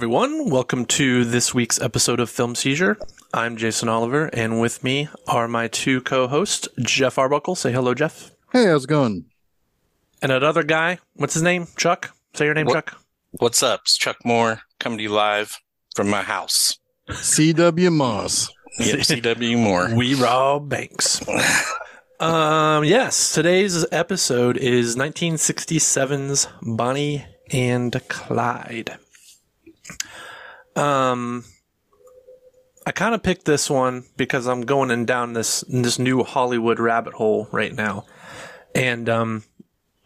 [0.00, 0.48] Hello, everyone.
[0.48, 2.96] Welcome to this week's episode of Film Seizure.
[3.34, 7.54] I'm Jason Oliver, and with me are my two co-hosts, Jeff Arbuckle.
[7.54, 8.30] Say hello, Jeff.
[8.50, 9.26] Hey, how's it going?
[10.22, 11.00] And another guy.
[11.16, 11.66] What's his name?
[11.76, 12.16] Chuck.
[12.32, 12.86] Say your name, What?
[12.86, 12.98] Chuck.
[13.32, 13.82] What's up?
[13.82, 15.58] It's Chuck Moore coming to you live
[15.94, 16.78] from my house.
[17.12, 17.90] C.W.
[17.90, 18.48] Moss.
[18.78, 19.94] Yep, CW Moore.
[19.94, 21.20] We rob banks.
[22.20, 28.96] um, yes, today's episode is 1967's Bonnie and Clyde.
[30.80, 31.44] Um,
[32.86, 36.80] I kind of picked this one because I'm going in down this this new Hollywood
[36.80, 38.06] rabbit hole right now,
[38.74, 39.44] and um,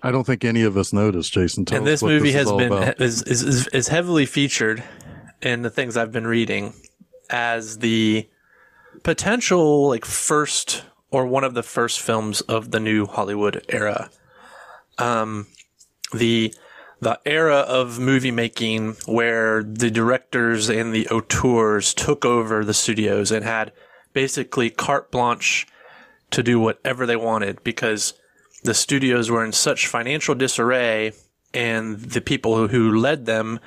[0.02, 1.64] I don't think any of us noticed, Jason.
[1.72, 4.82] And this movie is has all been is, is is is heavily featured
[5.40, 6.74] in the things I've been reading
[7.30, 8.28] as the
[9.02, 14.10] potential like first or one of the first films of the new Hollywood era.
[14.98, 15.46] Um,
[16.12, 16.52] the
[17.04, 23.30] the era of movie making where the directors and the auteurs took over the studios
[23.30, 23.72] and had
[24.14, 25.66] basically carte blanche
[26.30, 28.14] to do whatever they wanted because
[28.62, 31.12] the studios were in such financial disarray
[31.52, 33.60] and the people who, who led them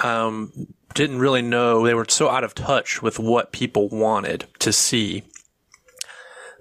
[0.00, 0.50] um,
[0.94, 5.22] didn't really know they were so out of touch with what people wanted to see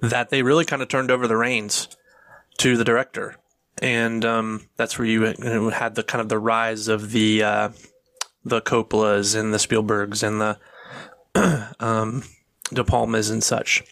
[0.02, 1.88] that they really kind of turned over the reins
[2.58, 3.38] to the director
[3.82, 5.24] and um, that's where you,
[5.72, 7.70] had the kind of the rise of the uh,
[8.46, 10.42] the Coppolas and the Spielbergs and
[11.36, 12.24] the um,
[12.72, 13.84] De Palmas and such.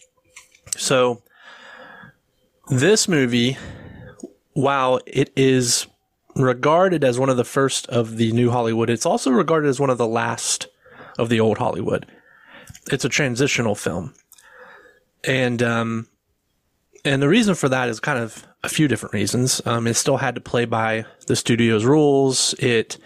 [0.78, 1.22] So
[2.70, 3.58] this movie,
[4.54, 5.88] while it is
[6.36, 9.90] regarded as one of the first of the new Hollywood, it's also regarded as one
[9.90, 10.68] of the last
[11.18, 12.06] of the old Hollywood.
[12.92, 14.14] It's a transitional film,
[15.24, 16.08] and um,
[17.04, 19.62] and the reason for that is kind of a few different reasons.
[19.66, 22.54] Um, it still had to play by the studio's rules.
[22.60, 22.98] It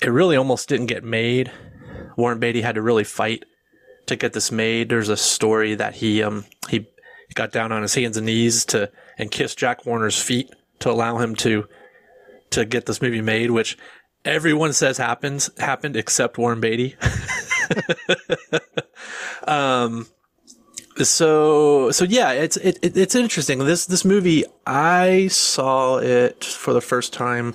[0.00, 1.50] it really almost didn't get made.
[2.16, 3.44] Warren Beatty had to really fight
[4.06, 4.88] to get this made.
[4.88, 6.86] There's a story that he um he
[7.34, 10.50] got down on his hands and knees to and kissed Jack Warner's feet
[10.80, 11.66] to allow him to
[12.50, 13.76] to get this movie made, which
[14.24, 16.96] everyone says happens happened except Warren Beatty.
[19.46, 20.06] um
[21.02, 23.58] so so yeah it's it, it, it's interesting.
[23.60, 27.54] This this movie i saw it for the first time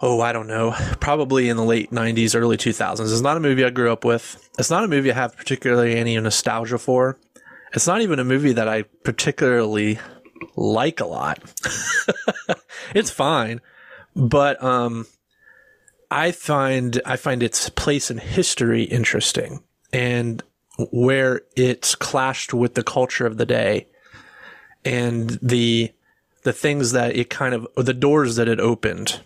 [0.00, 3.64] oh i don't know probably in the late 90s early 2000s it's not a movie
[3.64, 4.48] i grew up with.
[4.58, 7.18] It's not a movie i have particularly any nostalgia for.
[7.74, 9.98] It's not even a movie that i particularly
[10.56, 11.40] like a lot.
[12.94, 13.60] It's fine
[14.14, 15.06] but um
[16.10, 19.62] i find i find its place in history interesting.
[19.92, 20.42] And
[20.90, 23.86] where it's clashed with the culture of the day
[24.84, 25.92] and the
[26.42, 29.20] the things that it kind of the doors that it opened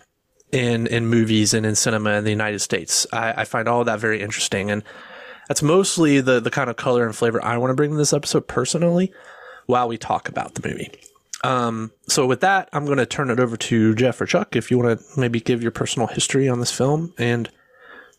[0.51, 3.07] in in movies and in cinema in the United States.
[3.11, 4.83] I, I find all that very interesting and
[5.47, 8.13] that's mostly the the kind of color and flavor I want to bring to this
[8.13, 9.11] episode personally
[9.65, 10.91] while we talk about the movie.
[11.43, 14.71] Um, so with that, I'm going to turn it over to Jeff or Chuck if
[14.71, 17.49] you want to maybe give your personal history on this film and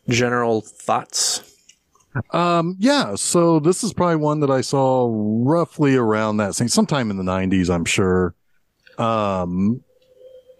[0.08, 1.47] general thoughts.
[2.30, 3.14] Um, yeah.
[3.14, 7.22] So this is probably one that I saw roughly around that same, sometime in the
[7.22, 8.34] '90s, I'm sure.
[8.98, 9.82] Um,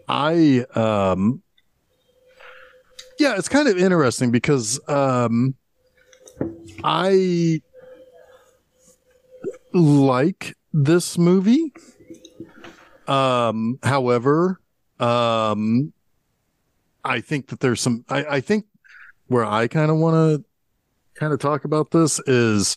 [0.08, 1.42] I um,
[3.18, 5.54] yeah, it's kind of interesting because um,
[6.84, 7.60] I
[9.72, 11.72] like this movie.
[13.06, 14.60] Um, however,
[15.00, 15.92] um,
[17.04, 18.04] I think that there's some.
[18.08, 18.66] I, I think
[19.26, 20.47] where I kind of want to
[21.18, 22.76] kind of talk about this is,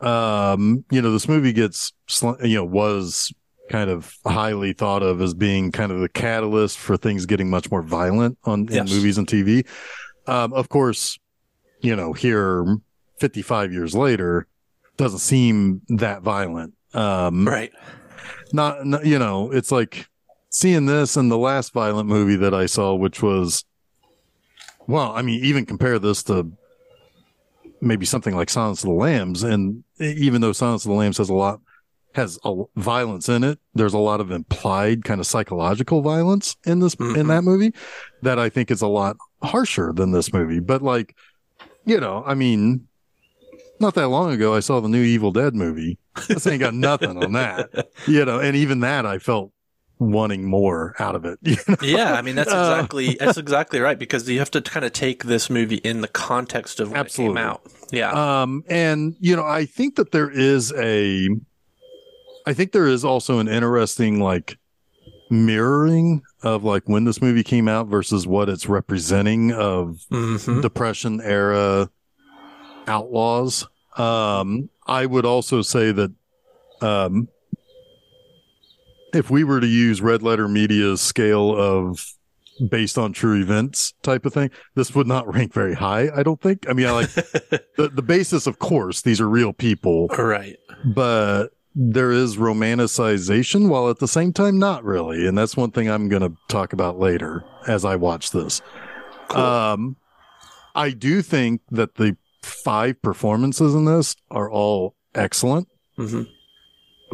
[0.00, 3.32] um, you know, this movie gets, sl- you know, was
[3.70, 7.70] kind of highly thought of as being kind of the catalyst for things getting much
[7.70, 8.88] more violent on Yes.
[8.90, 9.66] in movies and TV.
[10.26, 11.18] Um, of course,
[11.80, 12.64] you know, here
[13.18, 14.46] 55 years later
[14.96, 16.74] doesn't seem that violent.
[16.94, 17.72] Um, Right.
[18.52, 20.06] not, not you know it's like
[20.50, 23.64] seeing this and the last violent movie that i saw which was
[24.86, 26.50] well i mean even compare this to
[27.80, 31.28] maybe something like silence of the lambs and even though silence of the lambs has
[31.28, 31.60] a lot
[32.14, 36.78] has a violence in it there's a lot of implied kind of psychological violence in
[36.80, 37.28] this in Mhm.
[37.28, 37.72] that movie
[38.22, 40.60] that i think is a lot harsher than this movie.
[40.60, 41.14] But like
[41.84, 42.88] you know i mean
[43.78, 45.98] not that long ago i saw the new evil dead movie.
[46.28, 47.88] This ain't got nothing on that.
[48.06, 49.52] You know, and even that I felt
[49.98, 51.38] wanting more out of it.
[51.42, 51.76] you know?
[51.82, 54.92] yeah, I mean that's Uh, exactly that's exactly right because you have to kind of
[54.92, 57.36] take this movie in the context of when Absolutely.
[57.36, 57.62] it came out.
[57.92, 61.28] Yeah, Um, and you know, I think that there is a,
[62.46, 64.58] I think there is also an interesting like
[65.30, 70.62] mirroring of like when this movie came out versus what it's representing of Mhm.
[70.62, 71.90] depression era
[72.86, 73.66] outlaws.
[73.96, 76.12] Um, I would also say that,
[76.80, 77.28] um,
[79.16, 82.04] if we were to use red letter media's scale of
[82.70, 86.08] based on true events type of thing, this would not rank very high.
[86.14, 86.68] I don't think.
[86.68, 90.56] I mean, I like the, the basis, of course, these are real people, right.
[90.84, 95.26] but there is romanticization while at the same time not really.
[95.26, 98.62] And that's one thing I'm going to talk about later as I watch this.
[99.28, 99.42] Cool.
[99.42, 99.96] Um,
[100.74, 106.22] I do think that the five performances in this are all excellent, hmm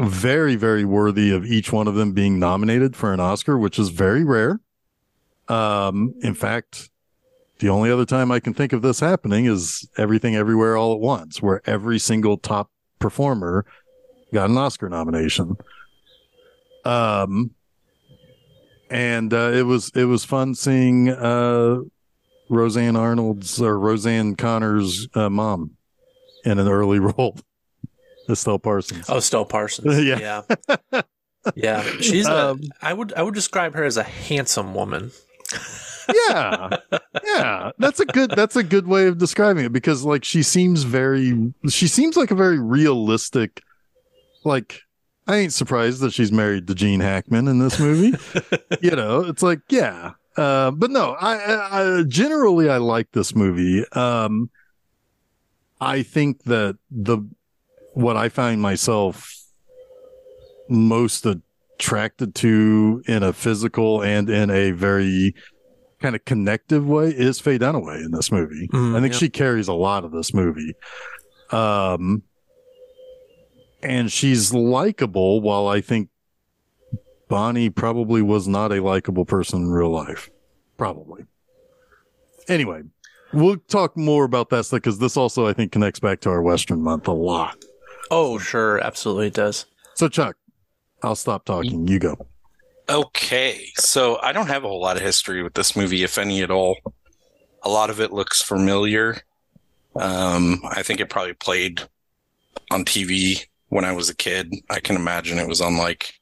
[0.03, 3.89] very, very worthy of each one of them being nominated for an Oscar, which is
[3.91, 4.61] very rare.
[5.49, 6.91] Um, in fact,
[7.59, 11.01] the only other time I can think of this happening is Everything Everywhere All at
[11.01, 13.65] Once, where every single top performer
[14.33, 15.57] got an Oscar nomination.
[16.85, 17.53] Um,
[18.91, 21.79] and uh, it was it was fun seeing uh,
[22.51, 25.77] Roseanne Arnold's or Roseanne Connor's uh, mom
[26.45, 27.39] in an early role,
[28.29, 29.07] Estelle Parsons.
[29.09, 29.99] Oh, Stella Parsons.
[30.05, 30.43] Yeah.
[30.93, 31.03] yeah.
[31.57, 31.83] Yeah.
[32.01, 35.11] She's Um, I would I would describe her as a handsome woman.
[36.29, 36.77] yeah
[37.25, 40.83] yeah that's a good that's a good way of describing it because like she seems
[40.83, 43.63] very she seems like a very realistic
[44.45, 44.81] like
[45.29, 48.17] i ain't surprised that she's married to gene hackman in this movie
[48.81, 53.33] you know it's like yeah uh, but no I, I i generally i like this
[53.37, 54.51] movie um
[55.81, 57.19] i think that the
[57.95, 59.33] what i find myself
[60.69, 65.35] most attracted to in a physical and in a very
[66.01, 68.69] kind of connective way is Faye Dunaway in this movie.
[68.69, 69.19] Mm, I think yeah.
[69.19, 70.75] she carries a lot of this movie.
[71.51, 72.23] Um,
[73.83, 76.09] and she's likable while I think
[77.29, 80.29] Bonnie probably was not a likable person in real life.
[80.77, 81.25] Probably.
[82.49, 82.83] Anyway,
[83.33, 86.43] we'll talk more about that stuff because this also, I think, connects back to our
[86.43, 87.57] Western month a lot.
[88.11, 89.67] Oh, sure, absolutely it does.
[89.95, 90.37] So, Chuck,
[91.03, 91.87] I'll stop talking.
[91.87, 92.17] You go.
[92.89, 96.43] Okay, so I don't have a whole lot of history with this movie, if any
[96.43, 96.77] at all.
[97.63, 99.19] A lot of it looks familiar.
[99.97, 101.83] Um, I think it probably played
[102.71, 104.53] on TV when I was a kid.
[104.69, 106.15] I can imagine it was on like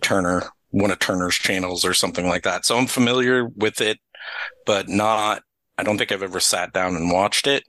[0.00, 2.64] Turner, one of Turner's channels or something like that.
[2.64, 3.98] So I'm familiar with it,
[4.64, 5.42] but not,
[5.78, 7.64] I don't think I've ever sat down and watched it.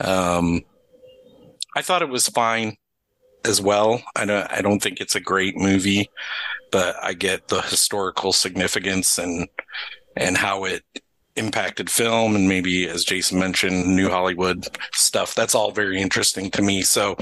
[0.00, 0.62] Um,
[1.74, 2.76] I thought it was fine
[3.44, 4.02] as well.
[4.14, 6.08] I don't, I don't think it's a great movie
[6.72, 9.48] but I get the historical significance and
[10.16, 10.82] and how it
[11.36, 15.34] impacted film and maybe as Jason mentioned new Hollywood stuff.
[15.34, 16.82] That's all very interesting to me.
[16.82, 17.16] So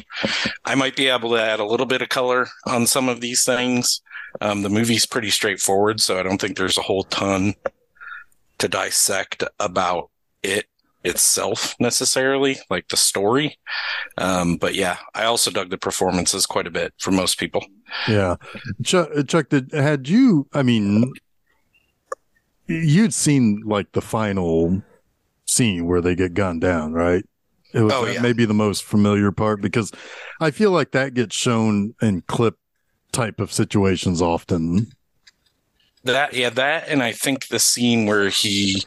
[0.64, 3.44] I might be able to add a little bit of color on some of these
[3.44, 4.00] things.
[4.40, 7.54] Um, the movie's pretty straightforward so I don't think there's a whole ton
[8.58, 10.10] to dissect about
[10.42, 10.66] it
[11.04, 13.58] itself necessarily like the story
[14.18, 17.64] um, but yeah I also dug the performances quite a bit for most people
[18.06, 18.36] Yeah,
[18.84, 19.08] Chuck.
[19.26, 20.46] Chuck, did had you?
[20.52, 21.12] I mean,
[22.66, 24.82] you'd seen like the final
[25.46, 27.24] scene where they get gunned down, right?
[27.72, 28.20] It was Oh, yeah.
[28.20, 29.92] maybe the most familiar part because
[30.40, 32.56] I feel like that gets shown in clip
[33.12, 34.86] type of situations often.
[36.04, 38.84] That yeah, that and I think the scene where he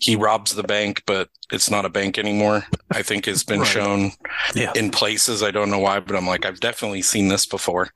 [0.00, 2.64] he robs the bank, but it's not a bank anymore.
[2.90, 3.68] I think it's been Right.
[3.68, 4.12] shown
[4.54, 4.72] Yeah.
[4.74, 5.42] in places.
[5.42, 7.90] I don't know why, but I'm like I've definitely seen this before.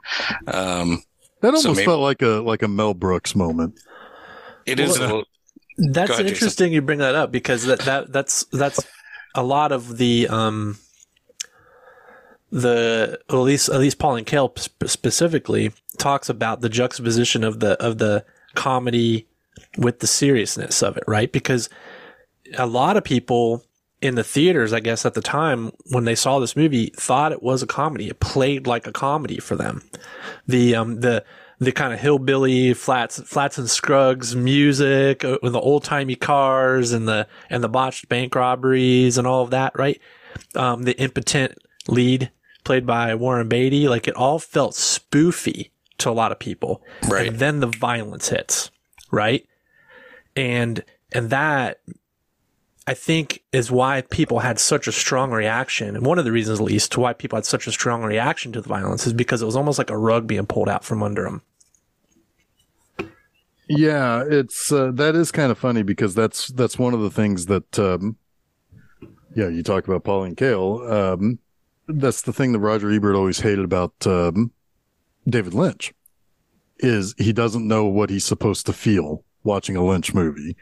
[0.46, 1.02] Um,
[1.40, 3.78] That So almost maybe- felt like a like a Mel Brooks moment.
[4.66, 4.98] it is.
[4.98, 5.24] Well, a
[5.76, 6.26] That's Go ahead, Jason.
[6.28, 8.80] interesting you bring that up because that, that that's that's
[9.34, 10.78] a lot of the um
[12.52, 17.60] the well, at least at least Pauline Kael sp- specifically talks about the juxtaposition of
[17.60, 19.26] the of the comedy
[19.76, 21.30] with the seriousness of it, right?
[21.32, 21.68] Because
[22.58, 23.64] a lot of people
[24.00, 27.42] in the theaters, I guess at the time when they saw this movie, thought it
[27.42, 28.08] was a comedy.
[28.08, 29.82] It played like a comedy for them.
[30.46, 31.24] The um the
[31.58, 36.92] the kind of hillbilly flats flats and scruggs music uh, with the old timey cars
[36.92, 40.00] and the and the botched bank robberies and all of that, right?
[40.54, 41.56] Um, the impotent
[41.88, 42.30] lead
[42.64, 46.82] played by Warren Beatty, like it all felt spoofy to a lot of people.
[47.08, 47.28] Right.
[47.28, 48.70] And then the violence hits,
[49.10, 49.46] right?
[50.34, 51.80] And and that
[52.86, 55.96] I think is why people had such a strong reaction.
[55.96, 58.52] And one of the reasons, at least, to why people had such a strong reaction
[58.52, 61.02] to the violence is because it was almost like a rug being pulled out from
[61.02, 61.42] under them.
[63.68, 67.46] Yeah, it's uh, that is kind of funny because that's that's one of the things
[67.46, 68.16] that um
[69.34, 70.90] yeah, you talk about Pauline Kael.
[70.92, 71.38] Um
[71.88, 74.52] that's the thing that Roger Ebert always hated about um
[75.26, 75.94] David Lynch
[76.78, 80.56] is he doesn't know what he's supposed to feel watching a Lynch movie.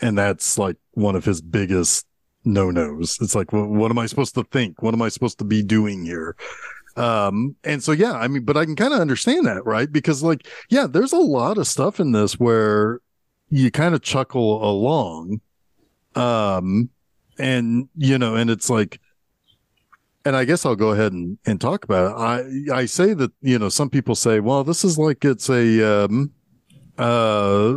[0.00, 2.06] And that's like one of his biggest
[2.44, 3.18] no nos.
[3.20, 4.82] It's like, well, what am I supposed to think?
[4.82, 6.36] What am I supposed to be doing here?
[6.96, 9.90] Um, and so, yeah, I mean, but I can kind of understand that, right?
[9.90, 13.00] Because like, yeah, there's a lot of stuff in this where
[13.50, 15.40] you kind of chuckle along.
[16.14, 16.90] Um,
[17.38, 19.00] and you know, and it's like,
[20.24, 22.72] and I guess I'll go ahead and, and talk about it.
[22.72, 26.04] I, I say that, you know, some people say, well, this is like it's a,
[26.04, 26.32] um,
[26.98, 27.74] uh,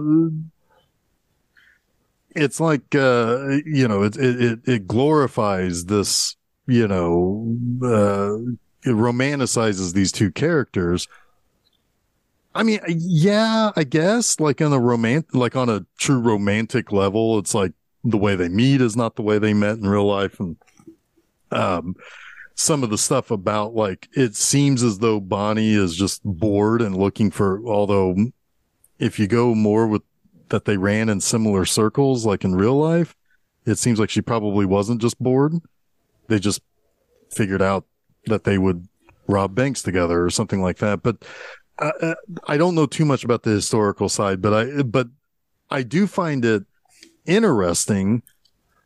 [2.35, 6.35] it's like, uh, you know, it, it, it glorifies this,
[6.67, 8.37] you know, uh,
[8.83, 11.07] it romanticizes these two characters.
[12.53, 17.39] I mean, yeah, I guess like on a romantic, like on a true romantic level,
[17.39, 17.73] it's like
[18.03, 20.39] the way they meet is not the way they met in real life.
[20.39, 20.57] And,
[21.51, 21.95] um,
[22.55, 26.95] some of the stuff about like it seems as though Bonnie is just bored and
[26.95, 28.15] looking for although
[28.99, 30.03] if you go more with
[30.51, 33.15] that they ran in similar circles like in real life
[33.65, 35.53] it seems like she probably wasn't just bored
[36.27, 36.61] they just
[37.31, 37.85] figured out
[38.27, 38.87] that they would
[39.27, 41.17] rob banks together or something like that but
[41.79, 42.15] uh, uh
[42.47, 45.07] I don't know too much about the historical side but I but
[45.69, 46.63] I do find it
[47.25, 48.23] interesting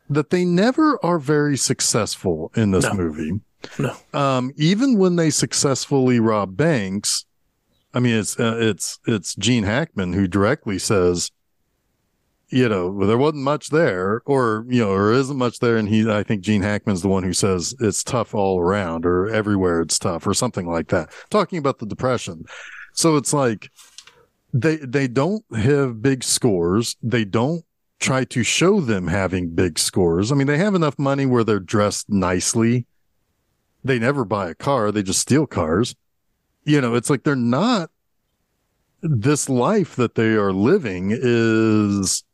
[0.08, 2.94] that they never are very successful in this No.
[2.94, 3.40] movie
[3.78, 3.96] No.
[4.14, 7.24] um, even when they successfully rob banks,
[7.92, 11.32] I mean, it's uh, it's it's Gene Hackman who directly says,
[12.48, 16.08] you know, there wasn't much there, or you know, or isn't much there, and he,
[16.10, 19.98] I think Gene Hackman's the one who says it's tough all around, or everywhere it's
[19.98, 22.44] tough, or something like that, talking about the depression.
[22.92, 23.70] So it's like
[24.52, 27.64] they they don't have big scores, they don't
[27.98, 30.30] try to show them having big scores.
[30.30, 32.86] I mean, they have enough money where they're dressed nicely.
[33.82, 34.92] They never buy a car.
[34.92, 35.96] They just steal cars.
[36.64, 37.90] You know it's like they're not
[39.02, 42.24] this life that they are living is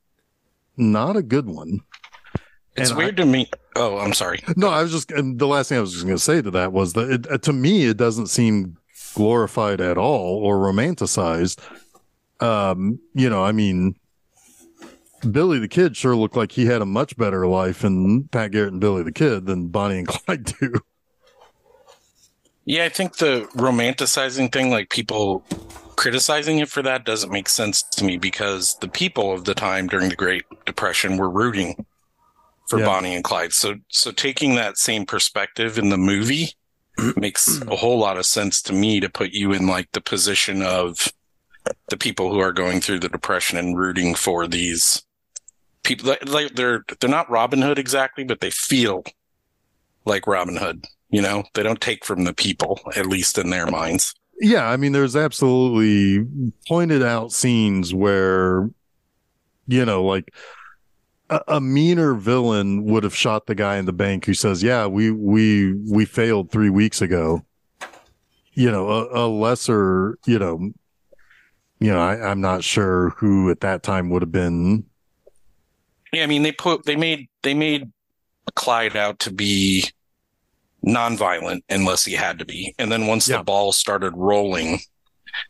[0.76, 1.80] not a good one
[2.76, 3.50] It's And weird to me.
[3.76, 4.40] Oh, I'm sorry.
[4.56, 6.50] no i was just and the last thing i was just going to say to
[6.50, 8.76] that was that it, uh, to me it doesn't seem
[9.14, 11.58] glorified at all or romanticized
[12.40, 13.94] um you know i mean
[15.30, 18.72] billy the kid sure looked like he had a much better life in pat garrett
[18.72, 20.72] and billy the kid than bonnie and clyde do
[22.64, 25.44] Yeah, I think the romanticizing thing, like people
[26.02, 29.86] criticizing it for that, doesn't make sense to me because the people of the time
[29.86, 31.86] during the Great Depression were rooting
[32.68, 32.86] for Yeah.
[32.86, 33.52] Bonnie and Clyde.
[33.52, 36.54] So, so taking that same perspective in the movie
[37.16, 40.60] makes a whole lot of sense to me to put you in like the position
[40.60, 41.12] of
[41.88, 45.04] the people who are going through the depression and rooting for these
[45.84, 46.08] people.
[46.10, 49.04] Like- Like they're they're not Robin Hood exactly, but they feel
[50.04, 50.84] like Robin Hood.
[51.10, 54.14] You know, they don't take from the people, at least in their minds.
[54.40, 56.26] Yeah, I mean, there's absolutely
[56.66, 58.68] pointed out scenes where,
[59.68, 60.32] you know, like
[61.30, 64.86] a, a meaner villain would have shot the guy in the bank who says, "Yeah,
[64.86, 67.44] we we we failed three weeks ago."
[68.54, 70.72] You know, a, a lesser, you know,
[71.80, 74.84] you know, I, I'm not sure who at that time would have been.
[76.12, 77.90] Yeah, I mean, they put they made they made
[78.54, 79.84] Clyde out to be
[80.86, 83.38] nonviolent unless he had to be, and then once Yeah.
[83.38, 84.80] the ball started rolling,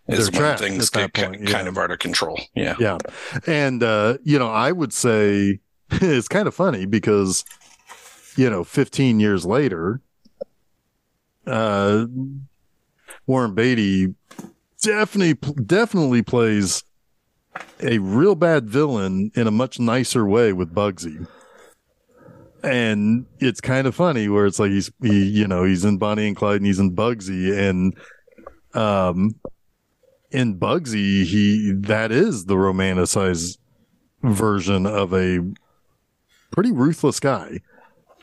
[0.09, 1.51] is They're when things get point, yeah.
[1.51, 2.39] kind of out of control.
[2.55, 2.99] Yeah, Yeah,
[3.47, 5.59] and uh, you know, I would say
[5.91, 7.45] it's kind of funny because,
[8.37, 10.01] you know, 15 years later,
[11.47, 12.07] uh,
[13.27, 14.15] Warren Beatty
[14.81, 15.35] definitely
[15.65, 16.85] definitely plays
[17.81, 21.27] a real bad villain in a much nicer way with Bugsy.
[22.63, 26.29] And it's kind of funny where it's like he's he you know he's in Bonnie
[26.29, 27.97] and Clyde and he's in Bugsy and
[28.75, 29.35] um
[30.31, 33.59] in Bugsy he that is the romanticized
[34.23, 35.41] version of a
[36.53, 37.61] pretty ruthless guy.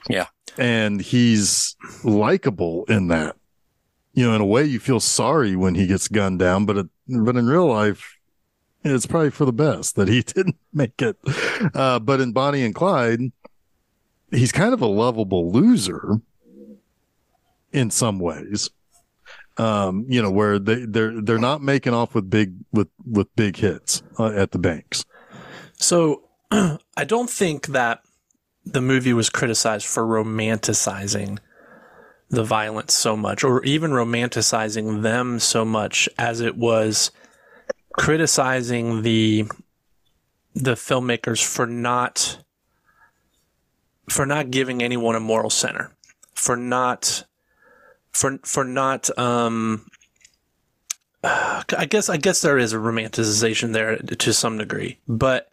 [0.10, 0.27] Yeah.
[0.58, 3.36] And he's likable in that.
[4.13, 6.88] You know, in a way you feel sorry when he gets gunned down, but it,
[7.08, 8.15] but in real life
[8.84, 11.17] it's probably for the best that he didn't make it.
[11.74, 13.19] Uh, but in Bonnie and Clyde,
[14.31, 16.21] he's kind of a lovable loser
[17.71, 18.69] in some ways.
[19.57, 23.57] Um, you know, where they they're they're not making off with big with with big
[23.57, 25.03] hits uh, at the banks.
[25.75, 28.01] So I don't think that
[28.65, 31.39] the movie was criticized for romanticizing
[32.29, 37.12] the violence so much, or even romanticizing them so much as it was
[37.93, 39.45] criticizing the
[40.53, 42.39] the filmmakers for not
[44.09, 45.91] for not giving anyone a moral center,
[46.33, 47.23] for not
[48.11, 49.85] for for not um
[51.23, 55.49] I guess I guess there is a romanticization there to some degree, but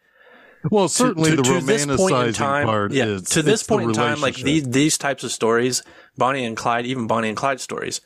[0.71, 3.63] Well, certainly to, the to this point in romanticizing time, part yeah, is to this
[3.63, 5.83] the point in time, like these these types of stories,
[6.17, 8.01] Bonnie and Clyde, even Bonnie and Clyde stories,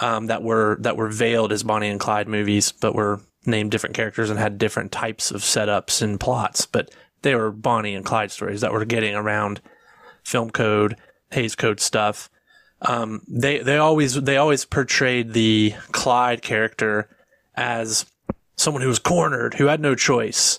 [0.00, 3.96] um, that were that were veiled as Bonnie and Clyde movies, but were named different
[3.96, 8.30] characters and had different types of setups and plots, but they were Bonnie and Clyde
[8.30, 9.60] stories that were getting around
[10.24, 10.96] film code,
[11.30, 12.30] Hays Code stuff.
[12.80, 17.08] Um, they they always they always portrayed the Clyde character
[17.54, 18.06] as
[18.56, 20.58] someone who was cornered, who had no choice,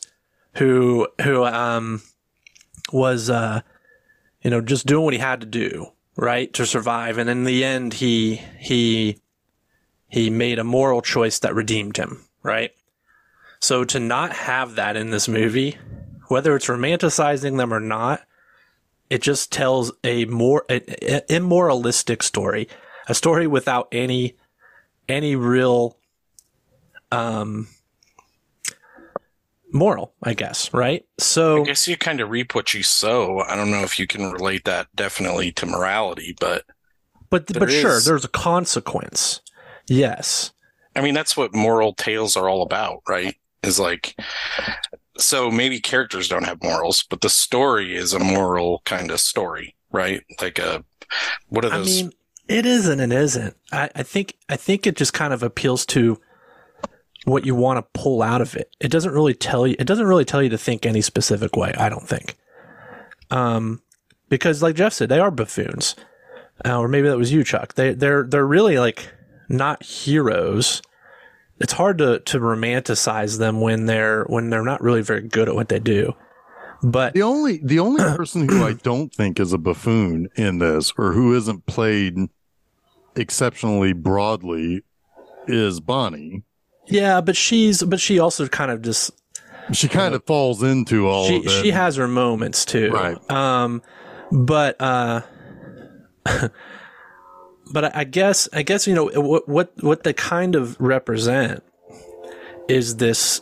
[0.55, 2.01] who who um
[2.91, 3.62] was uh
[4.43, 7.63] you know just doing what he had to do right to survive and in the
[7.63, 9.17] end he he
[10.08, 12.72] he made a moral choice that redeemed him right
[13.60, 15.77] so to not have that in this movie
[16.27, 18.22] whether it's romanticizing them or not
[19.13, 20.82] it just tells a more a,
[21.15, 22.67] a immoralistic story
[23.08, 24.36] a story without any
[25.08, 25.98] any real
[27.12, 27.67] um
[29.72, 33.39] moral i guess right so I guess you kind of reap what you sow.
[33.39, 36.63] I don't know if you can relate that definitely to morality, but
[37.29, 39.41] But but sure, there's a consequence.
[39.88, 40.51] Yes.
[40.96, 43.36] I mean, that's what moral tales are all about, right?
[43.63, 44.15] Is like,
[45.17, 49.75] so maybe characters don't have morals, but the story is a moral kind of story,
[49.91, 50.22] right?
[50.41, 50.84] Like a,
[51.50, 52.00] what are those?
[52.00, 52.13] I mean,
[52.48, 53.55] it isn't and isn't.
[53.72, 56.20] I, I think I think it just kind of appeals to
[57.25, 58.75] what you want to pull out of it.
[58.79, 61.74] It doesn't really tell you it doesn't really tell you to think any specific way,
[61.77, 62.36] I don't think.
[63.32, 63.82] Um
[64.29, 65.96] because like Jeff said, they are buffoons.
[66.65, 67.75] Uh, or maybe that was you, Chuck.
[67.75, 69.10] They they're they're really like
[69.50, 70.82] not heroes.
[71.60, 75.55] It's hard to to romanticize them when they're when they're not really very good at
[75.55, 76.13] what they do.
[76.81, 80.91] But The only the only person who I don't think is a buffoon in this,
[80.97, 82.17] or who isn't played
[83.15, 84.84] exceptionally broadly,
[85.47, 86.43] is Bonnie.
[86.88, 89.12] yeah, but she's but she also kind of just
[89.71, 91.49] She kind of falls into all she of it.
[91.49, 92.89] she has her moments too.
[92.91, 93.32] Right.
[93.32, 93.82] Um,
[94.32, 95.21] but uh,
[97.71, 101.63] but I, guess I guess you know what what what they kind of represent
[102.67, 103.41] is this,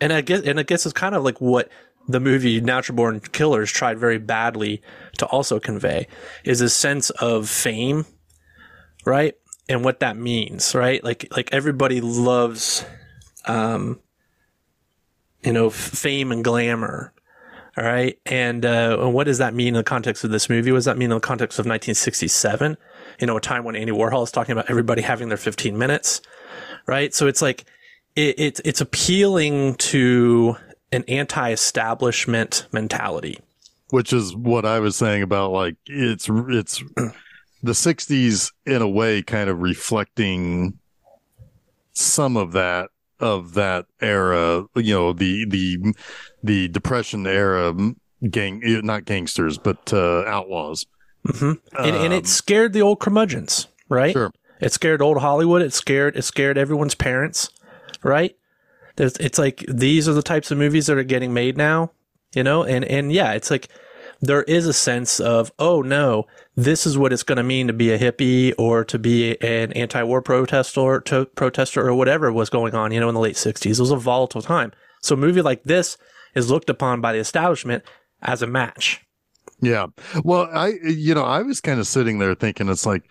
[0.00, 1.68] and I guess and I guess it's kind of like what
[2.08, 4.82] the movie Natural Born Killers tried very badly
[5.18, 6.06] to also convey
[6.44, 8.06] is a sense of fame,
[9.04, 9.34] right?
[9.68, 11.02] And what that means, right?
[11.02, 12.84] Like like everybody loves
[13.46, 14.00] um
[15.44, 17.12] you know, fame and glamour.
[17.76, 18.18] All right.
[18.24, 20.70] And, uh, and what does that mean in the context of this movie?
[20.70, 22.76] What does that mean in the context of 1967?
[23.20, 26.20] You know, a time when Andy Warhol is talking about everybody having their 15 minutes.
[26.86, 27.14] Right.
[27.14, 27.64] So it's like,
[28.16, 30.56] it, it's, it's appealing to
[30.92, 33.38] an anti-establishment mentality.
[33.90, 36.82] which is what I was saying about like it's it's
[37.62, 40.78] the 60s in a way kind of reflecting
[41.92, 45.94] some of that of that era you know the the
[46.42, 47.74] the depression era
[48.30, 50.86] gang not gangsters but uh outlaws
[51.26, 54.12] hmm and, and Um, it scared the old curmudgeons, right?
[54.12, 54.30] Sure.
[54.60, 55.62] It scared old Hollywood.
[55.62, 57.50] It scared it scared everyone's parents,
[58.02, 58.36] right?
[58.96, 61.90] There's, it's like these are the types of movies that are getting made now,
[62.34, 63.68] you know, and and yeah, it's like
[64.20, 67.72] there is a sense of oh no, this is what it's going to mean to
[67.72, 72.74] be a hippie or to be an anti-war protester, to protester or whatever was going
[72.74, 73.66] on, you know, in the late '60s.
[73.66, 74.72] It was a volatile time.
[75.02, 75.98] So a movie like this
[76.34, 77.82] is looked upon by the establishment
[78.22, 79.04] as a match.
[79.60, 79.86] Yeah.
[80.24, 83.10] Well, I, you know, I was kind of sitting there thinking it's like,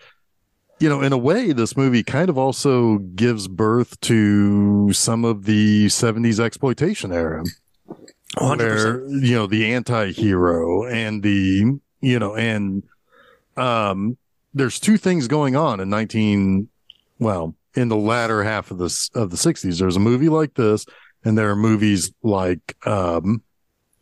[0.80, 5.44] you know, in a way, this movie kind of also gives birth to some of
[5.44, 7.44] the 70s exploitation era
[8.36, 8.58] 100%.
[8.58, 12.82] where, you know, the anti hero and the, you know, and,
[13.56, 14.16] um,
[14.52, 16.68] there's two things going on in 19,
[17.18, 19.78] well, in the latter half of this, of the 60s.
[19.78, 20.86] There's a movie like this,
[21.24, 23.42] and there are movies like, um,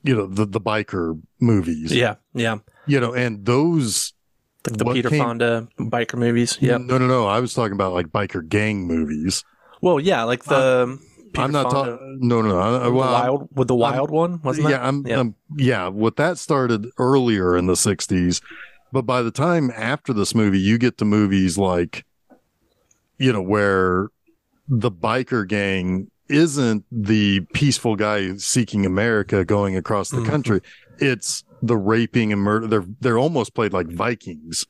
[0.02, 2.58] you know, the, the biker movies Yeah, yeah.
[2.86, 4.12] you know, and those.
[4.68, 6.56] Like the Peter came- Fonda biker movies.
[6.60, 6.76] Yeah.
[6.76, 7.26] No, no, no.
[7.26, 9.42] I was talking about like biker gang movies.
[9.80, 10.98] Well, yeah, like the
[11.32, 12.18] Peter I'm not talking.
[12.20, 12.60] No, no, no.
[12.60, 14.84] I- the well, I'm- wild with the wild one, wasn't yeah, that?
[14.86, 15.18] I'm, Yeah.
[15.20, 15.88] I'm, yeah.
[15.88, 18.40] What that started earlier in the '60s,
[18.92, 22.04] but by the time after this movie, you get to movies like,
[23.18, 24.10] you know, where
[24.68, 30.26] the biker gang isn't the peaceful guy seeking America going across the Mhm.
[30.26, 30.60] country.
[30.98, 32.66] It's the raping and murder.
[32.66, 34.64] They're they're almost played like Vikings.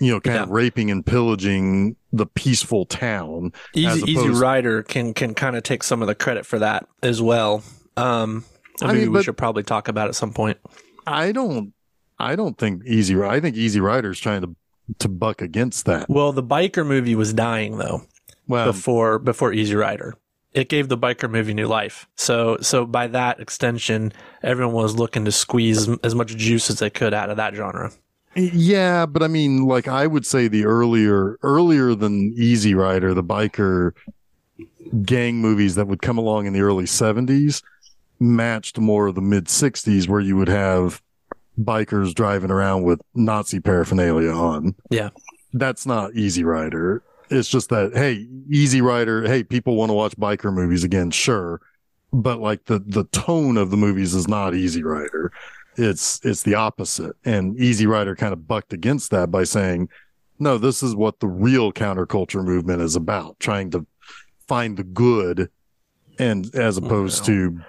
[0.00, 3.52] You know, kind of raping and pillaging the peaceful town.
[3.74, 6.86] as Easy Easy Rider can can kind of take some of the credit for that
[7.02, 7.64] as well.
[7.96, 8.44] Um,
[8.80, 10.58] I mean, we should probably talk about it at some point.
[11.06, 11.72] I don't
[12.20, 14.54] I don't think Easy I think Easy Rider is trying to
[15.00, 16.08] to buck against that.
[16.08, 18.02] Well, the biker movie was dying though.
[18.46, 20.14] Well, before before Easy Rider.
[20.58, 22.08] It gave the biker movie new life.
[22.16, 26.90] So so by that extension, everyone was looking to squeeze as much juice as they
[26.90, 27.92] could out of that genre.
[28.34, 33.22] Yeah, but I mean, like I would say the earlier, earlier than Easy Rider, the
[33.22, 33.92] biker
[35.04, 37.62] gang movies that would come along in the early seventies
[38.20, 41.00] matched more of the mid sixties where you would have
[41.58, 44.74] bikers driving around with Nazi paraphernalia on.
[44.90, 45.10] Yeah.
[45.52, 47.02] That's not Easy Rider.
[47.30, 51.60] It's just that, hey, Easy Rider, hey, people want to watch biker movies again, sure.
[52.12, 55.32] But like the, the tone of the movies is not Easy Rider
[55.78, 57.16] it's it's the opposite.
[57.24, 59.88] And Easy Rider kind of bucked against that by saying,
[60.38, 63.86] no, this is what the real counterculture movement is about, trying to
[64.46, 65.50] find the good
[66.18, 67.60] and as oh, opposed to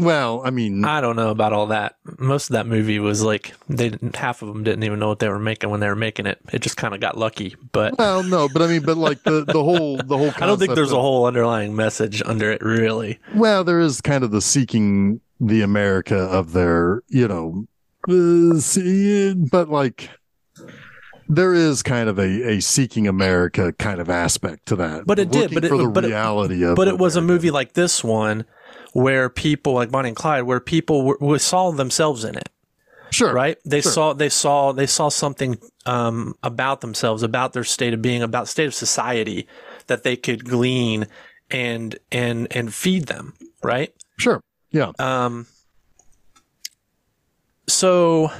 [0.00, 1.96] well, I mean, I don't know about all that.
[2.18, 5.18] Most of that movie was like they didn't, half of them didn't even know what
[5.18, 6.38] they were making when they were making it.
[6.52, 7.56] It just kind of got lucky.
[7.72, 10.32] But well, no, but I mean, but like the the whole the whole.
[10.36, 13.18] I don't think there's of, a whole underlying message under it, really.
[13.34, 17.66] Well, there is kind of the seeking the America of their, you know,
[18.08, 20.10] uh, but like
[21.28, 25.06] there is kind of a, a seeking America kind of aspect to that.
[25.06, 26.76] But it did, but it, for the but reality it, of.
[26.76, 27.32] But it was America.
[27.32, 28.44] a movie like this one
[28.92, 32.48] where people like Bonnie and Clyde, where people were, were saw themselves in it.
[33.10, 33.32] Sure.
[33.32, 33.58] Right.
[33.64, 33.92] They Sure.
[33.92, 38.46] saw they saw they saw something um, about themselves, about their state of being, about
[38.48, 39.48] state of society
[39.88, 41.06] that they could glean
[41.50, 43.34] and and and feed them.
[43.62, 43.92] Right.
[44.18, 44.40] Sure.
[44.70, 44.92] Yeah.
[45.00, 45.46] Um.
[47.68, 48.30] So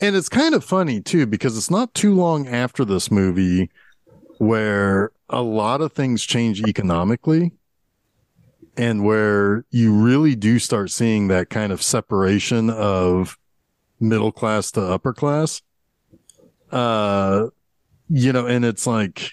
[0.00, 3.70] And it's kind of funny too, because it's not too long after this movie
[4.38, 7.52] where a lot of things change economically
[8.76, 13.38] and where you really do start seeing that kind of separation of
[14.00, 15.62] middle class to upper class.
[16.70, 17.46] Uh,
[18.08, 19.32] you know, and it's like,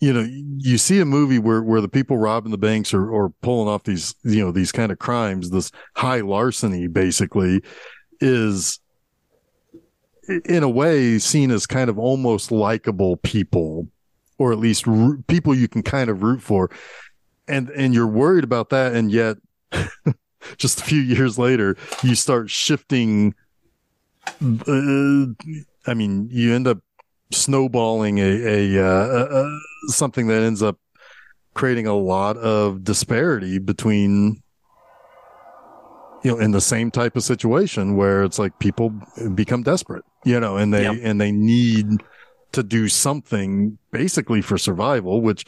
[0.00, 3.30] you know, you see a movie where, where the people robbing the banks or, or
[3.40, 7.62] pulling off these, you know, these kind of crimes, this high larceny basically
[8.20, 8.80] is
[10.44, 13.88] in a way seen as kind of almost likable people
[14.38, 16.70] or at least root, people you can kind of root for
[17.52, 19.36] and and you're worried about that and yet
[20.56, 23.34] just a few years later you start shifting
[24.66, 25.26] uh,
[25.86, 26.78] i mean you end up
[27.30, 30.78] snowballing a a, uh, uh, something that ends up
[31.54, 34.42] creating a lot of disparity between
[36.24, 38.92] you know in the same type of situation where it's like people
[39.34, 40.96] become desperate you know and they Yep.
[41.02, 42.02] and they need
[42.52, 45.44] to do something basically for survival which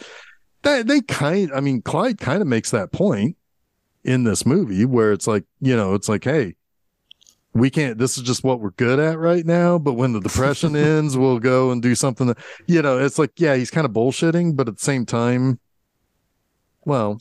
[0.64, 3.36] they, they kind i mean clyde kind of makes that point
[4.02, 6.54] in this movie where it's like you know it's like hey
[7.54, 10.74] we can't this is just what we're good at right now but when the depression
[10.76, 13.92] ends we'll go and do something that you know it's like yeah he's kind of
[13.92, 15.58] bullshitting but at the same time
[16.84, 17.18] well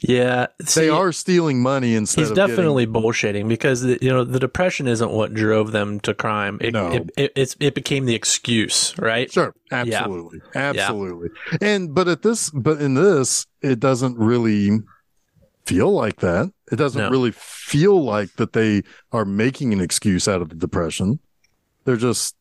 [0.00, 4.24] yeah, they are stealing money instead He's of getting- definitely bullshitting because the, you know
[4.24, 6.58] the depression isn't what drove them to crime.
[6.60, 6.92] It No.
[6.92, 9.32] it, it, it's, it became the excuse, right?
[9.32, 11.30] Sure, absolutely, absolutely.
[11.62, 14.80] And but at this, but in this, it doesn't really
[15.64, 16.52] feel like that.
[16.70, 17.08] It doesn't No.
[17.10, 21.20] really feel like that they are making an excuse out of the depression.
[21.84, 22.35] They're just,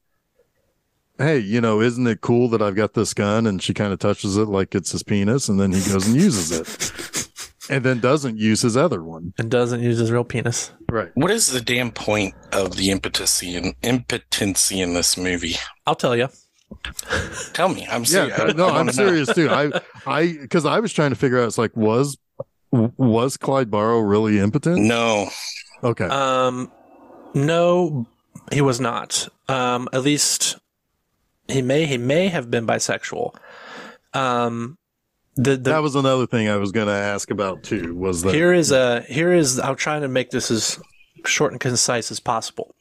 [1.18, 3.46] hey, you know, isn't it cool that I've got this gun?
[3.48, 6.16] And she kind of touches it like it's his penis, and then he goes and
[6.16, 7.30] uses it,
[7.70, 9.34] and then doesn't use his other one.
[9.38, 10.72] And doesn't use his real penis.
[10.90, 11.12] Right.
[11.16, 15.56] What is the damn point of the impotency in, impotency in this movie?
[15.86, 16.28] I'll tell you.
[17.54, 17.88] Tell me.
[17.90, 18.38] I'm Yeah, serious.
[18.38, 19.50] but no, I'm serious too.
[19.50, 19.72] I,
[20.06, 21.48] I, because I was trying to figure out.
[21.48, 22.18] It's like, was
[22.72, 24.80] was Clyde Barrow really impotent?
[24.82, 25.30] No.
[25.84, 26.06] Okay.
[26.06, 26.72] Um,
[27.34, 28.08] no,
[28.52, 29.28] he was not.
[29.48, 30.58] Um, at least
[31.48, 33.36] he may he may have been bisexual.
[34.14, 34.78] Um,
[35.36, 37.96] the the that was another thing I was going to ask about too.
[37.96, 40.80] Was that here is a here is I'm trying to make this as
[41.26, 42.76] short and concise as possible.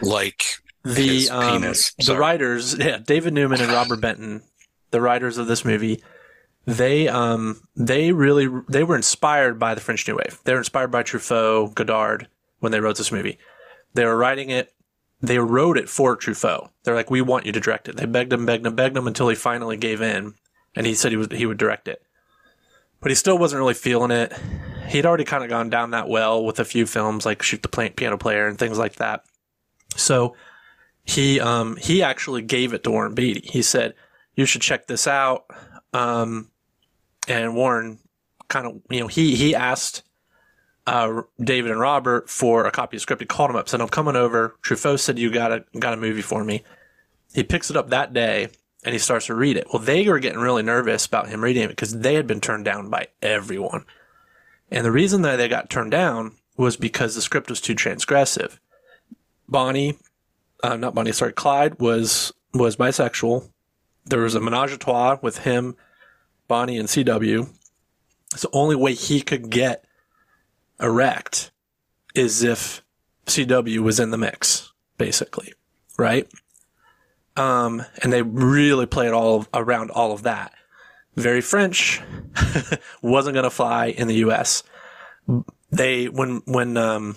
[0.00, 0.42] Like
[0.84, 1.94] the His um, penis.
[1.94, 4.42] the writers, yeah, David Newman and Robert Benton,
[4.90, 6.02] the writers of this movie,
[6.66, 10.40] they um they really they were inspired by the French New Wave.
[10.44, 13.38] They were inspired by Truffaut, Godard when they wrote this movie.
[13.94, 14.72] They were writing it.
[15.22, 16.70] They wrote it for Truffaut.
[16.82, 17.96] They're like, we want you to direct it.
[17.96, 20.34] They begged him, begged him, begged him until he finally gave in,
[20.74, 22.02] and he said he would he would direct it.
[23.00, 24.32] But he still wasn't really feeling it.
[24.88, 27.68] He'd already kind of gone down that well with a few films like Shoot the
[27.68, 29.24] Piano Player and things like that.
[29.96, 30.34] So
[31.04, 33.48] he um he actually gave it to Warren Beatty.
[33.48, 33.94] He said,
[34.34, 35.44] "You should check this out."
[35.92, 36.50] Um,
[37.28, 37.98] and Warren
[38.48, 40.02] kind of you know he he asked
[40.86, 43.22] uh David and Robert for a copy of the script.
[43.22, 45.96] He called him up, said, "I'm coming over." Truffaut said, "You got a got a
[45.96, 46.64] movie for me."
[47.34, 48.48] He picks it up that day
[48.84, 49.66] and he starts to read it.
[49.72, 52.64] Well, they were getting really nervous about him reading it because they had been turned
[52.64, 53.84] down by everyone.
[54.70, 58.58] And the reason that they got turned down was because the script was too transgressive.
[59.48, 59.98] Bonnie,
[60.62, 63.48] uh, not Bonnie, sorry, Clyde was was bisexual.
[64.04, 65.76] There was a menage a trois with him,
[66.48, 67.48] Bonnie, and CW.
[68.32, 69.84] It's the only way he could get
[70.82, 71.50] erect
[72.14, 72.82] is if
[73.26, 75.54] CW was in the mix, basically,
[75.98, 76.28] right?
[77.36, 80.52] Um, and they really played all around all of that.
[81.14, 82.00] Very French,
[83.02, 84.62] wasn't going to fly in the U.S.
[85.70, 87.16] They when when um,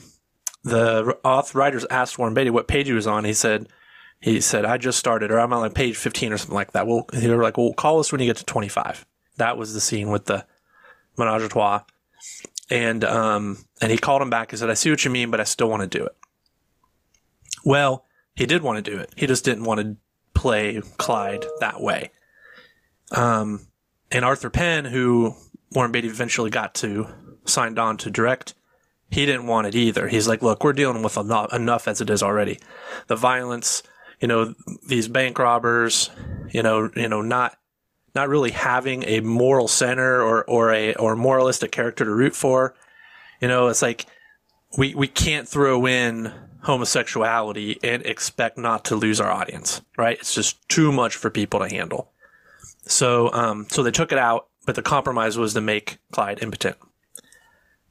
[0.63, 3.69] the author writers asked Warren Beatty what page he was on, he said
[4.19, 6.87] he said I just started or I'm on like page 15 or something like that.
[6.87, 9.05] Well, they were like, well, call us when you get to 25.
[9.37, 10.45] That was the scene with the
[11.17, 11.81] menage a trois,
[12.69, 15.39] and um, and he called him back and said, I see what you mean, but
[15.39, 16.15] I still want to do it.
[17.63, 19.11] Well, he did want to do it.
[19.15, 19.97] He just didn't want to
[20.33, 22.11] play Clyde that way.
[23.11, 23.67] Um,
[24.11, 25.35] and Arthur Penn, who
[25.73, 27.07] Warren Beatty eventually got to
[27.45, 28.53] signed on to direct,
[29.09, 30.07] he didn't want it either.
[30.07, 32.59] He's like, look, we're dealing with enough, enough as it is already.
[33.07, 33.83] The violence,
[34.19, 34.53] you know,
[34.87, 36.09] these bank robbers,
[36.51, 37.57] you know, you know, not
[38.15, 42.73] not really having a moral center or or a or moralistic character to root for.
[43.41, 44.05] You know, it's like
[44.77, 50.17] we we can't throw in homosexuality and expect not to lose our audience, right?
[50.17, 52.11] It's just too much for people to handle.
[52.87, 56.77] So, um, so they took it out, but the compromise was to make Clyde impotent.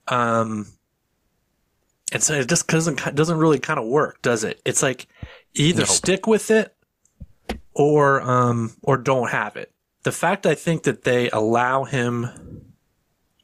[0.08, 0.66] Um,
[2.12, 4.60] and so it just doesn't doesn't really kind of work, does it?
[4.64, 5.06] It's like
[5.54, 5.88] either Nope.
[5.88, 6.74] stick with it
[7.74, 9.72] or um or don't have it.
[10.04, 12.28] The fact I think that they allow him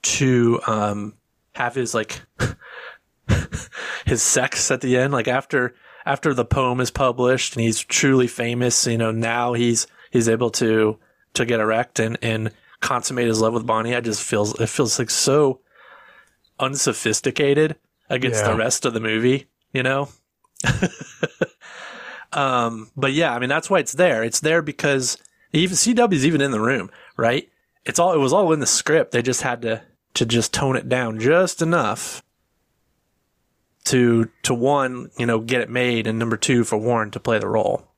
[0.03, 1.15] to um
[1.55, 2.23] have his like
[4.07, 5.75] his sex at the end like after
[6.07, 10.49] after the poem is published and he's truly famous you know now he's he's able
[10.51, 10.99] to
[11.35, 14.99] to get erect and and consummate his love with bonnie i just feels it feels
[14.99, 15.61] like so
[16.59, 17.77] unsophisticated
[18.09, 18.53] against Yeah.
[18.53, 20.09] the rest of the movie you know
[22.33, 25.19] um but yeah i mean that's why it's there it's there because
[25.53, 27.49] even cw's even in the room right
[27.85, 29.83] it's all it was all in the script they just had to
[30.15, 32.23] to just tone it down just enough
[33.85, 37.39] to to one, you know, get it made, and number two for Warren to play
[37.39, 37.89] the role.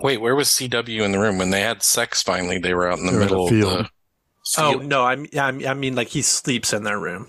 [0.00, 2.20] Wait, where was CW in the room when they had sex?
[2.22, 3.90] Finally, they were out in the They were in middle the of field.
[4.56, 4.60] the.
[4.60, 7.28] Oh no, I'm, I'm I mean like he sleeps in their room,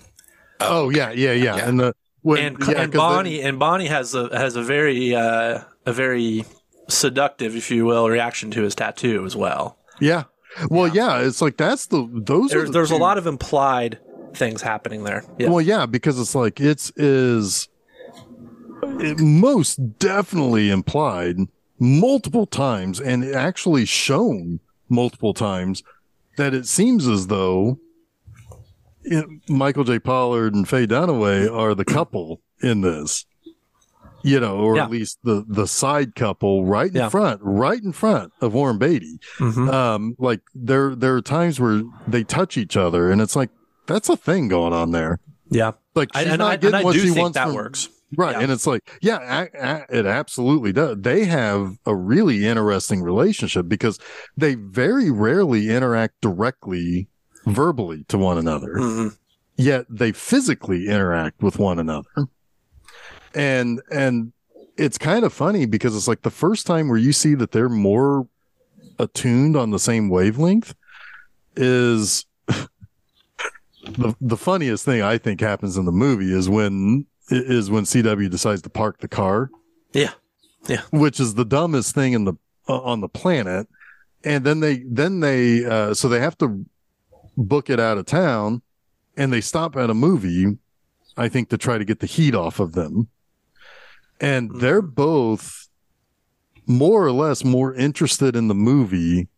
[0.58, 1.68] Oh, yeah, yeah, yeah, Yeah.
[1.68, 5.14] And the when, and yeah, and 'cause Bonnie and Bonnie has a has a very
[5.14, 6.44] uh, a very
[6.90, 9.78] seductive, if you will, reaction to his tattoo as well.
[10.00, 10.24] yeah.
[10.68, 11.20] Well, yeah.
[11.20, 12.52] It's like that's the those.
[12.52, 14.00] are There, the there's a lot of implied
[14.34, 15.24] things happening there.
[15.38, 17.68] Yeah, Well, yeah, because it's like it's is
[18.82, 21.36] it most definitely implied
[21.78, 25.82] multiple times and actually shown multiple times
[26.36, 27.78] that it seems as though
[29.02, 29.98] it, Michael J.
[29.98, 33.24] Pollard and Faye Dunaway are the couple in this.
[34.22, 34.84] You know, or Yeah.
[34.84, 37.08] at least the the side couple right in Yeah.
[37.08, 39.72] front, right in front of Warren Beatty Mhm.
[39.72, 43.50] um like there there are times where they touch each other and it's like
[43.86, 45.72] that's a thing going on there yeah.
[45.94, 47.54] like I, she's and, not I, getting I what do she think wants that from-
[47.54, 47.88] works.
[48.16, 48.40] right Yeah.
[48.42, 53.98] and it's like yeah a, it absolutely does they have a really interesting relationship because
[54.36, 57.08] they very rarely interact directly
[57.46, 59.16] verbally to one another Mhm.
[59.56, 62.10] yet they physically interact with one another.
[63.34, 64.32] And and
[64.76, 67.68] it's kind of funny because it's like the first time where you see that they're
[67.68, 68.26] more
[68.98, 70.74] attuned on the same wavelength
[71.56, 77.84] is the the funniest thing I think happens in the movie is when is when
[77.84, 79.50] CW decides to park the car
[79.92, 80.12] Yeah,
[80.68, 80.82] Yeah.
[80.90, 82.34] which is the dumbest thing in the
[82.68, 83.68] uh, on the planet.
[84.24, 86.64] And then they then they uh, so they have to
[87.36, 88.60] book it out of town,
[89.16, 90.58] and they stop at a movie,
[91.16, 93.08] I think, to try to get the heat off of them.
[94.20, 95.68] And they're both
[96.66, 99.28] more or less more interested in the movie,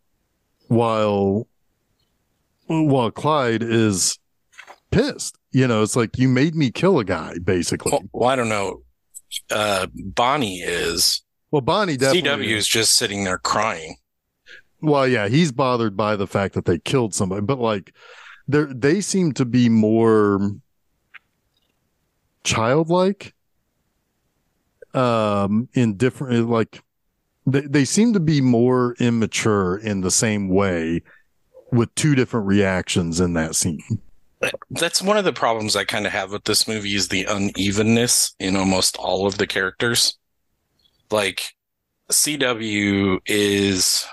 [0.67, 1.47] while
[2.67, 4.19] while Clyde is
[4.91, 5.37] pissed.
[5.51, 7.91] You know, it's like you made me kill a guy, basically.
[7.91, 8.81] Well, well, I don't know.
[9.49, 11.23] Uh, Bonnie is.
[11.51, 12.47] Well, Bonnie definitely.
[12.47, 13.97] CW is just sitting there crying.
[14.81, 17.93] Well, yeah, he's bothered by the fact that they killed somebody, but like
[18.47, 20.51] they they seem to be more
[22.43, 23.33] childlike
[24.93, 26.81] um in different like
[27.45, 31.01] they, they seem to be more immature in the same way
[31.71, 33.81] with two different reactions in that scene.
[34.69, 38.35] That's one of the problems I kind of have with this movie is the unevenness
[38.39, 40.17] in almost all of the characters.
[41.11, 41.41] Like
[42.11, 44.05] CW is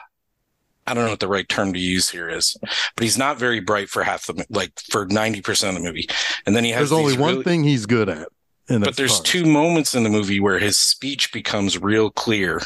[0.86, 2.56] I don't know what the right term to use here is,
[2.96, 6.08] but he's not very bright for half the like for ninety percent of the movie.
[6.46, 8.28] And then he has There's only one really- thing he's good at.
[8.78, 12.60] But there's two moments in the movie where his speech becomes real clear,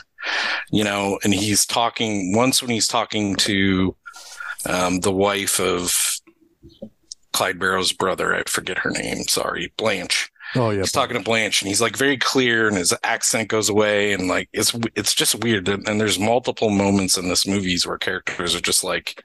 [0.70, 3.96] you know, and he's talking once when he's talking to
[4.68, 6.20] um, the wife of
[7.32, 8.34] Clyde Barrow's brother.
[8.34, 9.24] I forget her name.
[9.24, 10.30] Sorry, Blanche.
[10.56, 10.80] Oh yeah.
[10.80, 14.28] He's talking to Blanche, and he's like very clear, and his accent goes away, and
[14.28, 15.68] like it's it's just weird.
[15.68, 19.20] And and there's multiple moments in this movies where characters are just like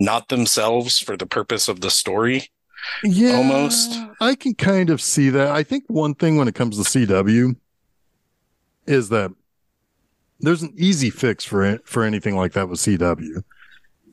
[0.00, 2.48] not themselves for the purpose of the story.
[3.02, 3.98] Yeah, almost.
[4.20, 5.48] I can kind of see that.
[5.48, 7.56] I think one thing when it comes to CW
[8.86, 9.30] is that
[10.40, 13.42] there's an easy fix for it, for anything like that with CW,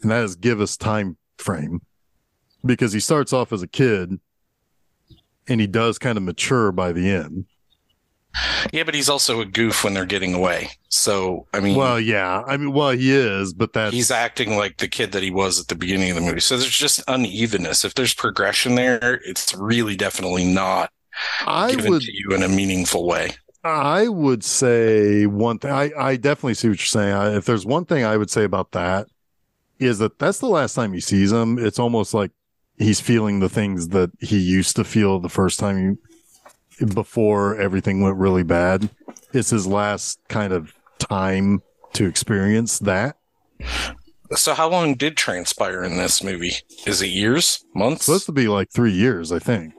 [0.01, 1.81] and that is give us time frame
[2.65, 4.19] because he starts off as a kid
[5.47, 7.45] and he does kind of mature by the end.
[8.71, 10.69] Yeah, but he's also a goof when they're getting away.
[10.89, 14.77] So I mean, Well, yeah, I mean, well, he is, but that he's acting like
[14.77, 16.39] the kid that he was at the beginning of the movie.
[16.39, 17.83] So there's just unevenness.
[17.83, 20.91] If there's progression there, it's really definitely not
[21.45, 23.35] I given would to you in a meaningful way.
[23.63, 25.71] I would say one thing.
[25.71, 27.13] I, I definitely see what you're saying.
[27.13, 29.07] I, if there's one thing I would say about that
[29.79, 31.59] is that that's the last time he sees him.
[31.59, 32.31] It's almost like
[32.77, 36.10] he's feeling the things that he used to feel the first time he,
[36.93, 38.89] before everything went really bad.
[39.33, 41.61] It's his last kind of time
[41.93, 43.17] to experience that.
[44.31, 46.53] So how long did transpire in this movie?
[46.85, 48.05] Is it years, months?
[48.05, 49.73] Supposed to be like three years, I think.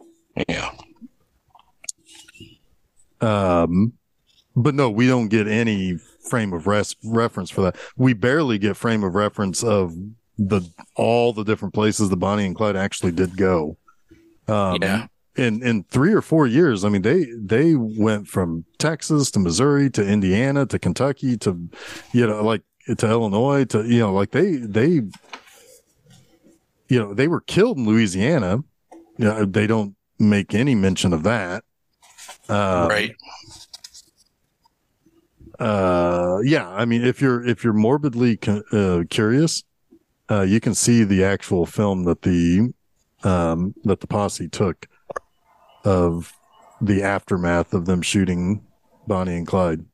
[0.49, 0.71] yeah.
[3.21, 3.95] Um,
[4.57, 5.97] but no, we don't get any
[6.29, 7.77] frame of res- reference for that.
[7.97, 9.95] We barely get frame of reference of
[10.39, 10.63] the
[10.97, 13.77] all the different places the Bonnie and Clyde actually did go.
[14.49, 15.07] Um, Yeah.
[15.35, 19.89] In in three or four years, I mean they they went from Texas to Missouri
[19.91, 21.69] to Indiana to Kentucky to
[22.13, 22.63] you know like
[22.99, 25.01] to Illinois to you know like they they
[26.89, 28.63] you know they were killed in Louisiana.
[29.17, 31.65] You know, they don't make any mention of that.
[32.49, 33.15] Um, right.
[35.59, 38.37] uh yeah i mean if you're if you're morbidly
[38.73, 39.63] uh, curious
[40.29, 42.73] uh you can see the actual film that the
[43.23, 44.89] um that the posse took
[45.85, 46.33] of
[46.81, 48.65] the aftermath of them shooting
[49.07, 49.85] bonnie and clyde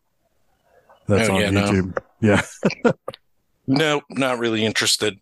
[1.07, 1.62] that's Oh, on yeah, no.
[1.62, 2.42] youtube yeah
[3.70, 5.18] No, not really interested.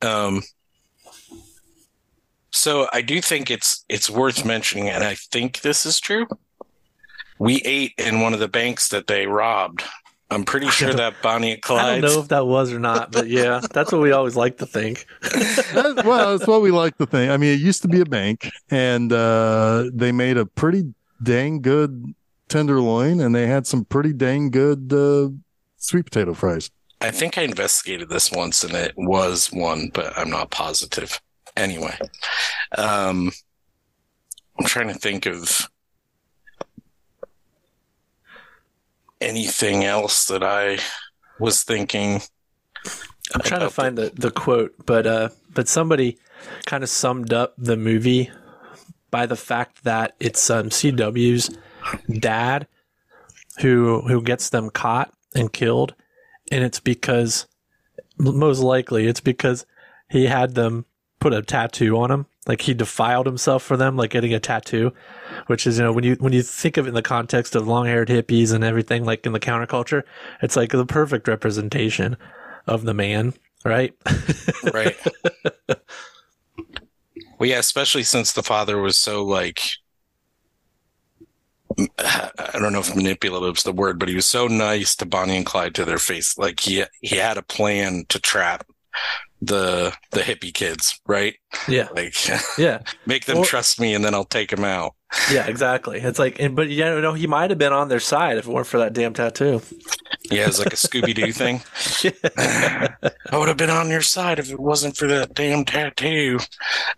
[0.00, 0.42] Um
[2.50, 6.26] so I do think it's it's worth mentioning, and I think this is true.
[7.38, 9.84] We ate in one of the banks that they robbed.
[10.30, 11.84] I'm pretty sure that Bonnie and Clyde.
[11.84, 14.58] I don't know if that was or not, but yeah, that's what we always like
[14.58, 15.06] to think.
[15.22, 18.04] That- well that's what we like to think i mean it used to be a
[18.04, 22.14] bank and uh they made a pretty dang good
[22.48, 25.28] tenderloin and they had some pretty dang good uh
[25.76, 30.30] sweet potato fries I think I investigated this once, and it was one, but I'm
[30.30, 31.20] not positive.
[31.56, 31.96] Anyway,
[32.76, 33.30] um,
[34.58, 35.68] I'm trying to think of
[39.20, 40.78] anything else that I
[41.38, 42.22] was thinking.
[43.34, 46.18] I'm trying to find the, the quote, but uh, but somebody
[46.66, 48.30] kind of summed up the movie
[49.10, 51.50] by the fact that it's um, CW's
[52.18, 52.66] dad
[53.60, 55.94] who who gets them caught and killed,
[56.50, 57.46] and it's because
[58.18, 59.66] most likely it's because
[60.10, 60.86] he had them
[61.20, 64.92] put a tattoo on him, like he defiled himself for them, like getting a tattoo,
[65.46, 67.68] which is you know when you when you think of it in the context of
[67.68, 70.02] long haired hippies and everything, like in the counterculture,
[70.42, 72.16] it's like the perfect representation
[72.66, 73.34] of the man,
[73.64, 73.94] right?
[74.72, 74.96] Right.
[77.38, 79.62] well, yeah, especially since the father was so like,
[81.98, 85.36] I don't know if manipulative is the word, but he was so nice to Bonnie
[85.36, 86.36] and Clyde to their face.
[86.38, 88.66] Like he he had a plan to trap
[89.40, 91.34] the the hippie kids, right?
[91.68, 92.14] yeah, Like
[92.58, 94.94] yeah, make them Well- trust me, and then I'll take them out.
[95.32, 96.00] yeah, exactly.
[96.00, 98.52] It's like, and, but you know, he might have been on their side if it
[98.52, 99.62] weren't for that damn tattoo.
[100.30, 101.62] Yeah, it's like a Scooby Doo thing.
[103.32, 106.38] I would have been on your side if it wasn't for that damn tattoo.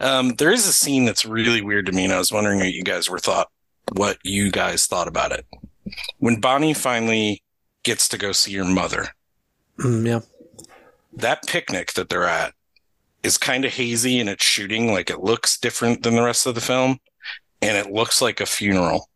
[0.01, 2.73] Um, there is a scene that's really weird to me, and I was wondering what
[2.73, 3.49] you guys were thought,
[3.93, 5.47] what you guys thought about it.
[6.19, 7.43] When Bonnie finally
[7.85, 9.09] gets to go see her mother,
[9.79, 10.21] Mm, yeah,
[11.13, 12.55] that picnic that they're at
[13.23, 16.55] is kind of hazy and it's shooting like it looks different than the rest of
[16.55, 16.99] the film,
[17.61, 19.09] and it looks like a funeral.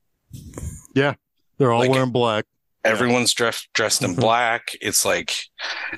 [0.94, 1.14] Yeah.
[1.58, 2.44] They're all Like- wearing black
[2.86, 4.20] Everyone's dressed dressed in Mhm.
[4.20, 4.76] black.
[4.82, 5.34] It's like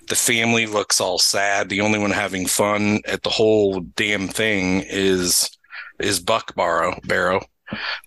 [0.07, 1.68] the family looks all sad.
[1.68, 5.51] The only one having fun at the whole damn thing is
[5.99, 7.44] is Buck Barrow Barrow.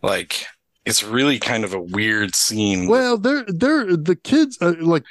[0.02, 0.46] Like
[0.86, 2.88] it's really kind of a weird scene.
[2.88, 5.04] Well, they're they're the kids uh, like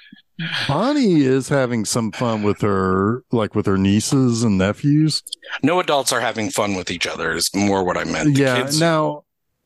[0.68, 5.22] Bonnie is having some fun with her, like with her nieces and nephews.
[5.62, 7.32] No adults are having fun with each other.
[7.32, 8.34] Is more what I meant.
[8.34, 8.62] The yeah.
[8.62, 9.24] kids- Now,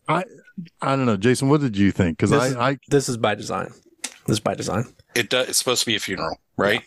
[0.08, 0.24] I,
[0.80, 1.48] I don't know, Jason.
[1.48, 2.16] What did you think?
[2.18, 3.70] Because I, I, This is by design.
[4.26, 4.84] This is by design.
[5.14, 5.48] it does.
[5.48, 6.82] It's supposed to be a funeral, right?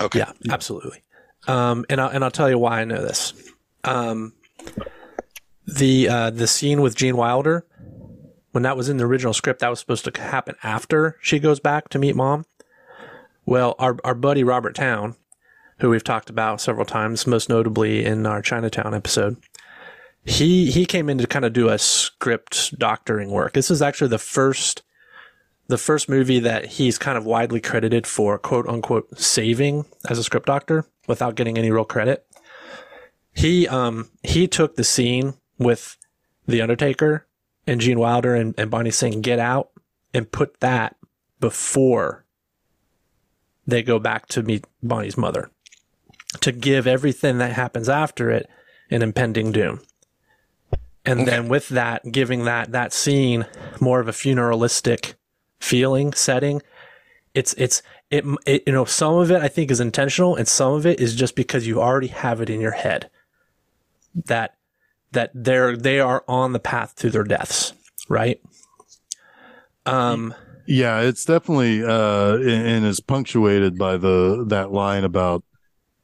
[0.00, 0.18] Okay.
[0.20, 1.02] Yeah, absolutely.
[1.48, 3.32] Um, and I'll, and I'll tell you why I know this.
[3.84, 4.34] Um,
[5.66, 7.64] the uh, the scene with Gene Wilder,
[8.50, 11.60] when that was in the original script, that was supposed to happen after she goes
[11.60, 12.44] back to meet mom.
[13.50, 15.16] Well, our our buddy Robert Towne,
[15.80, 19.38] who we've talked about several times, most notably in our Chinatown episode,
[20.24, 23.54] he he came in to kind of do a script doctoring work.
[23.54, 24.84] This is actually the first
[25.66, 30.22] the first movie that he's kind of widely credited for quote unquote saving as a
[30.22, 32.24] script doctor without getting any real credit.
[33.34, 35.96] He um he took the scene with
[36.46, 37.26] The Undertaker
[37.66, 39.70] and Gene Wilder and, and Bonnie saying get out
[40.14, 40.94] and put that
[41.40, 42.19] before
[43.70, 45.50] they go back to meet Bonnie's mother
[46.40, 48.48] to give everything that happens after it
[48.90, 49.80] an impending doom.
[51.04, 53.46] And then with that, giving that that scene
[53.80, 55.14] more of a funeralistic
[55.60, 56.62] feeling setting
[57.34, 60.72] it's it's it, it you know some of it i think is intentional and some
[60.72, 63.10] of it is just because you already have it in your head
[64.14, 64.56] that
[65.12, 67.72] that they're they are on the path to their deaths
[68.08, 68.40] right
[69.86, 70.34] um
[70.70, 75.42] yeah, it's definitely, uh, and, is punctuated by the that line about,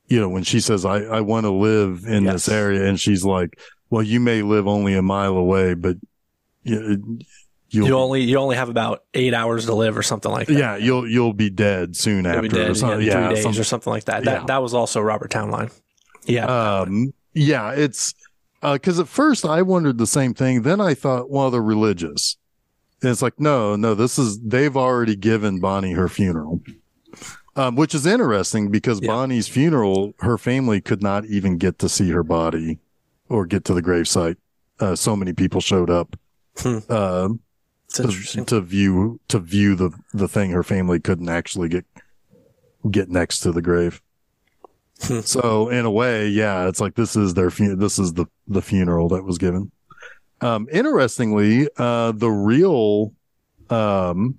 [0.08, 3.24] you know, when she says, "I I want to live in this area," and she's
[3.24, 3.58] like,
[3.90, 5.96] "Well, you may live only a mile away, but
[6.64, 7.18] you,
[7.70, 10.54] you'll, you only you only have about eight hours to live or something like that
[10.58, 12.98] yeah, you'll you'll be dead soon You'll after, dead or in something.
[12.98, 14.44] three Yeah, days some- or something like that that Yeah.
[14.46, 15.70] that was also robert towne line
[16.24, 18.14] yeah Um, yeah, it's
[18.62, 20.62] because at first I wondered the same thing.
[20.62, 22.36] Then I thought, well, they're religious.
[23.06, 26.60] And it's like, no, no, this is they've already given Bonnie her funeral,
[27.54, 29.06] um, which is interesting because Yeah.
[29.12, 32.80] Bonnie's funeral, her family could not even get to see her body
[33.28, 34.38] or get to the gravesite.
[34.80, 36.16] Uh, so many people showed up
[36.58, 36.78] Hmm.
[36.88, 37.28] uh,
[37.94, 40.50] to, to view to view the the thing.
[40.50, 41.84] Her family couldn't actually get
[42.90, 44.02] get next to the grave.
[45.02, 45.20] Hmm.
[45.20, 48.62] So in a way, yeah, it's like this is their fu- this is the the
[48.62, 49.70] funeral that was given.
[50.40, 53.12] Um, interestingly, uh, the real
[53.70, 54.38] um,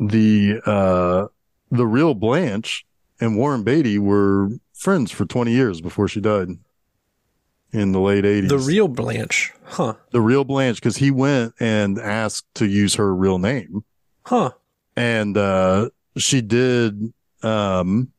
[0.00, 1.26] the uh,
[1.70, 2.84] the real Blanche
[3.20, 6.48] and Warren Beatty were friends for twenty years before she died
[7.72, 8.50] in the late eighties.
[8.50, 9.94] The real blanche huh.
[10.10, 13.84] The real Blanche because he went and asked to use her real name,
[14.24, 14.50] huh.
[14.96, 17.12] And uh, she did.
[17.42, 18.10] Um,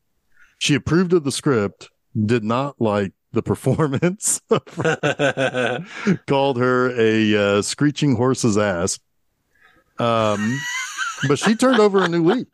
[0.58, 1.90] she approved of the script,
[2.26, 4.40] did not like the performance,
[6.26, 8.98] called her a uh, screeching horse's ass.
[9.98, 10.58] Um,
[11.28, 12.46] but she turned over a new leaf.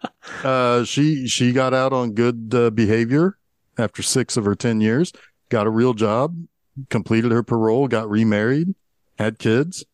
[0.43, 3.39] Uh, she she got out on good uh, behavior
[3.79, 5.12] after six of her ten years,
[5.49, 6.37] got a real job,
[6.91, 8.74] completed her parole, got remarried,
[9.18, 9.85] had kids.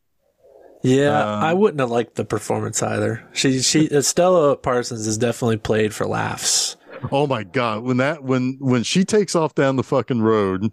[0.82, 3.22] Yeah, Um, I wouldn't have liked the performance either.
[3.32, 6.76] She she Estelle Parsons is definitely played for laughs.
[7.10, 10.70] Oh my god, when that when when she takes off down the fucking road,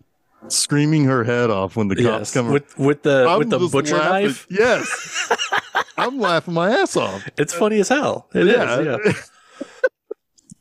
[0.48, 2.52] screaming her head off when the cops Yes, come.
[2.52, 4.48] with with the I'm with the butcher laughing- knife.
[4.50, 5.32] Yes,
[5.98, 7.28] I'm laughing my ass off.
[7.38, 8.28] It's funny as hell.
[8.34, 9.16] It is.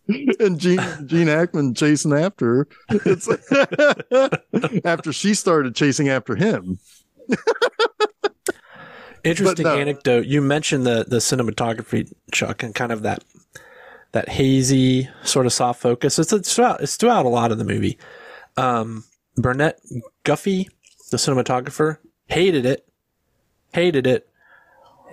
[0.09, 0.17] yeah.
[0.47, 2.69] and Gene Gene Hackman chasing after her.
[3.05, 3.29] It's
[4.85, 6.79] after she started chasing after him.
[9.25, 9.75] Interesting no.
[9.75, 10.27] Uh, anecdote.
[10.27, 13.23] You mentioned the the cinematography, Chuck, and kind of that
[14.13, 16.19] that hazy sort of soft focus.
[16.19, 17.99] It's it's throughout, it's throughout a lot of the movie.
[18.57, 19.05] Um,
[19.37, 19.81] Burnett
[20.25, 20.69] Guffey,
[21.11, 22.89] the cinematographer, hated it.
[23.73, 24.29] Hated it.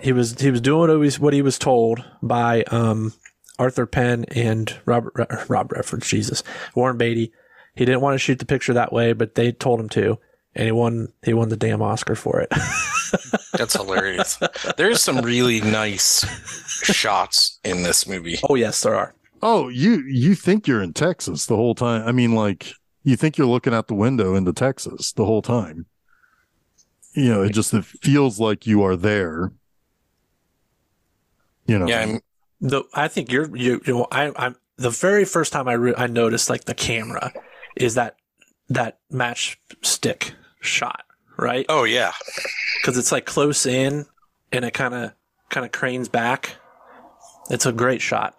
[0.00, 3.12] He was he was doing what he was, what he was told by um,
[3.58, 5.14] Arthur Penn and Robert
[5.48, 6.42] Rob Redford, Jesus,
[6.74, 7.32] Warren Beatty.
[7.74, 10.18] He didn't want to shoot the picture that way, but they told him to,
[10.54, 12.50] and he won he won the damn Oscar for it.
[13.52, 14.38] That's hilarious.
[14.76, 16.24] There's some really nice
[16.82, 18.38] shots in this movie.
[18.48, 19.14] Oh yes, there are.
[19.42, 22.06] Oh, you you think you're in Texas the whole time?
[22.06, 22.72] I mean, like
[23.04, 25.86] you think you're looking out the window into Texas the whole time.
[27.14, 29.52] You know, it just it feels like you are there.
[31.66, 32.20] You know, Yeah, I'm,
[32.60, 35.94] The I think you're you, you know, I I'm the very first time I re-
[35.96, 37.32] I noticed like the camera
[37.76, 38.16] is that
[38.68, 41.04] that matchstick shot,
[41.36, 41.66] right?
[41.68, 42.12] oh yeah,
[42.80, 44.06] Because it's like close in
[44.52, 45.12] and it kind of
[45.50, 46.56] kind of cranes back.
[47.50, 48.34] It's a great shot.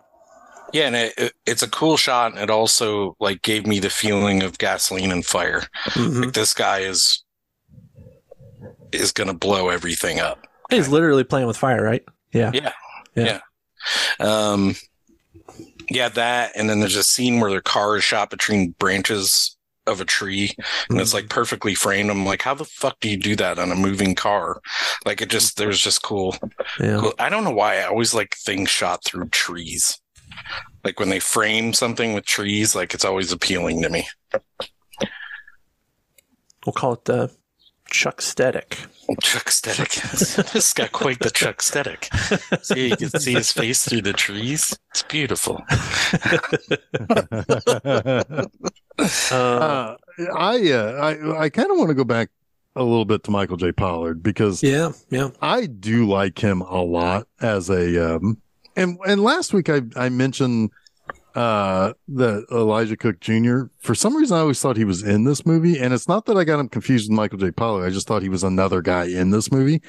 [0.73, 3.89] yeah, and it, it, it's a cool shot, and it also like gave me the
[3.89, 5.63] feeling of gasoline and fire.
[5.89, 6.25] Mhm.
[6.25, 7.23] Like this guy is
[8.91, 10.45] is gonna blow everything up.
[10.69, 12.03] He's literally playing with fire, right?
[12.33, 12.51] Yeah.
[12.53, 12.71] Yeah,
[13.15, 13.39] Yeah.
[14.19, 14.25] yeah.
[14.51, 14.75] Um,
[15.89, 19.56] yeah, that, and then there's a scene where their car is shot between branches
[19.87, 20.53] of a tree,
[20.89, 21.17] and it's mm-hmm.
[21.17, 22.09] like perfectly framed.
[22.09, 24.61] I'm like, how the fuck do you do that on a moving car?
[25.05, 26.35] Like, it just there's just cool.
[26.79, 26.99] Yeah.
[26.99, 27.13] cool.
[27.19, 29.99] I don't know why I always like things shot through trees.
[30.83, 34.07] Like when they frame something with trees, like it's always appealing to me.
[36.65, 37.31] We'll call it the
[37.89, 38.77] Chuck Static.
[39.21, 39.89] Chuck Static.
[40.53, 42.09] this got quite the Chuck Static.
[42.61, 44.77] See, you can see his face through the trees.
[44.91, 45.63] It's beautiful.
[49.31, 49.95] Uh, uh,
[50.35, 52.29] I uh, I I kind of want to go back
[52.75, 53.71] a little bit to Michael J.
[53.71, 55.29] Pollard because yeah, yeah.
[55.41, 58.41] I do like him a lot as a um
[58.75, 60.71] and and last week I I mentioned
[61.37, 63.65] uh the Elisha Cook Jr.
[63.77, 66.35] For some reason I always thought he was in this movie and it's not that
[66.35, 67.51] I got him confused with Michael J.
[67.51, 67.85] Pollard.
[67.85, 69.83] I just thought he was another guy in this movie.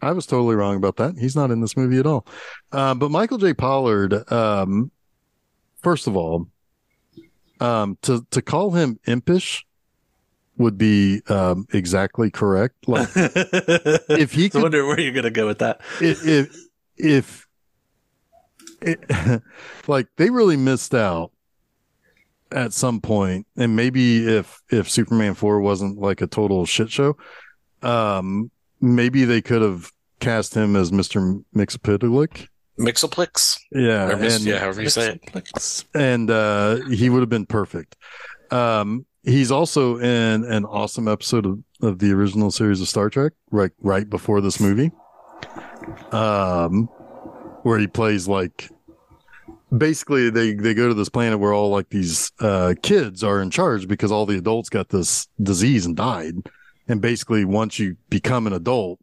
[0.00, 1.16] I was totally wrong about that.
[1.18, 2.26] He's not in this movie at all.
[2.72, 3.52] Uh, but Michael J.
[3.52, 4.90] Pollard, um,
[5.82, 6.48] first of all,
[7.60, 9.66] um, to to call him impish
[10.56, 12.88] would be um, exactly correct.
[12.88, 15.80] Like if he I wonder where you're gonna go with that.
[16.00, 16.56] if if,
[16.96, 17.47] if
[18.80, 19.42] it,
[19.86, 21.30] like they really missed out
[22.50, 27.14] at some point and maybe if if superman 4 wasn't like a total shit show
[27.82, 28.50] um
[28.80, 32.48] maybe they could have cast him as mr Mxyzptlk
[32.78, 33.58] Mixoplix?
[33.72, 35.84] yeah Or mis- and, yeah, however you say it.
[35.94, 37.96] and uh he would have been perfect
[38.50, 43.32] um he's also in an awesome episode of, of the original series of star trek
[43.50, 44.90] right right before this movie
[46.12, 46.88] um
[47.68, 48.70] where he plays like
[49.76, 53.50] basically they they go to this planet where all like these uh kids are in
[53.50, 56.34] charge because all the adults got this disease and died.
[56.88, 58.98] And basically once you become an adult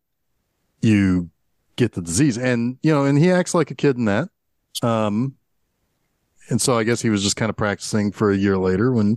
[0.82, 1.30] you
[1.76, 2.38] get the disease.
[2.38, 4.30] And you know and he acts like a kid in that.
[4.82, 5.36] Um
[6.49, 9.16] and so i guess he was just kind of practicing for a year later when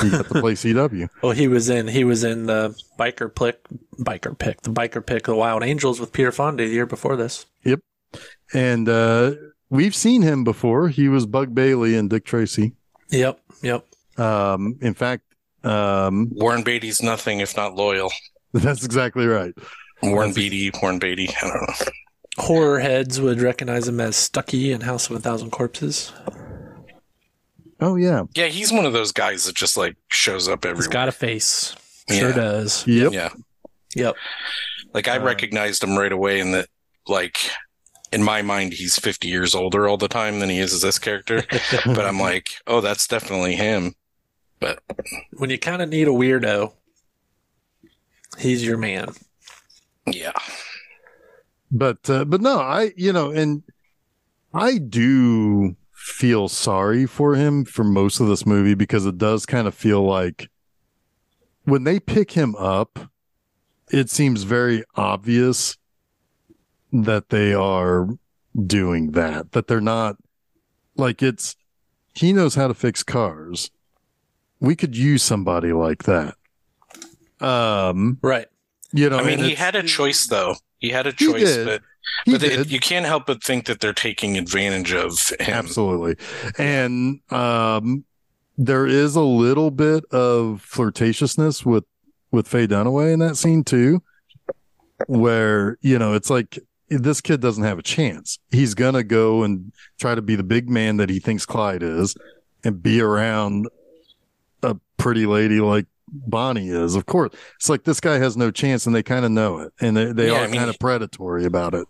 [0.00, 3.62] he got to play cw Well, he was in he was in the biker pick
[3.98, 7.46] biker pick the biker pick the Wild Angels with Peter Fonda the year before this.
[8.54, 9.32] And uh
[9.70, 12.72] we've seen him before he was bug bailey and dick tracy
[13.10, 13.84] Yep, yep.
[14.18, 15.22] um in fact
[15.64, 18.12] um Warren Beatty's nothing if not loyal.
[18.52, 19.54] that's exactly right
[20.02, 21.28] Warren That's- Beatty, Warren Beatty.
[21.42, 21.86] I don't know.
[22.38, 26.12] Horror heads would recognize him as Stucky in House of a Thousand Corpses.
[27.80, 30.92] oh yeah Yeah, he's one of those guys that just like shows up He's everywhere.
[30.92, 31.74] got a face.
[32.10, 32.34] Sure Yeah.
[32.36, 32.86] does.
[32.86, 33.28] yep Yeah.
[33.94, 34.16] Yep.
[34.94, 36.68] Like I Uh, recognized him right away in that
[37.06, 37.38] like
[38.16, 40.98] in my mind he's 50 years older all the time than he is as this
[40.98, 41.44] character.
[41.84, 43.94] but I'm like, oh, that's definitely him.
[44.58, 44.82] But
[45.34, 46.72] when you kind of need a weirdo,
[48.38, 49.10] he's your man.
[50.06, 50.32] yeah.
[51.70, 53.64] but uh, but no i you know and
[54.54, 59.66] i do feel sorry for him for most of this movie because it does kind
[59.66, 60.48] of feel like
[61.64, 63.10] when they pick him up
[63.90, 65.76] it seems very obvious
[67.04, 68.08] that they are
[68.66, 70.16] doing that that they're not
[70.96, 71.56] like it's
[72.14, 73.70] he knows how to fix cars
[74.60, 76.34] we could use somebody like that
[77.40, 78.46] um Right.
[78.92, 80.54] you know I mean, he had a choice though.
[80.78, 81.66] He had a He choice, did.
[81.66, 81.82] but,
[82.24, 85.54] he but they- you can't help but think that they're taking advantage of him.
[85.54, 86.16] Absolutely.
[86.58, 88.04] And um
[88.58, 91.84] there is a little bit of flirtatiousness with
[92.30, 94.02] with Faye Dunaway in that scene too,
[95.06, 96.58] where, you know, it's like
[96.88, 98.38] this kid doesn't have a chance.
[98.50, 102.14] He's gonna go and try to be the big man that he thinks Clyde is
[102.64, 103.68] and be around
[104.62, 106.94] a pretty lady like Bonnie is.
[106.94, 107.32] Of course.
[107.56, 109.72] It's like this guy has no chance and they kind of know it.
[109.80, 111.86] And they, they Yeah, are I mean- kind of predatory about it.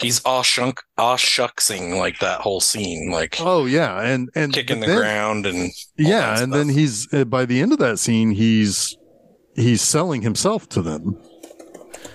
[0.00, 4.00] He's aw shunk, aw shucksing like that whole scene, like Oh yeah.
[4.00, 7.72] And and kicking the then- ground and yeah and then he's uh, by the end
[7.72, 8.96] of that scene he's
[9.56, 11.20] he's selling himself to them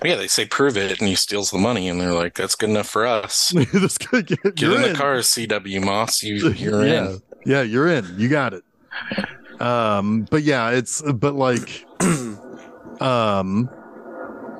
[0.05, 2.69] yeah, they say prove it, and he steals the money, and they're like, "That's good
[2.69, 6.23] enough for us." get, Get you're in the car, CW Moss.
[6.23, 7.19] You, you're yeah in.
[7.45, 8.63] yeah you're in you got it
[9.59, 11.85] um but yeah it's but like
[12.99, 13.69] um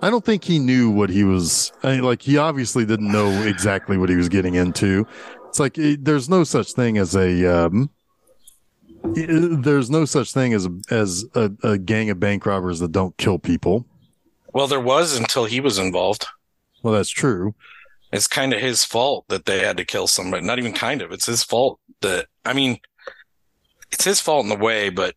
[0.01, 3.43] i don't think he knew what he was I mean, like he obviously didn't know
[3.43, 5.05] exactly what he was getting into
[5.49, 7.89] it's like it, there's no such thing as a um
[9.17, 12.91] i- there's no such thing as a, as a, a gang of bank robbers that
[12.91, 13.85] don't kill people
[14.55, 16.25] Well, there was until he was involved.
[16.81, 17.53] well that's true
[18.11, 20.45] It's kind of his fault that they had to kill somebody.
[20.45, 21.11] Not even kind of.
[21.11, 22.77] It's his fault that I mean,
[23.91, 25.15] it's his fault in the way, but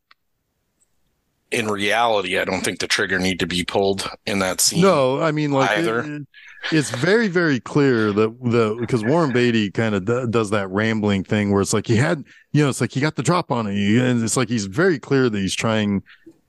[1.50, 4.82] in reality, I don't think the trigger need to be pulled in that scene.
[4.82, 6.00] No, I mean like Either.
[6.00, 6.26] it-
[6.72, 11.22] it's very very clear that the because Warren Beatty kind of d- does that rambling
[11.22, 13.68] thing where it's like he had you know it's like he got the drop on
[13.68, 16.02] it and it's like he's very clear that he's trying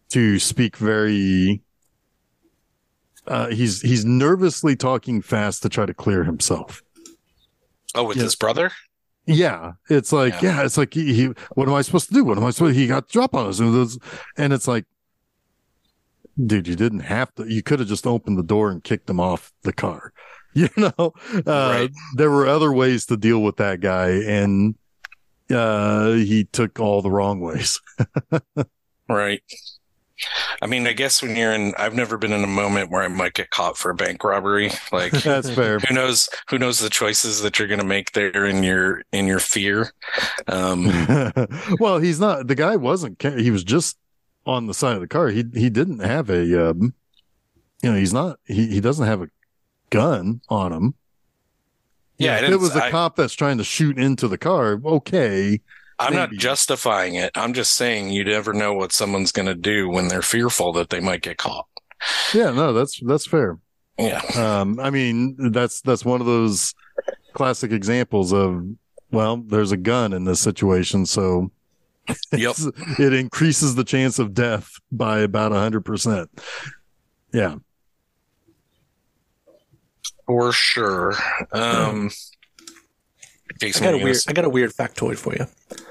[0.10, 1.62] to speak very
[3.30, 6.82] uh he's he's nervously talking fast to try to clear himself.
[7.96, 8.24] Oh, with Yeah.
[8.24, 8.72] his brother?
[9.26, 10.58] Yeah, it's like Yeah.
[10.58, 11.26] yeah, it's like he, he
[11.56, 12.24] what am I supposed to do?
[12.24, 12.74] What am I supposed?
[12.74, 13.98] To he got the drop on us, and, this-
[14.38, 14.86] and it's like,
[16.44, 17.46] dude, you didn't have to.
[17.52, 20.14] You could have just opened the door and kicked him off the car.
[20.56, 21.92] You know, uh, Right.
[22.16, 24.74] there were other ways to deal with that guy, and
[25.52, 27.80] uh, he took all the wrong ways.
[29.08, 29.44] Right.
[30.62, 33.08] I mean, I guess when you're in, I've never been in a moment where I
[33.08, 34.72] might get caught for a bank robbery.
[34.92, 35.80] Like, That's fair.
[35.80, 36.30] who knows?
[36.50, 39.92] Who knows the choices that you're going to make there in your in your fear?
[40.48, 40.86] Um,
[41.80, 42.48] well, he's not.
[42.48, 43.22] The guy wasn't.
[43.22, 43.98] He was just
[44.46, 45.30] on the side of the car.
[45.30, 46.70] He he didn't have a.
[46.72, 46.94] Um,
[47.82, 48.40] you know, he's not.
[48.46, 49.30] He he doesn't have a
[49.90, 50.94] gun on him.
[52.18, 54.82] Yeah, if it was a I- cop that's trying to shoot into the car.
[54.84, 55.62] Okay,
[56.00, 57.32] I'm not justifying it.
[57.36, 60.90] I'm just saying you never know what someone's going to do when they're fearful that
[60.90, 61.68] they might get caught.
[62.34, 63.58] yeah, no, that's that's fair.
[63.98, 64.22] Yeah.
[64.38, 66.74] Um, I mean, that's that's one of those
[67.34, 68.64] classic examples of
[69.12, 71.52] well, there's a gun in this situation, so
[72.32, 72.56] Yep.
[72.98, 76.30] it increases the chance of death by about a hundred percent.
[77.34, 77.56] Yeah.
[80.26, 81.14] For sure.
[81.52, 82.12] Um,
[83.62, 84.18] I got a weird.
[84.28, 85.48] I got a weird factoid for you.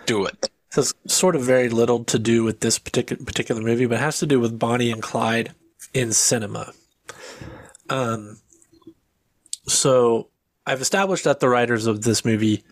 [0.06, 0.50] do it.
[0.70, 4.00] It has sort of very little to do with this particular particular movie, but it
[4.02, 5.52] has to do with Bonnie and Clyde
[5.94, 6.72] in cinema.
[7.88, 8.38] Um,
[9.66, 10.28] so
[10.66, 12.64] I've established that the writers of this movie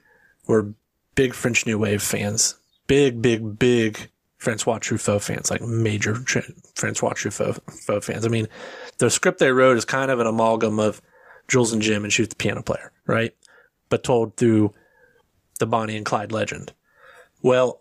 [0.47, 0.72] were
[1.14, 6.40] big French New Wave fans, big, big, big Francois Truffaut fans, like major Tr-
[6.74, 8.26] Francois Truffaut fans.
[8.26, 8.47] I mean,
[8.99, 11.01] the script they wrote is kind of an amalgam of
[11.49, 13.34] Jules and Jim and Shoot the Piano Player, right?
[13.88, 14.74] But told through
[15.59, 16.72] the Bonnie and Clyde legend.
[17.42, 17.80] Well,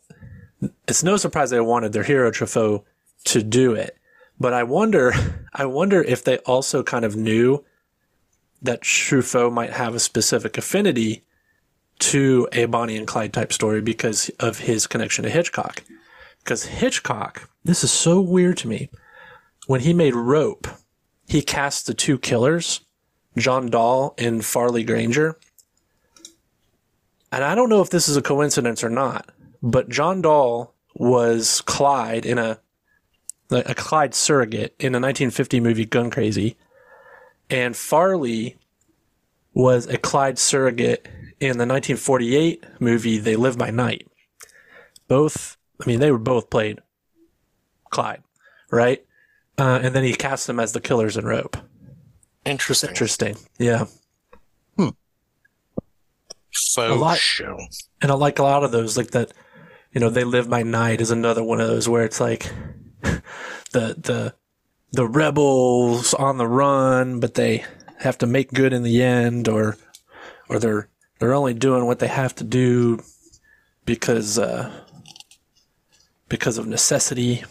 [0.87, 2.83] it's no surprise they wanted their hero Truffaut
[3.25, 3.97] to do it,
[4.39, 5.13] but I wonder,
[5.53, 7.63] I wonder if they also kind of knew
[8.61, 11.23] that Truffaut might have a specific affinity
[11.99, 15.83] to a Bonnie and Clyde type story because of his connection to Hitchcock.
[16.39, 18.89] Because Hitchcock, this is so weird to me.
[19.67, 20.67] When he made Rope,
[21.27, 22.81] he cast the two killers,
[23.37, 25.37] John Dall and Farley Granger.
[27.35, 29.29] And I don't know if this is a coincidence or not,
[29.61, 32.61] but John Dall was Clyde in a
[33.51, 36.55] a Clyde surrogate in a 1950 movie Gun Crazy,
[37.49, 38.57] and Farley
[39.53, 41.09] was a Clyde surrogate
[41.41, 44.07] in the 1948 movie They Live by Night.
[45.09, 46.79] Both, I mean, they were both played
[47.89, 48.23] Clyde,
[48.71, 49.05] right?
[49.57, 51.57] Uh, and then he cast them as the killers in Rope.
[52.45, 52.91] Interesting.
[52.91, 53.87] Interesting, yeah.
[56.77, 57.57] A lot- show.
[58.01, 59.31] And I like a lot of those, like that,
[59.91, 62.43] you know, they live by night is another one of those where it's like
[63.01, 63.21] the
[63.71, 64.33] the
[64.91, 67.65] the rebels on the run, but they
[67.99, 69.77] have to make good in the end, or
[70.49, 70.89] or they're
[71.19, 73.01] they're only doing what they have to do
[73.85, 74.71] because uh,
[76.29, 77.43] because of necessity.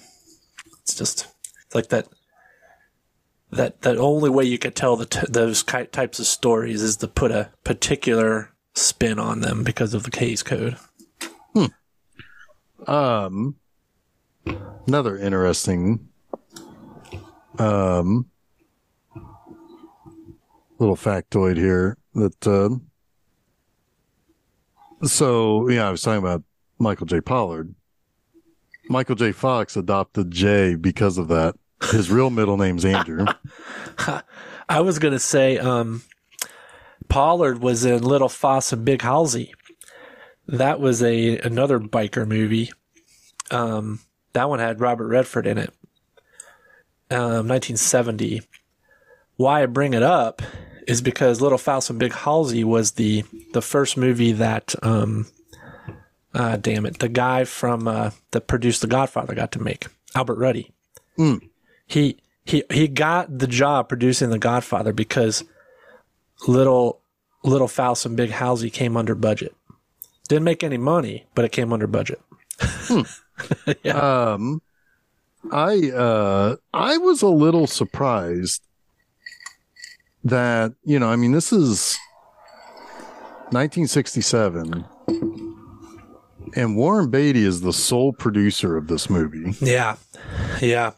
[0.82, 1.26] It's just
[1.66, 2.08] it's like that.
[3.50, 6.96] That that only way you could tell the t- those ki- types of stories is
[6.98, 10.76] to put a particular spin on them because of the Hays Code.
[11.54, 11.66] Hmm.
[12.86, 13.56] Um,
[14.86, 16.08] another interesting,
[17.58, 18.26] um,
[20.78, 22.70] little factoid here that, uh,
[25.06, 26.42] so yeah, I was talking about
[26.78, 27.20] Michael J.
[27.20, 27.74] Pollard.
[28.88, 29.32] Michael J.
[29.32, 31.54] Fox adopted Jay because of that.
[31.90, 33.26] His real middle name's Andrew.
[34.68, 36.02] I was gonna say um,
[37.08, 39.52] Pollard was in Little Fauss and Big Halsy.
[40.46, 42.70] That was a another biker movie.
[43.50, 44.00] Um,
[44.32, 45.70] that one had Robert Redford in it.
[47.10, 48.42] Um, 1970.
[49.36, 50.42] Why I bring it up
[50.86, 55.26] is because Little Fauss and Big Halsy was the the first movie that um,
[56.34, 60.38] uh, damn it, the guy from uh, that produced The Godfather got to make Albert
[60.38, 60.72] Ruddy.
[61.86, 65.44] He he he got the job producing The Godfather because
[66.46, 67.00] little
[67.42, 69.54] little Fauss and Big Halsy came under budget.
[70.28, 72.20] Didn't make any money, but it came under budget.
[73.92, 74.62] Um,
[75.50, 78.62] I uh, I was a little surprised
[80.22, 81.98] that you know, I mean, this is
[83.50, 84.84] 1967,
[86.54, 89.56] and Warren Beatty is the sole producer of this movie.
[89.60, 89.96] Yeah,
[90.60, 90.92] Yeah.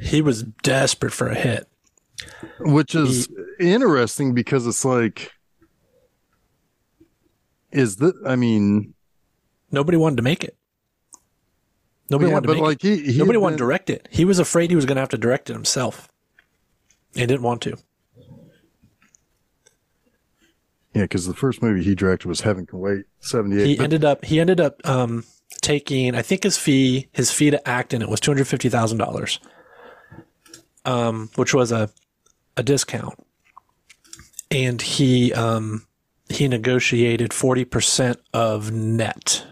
[0.00, 1.67] He was desperate for a hit.
[2.60, 3.28] Which is
[3.60, 5.30] interesting because it's like,
[7.72, 8.14] is that?
[8.26, 8.94] I mean,
[9.70, 10.56] Nobody wanted to make it.
[12.10, 13.00] Nobody yeah, wanted to but make like it.
[13.04, 14.08] he, he Nobody had wanted to direct it.
[14.10, 16.08] He was afraid he was going to have to direct it himself.
[17.14, 17.76] He didn't want to.
[20.94, 23.80] Yeah, because the first movie he directed was Heaven Can Wait, 78 He eight.
[23.80, 25.24] ended up he ended up um,
[25.60, 28.68] taking I think his fee his fee to act in it was two hundred fifty
[28.68, 29.38] thousand dollars,
[30.86, 31.90] um, which was a
[32.58, 33.14] a discount,
[34.50, 35.86] and he um,
[36.28, 39.46] he negotiated forty percent of net,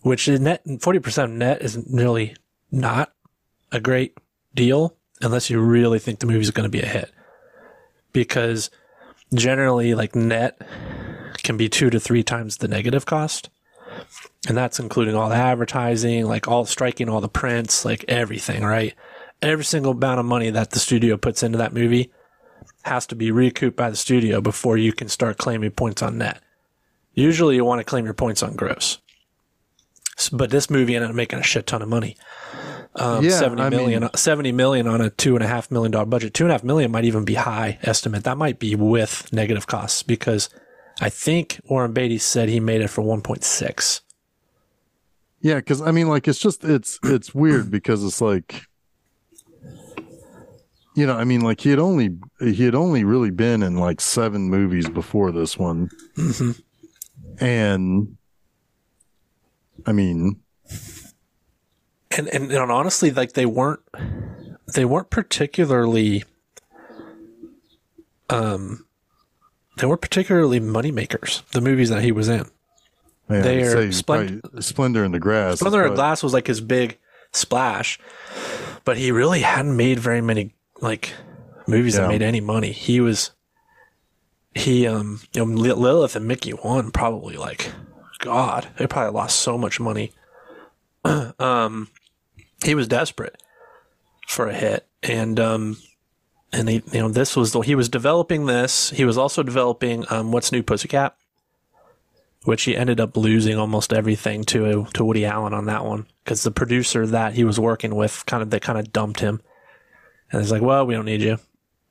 [0.00, 2.34] which is net forty percent of net is really
[2.70, 3.12] not
[3.70, 4.16] a great
[4.54, 7.12] deal unless you really think the movie's going to be a hit,
[8.12, 8.70] because
[9.34, 10.60] generally like net
[11.44, 13.50] can be two to three times the negative cost.
[14.48, 18.94] And that's including all the advertising, like all striking all the prints, like everything, right?
[19.42, 22.10] Every single amount of money that the studio puts into that movie
[22.82, 26.40] has to be recouped by the studio before you can start claiming points on net.
[27.14, 28.98] Usually you want to claim your points on gross.
[30.32, 32.16] But this movie ended up making a shit ton of money.
[32.94, 35.90] Um, Yeah, seventy I million, mean- 70 million on a two and a half million
[35.90, 36.34] dollar budget.
[36.34, 38.24] Two and a half million might even be high estimate.
[38.24, 40.48] That might be with negative costs because
[41.00, 44.00] I think Warren Beatty said he made it for 1.6.
[45.40, 48.62] Yeah, because I mean, like it's just it's it's weird because it's like,
[50.94, 54.00] you know, I mean, like he had only he had only really been in like
[54.00, 55.90] seven movies before this one,
[57.38, 58.16] and
[59.86, 60.40] I mean,
[62.16, 63.80] And, and and honestly, like they weren't
[64.74, 66.24] they weren't particularly
[68.30, 68.84] um
[69.78, 71.42] they weren't particularly money makers.
[71.52, 72.44] The movies that he was in.
[73.28, 75.58] man, They are splend- Splendor in the Grass.
[75.60, 76.98] Splendor in the Glass was like his big
[77.32, 77.98] splash,
[78.84, 81.14] but he really hadn't made very many like
[81.66, 82.72] movies that made any money.
[82.72, 83.30] He was
[84.54, 87.72] he um you know Lilith and Mickey One probably like
[88.18, 90.12] God they probably lost so much money.
[91.38, 91.88] um,
[92.62, 93.42] he was desperate
[94.28, 95.78] for a hit, and um,
[96.52, 98.90] and he you know this was the he was developing this.
[98.90, 101.16] He was also developing um, what's new Pussycat
[102.44, 106.42] which he ended up losing almost everything to to Woody Allen on that one because
[106.42, 109.40] the producer that he was working with kind of they kind of dumped him,
[110.32, 111.38] and it's like, well, we don't need you.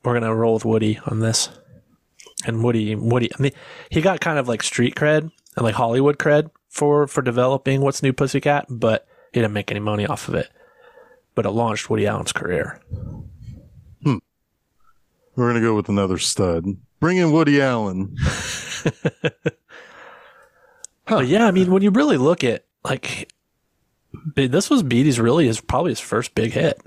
[0.04, 1.48] We're gonna roll with Woody on this.
[2.44, 3.52] And Woody, Woody, I mean,
[3.88, 8.02] he got kind of like street cred and like Hollywood cred for for developing What's
[8.02, 10.50] New Pussycat, but he didn't make any money off of it.
[11.34, 12.80] But it launched Woody Allen's career.
[14.02, 14.18] Hmm.
[15.36, 16.66] We're gonna go with another stud.
[17.00, 18.16] Bring in Woody Allen.
[21.06, 23.32] But yeah, I mean, when you really look at like
[24.34, 26.80] this was Beatty's really his probably his first big hit.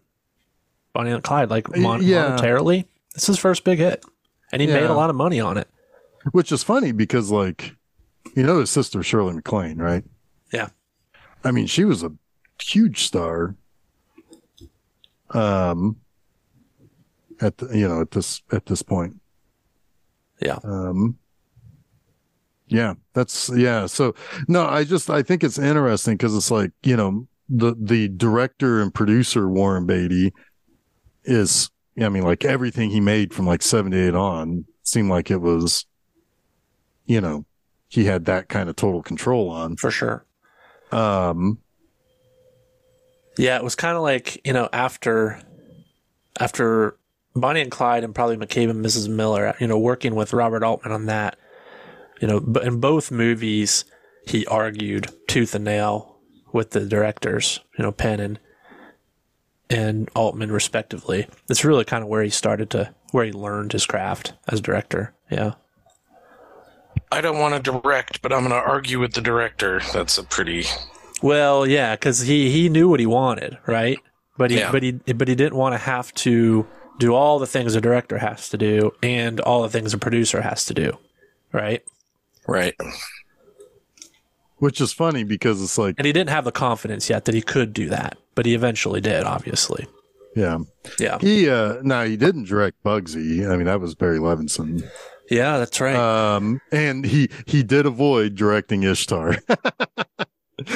[0.96, 2.38] Bonnie and Clyde, like mon- Yeah.
[2.38, 4.04] monetarily, this is his first big hit,
[4.54, 5.68] and he made a lot of money on it.
[6.32, 7.76] Which is funny because, like,
[8.34, 10.06] you know, his sister Shirley MacLaine, right?
[10.54, 10.70] Yeah.
[11.44, 12.12] I mean, she was a
[12.62, 13.56] huge star.
[15.32, 15.98] Um,
[17.42, 19.20] at the, you know at this at this point,
[20.42, 21.18] Yeah, um,
[22.68, 23.86] yeah, that's yeah.
[23.88, 24.16] So
[24.48, 28.82] no, I just I think it's interesting because it's like you know the the director
[28.82, 30.32] and producer Warren Beatty
[31.26, 31.70] is
[32.00, 35.86] I mean like everything he made from like seventy eight on seemed like it was,
[37.06, 37.46] you know,
[37.88, 39.76] he had that kind of total control on.
[39.78, 40.26] for sure.
[40.92, 41.60] Um,
[43.38, 45.42] Yeah, it was kind of like you know after
[46.40, 46.98] after
[47.36, 49.10] Bonnie and Clyde and probably McCabe and Mrs.
[49.10, 51.38] Miller, you know, working with Robert Altman on that.
[52.22, 53.84] You know, but in both movies,
[54.26, 56.18] he argued tooth and nail
[56.54, 58.40] with the directors, you know, Penn and
[59.70, 61.28] and Altman respectively.
[61.48, 65.14] That's really kind of where he started to where he learned his craft as director.
[65.30, 65.54] Yeah.
[67.12, 69.82] I don't want to direct, but I'm going to argue with the director.
[69.94, 70.66] That's a pretty.
[71.22, 74.00] Well, yeah, because he he knew what he wanted, right?
[74.38, 74.72] But he Yeah.
[74.72, 78.18] but he but he didn't want to have to do all the things a director
[78.18, 80.98] has to do and all the things a producer has to do,
[81.52, 81.84] right?
[82.48, 82.76] Right.
[84.58, 87.42] Which is funny because it's like, And he didn't have the confidence yet that he
[87.42, 89.86] could do that, but he eventually did, obviously.
[90.36, 90.60] yeah,
[91.00, 93.50] Yeah, he uh, no, he didn't direct Bugsy.
[93.50, 94.90] I mean, that was Barry Levinson.
[95.30, 95.96] yeah, that's right.
[95.96, 99.38] Um, and he he did avoid directing Ishtar.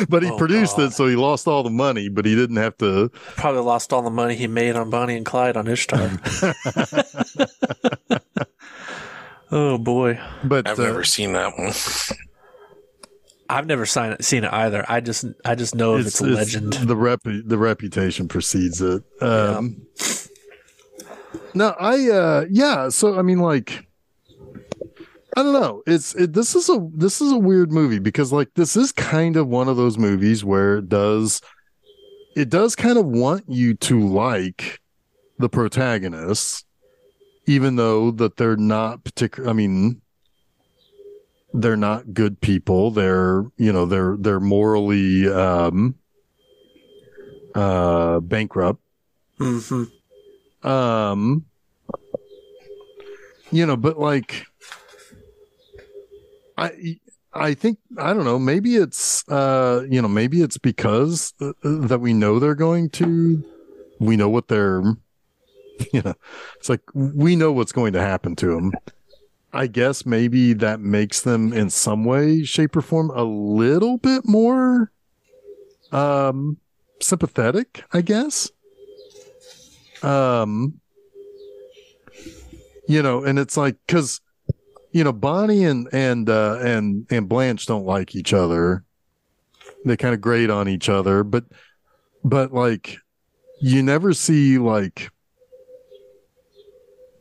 [0.09, 0.87] But he Oh, produced God.
[0.87, 3.09] it, so he lost all the money, but he didn't have to.
[3.37, 6.11] Probably lost all the money he made on Bonnie and Clyde on Ishtar.
[9.51, 11.71] oh boy, But I've uh, never seen that one.
[13.49, 14.85] I've never seen it, seen it either.
[14.87, 16.73] I just I just know of its, a legend.
[16.73, 19.03] The rep the reputation precedes it.
[19.21, 19.81] Um,
[21.53, 23.87] No, I uh yeah, so I mean like
[25.35, 25.83] I don't know.
[25.85, 29.35] It's it, this is a this is a weird movie because like this is kind
[29.35, 31.41] of one of those movies where it does
[32.35, 34.79] it does kind of want you to like
[35.37, 36.65] the protagonists
[37.45, 40.01] even though that they're not particular I mean
[41.53, 42.91] they're not good people.
[42.91, 45.95] They're, you know, they're they're morally um
[47.55, 48.81] uh bankrupt.
[49.37, 49.83] Hmm
[50.63, 51.45] um
[53.51, 54.45] you know but like
[56.57, 56.99] i
[57.33, 61.99] i think i don't know maybe it's uh you know maybe it's because uh, that
[61.99, 63.41] we know they're going to
[63.99, 64.81] we know what they're
[65.93, 66.13] you know
[66.57, 68.73] it's like we know what's going to happen to them
[69.53, 74.25] i guess maybe that makes them in some way shape or form a little bit
[74.25, 74.91] more
[75.91, 76.57] um
[77.01, 78.51] sympathetic i guess.
[80.01, 80.79] Um
[82.87, 84.21] you know and it's like because
[84.91, 88.83] you know bonnie and and uh and and blanche don't like each other.
[89.85, 91.45] They kind of grate on each other but
[92.23, 92.97] but like
[93.61, 95.11] you never see like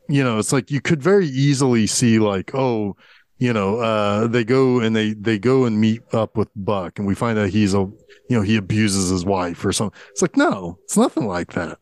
[0.09, 2.97] you know it's like you could very easily see like oh
[3.39, 7.07] you know uh they go and they they go and meet up with buck and
[7.07, 10.37] we find out he's a you know he abuses his wife or something it's like
[10.37, 11.79] no it's nothing like that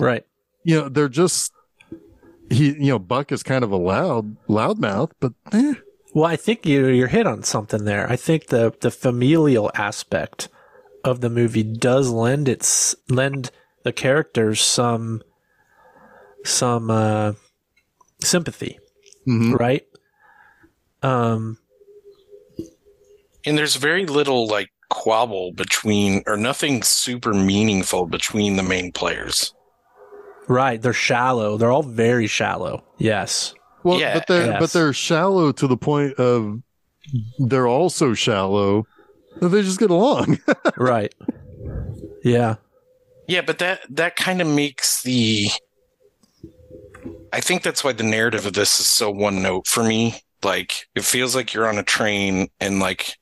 [0.00, 0.24] Right.
[0.64, 1.52] you know, they're just
[2.50, 5.74] he, you know, Buck is kind of a loud, loudmouth, but eh,
[6.14, 8.10] Well, I think you you're hit on something there.
[8.10, 10.48] I think the the familial aspect
[11.04, 13.50] of the movie does lend its lend
[13.84, 15.22] the characters some
[16.44, 17.32] some uh,
[18.24, 18.78] sympathy,
[19.28, 19.58] mhm.
[19.58, 19.84] right?
[21.02, 21.58] Um,
[23.46, 29.52] And there's very little like quabble between, or nothing super meaningful between the main players.
[30.48, 30.80] right.
[30.80, 31.56] They're shallow.
[31.56, 32.84] They're all very shallow.
[32.98, 33.54] Yes.
[33.82, 34.60] well, Yeah, but they're yes.
[34.60, 36.60] but they're shallow to the point of
[37.38, 38.86] they're also shallow
[39.40, 40.38] that they just get along.
[40.76, 41.14] right.
[42.22, 42.56] Yeah.
[43.26, 45.48] Yeah, but that that kind of makes the.
[47.34, 50.14] I think that's why the narrative of this is so one note for me.
[50.44, 53.16] Like it feels like you're on a train and like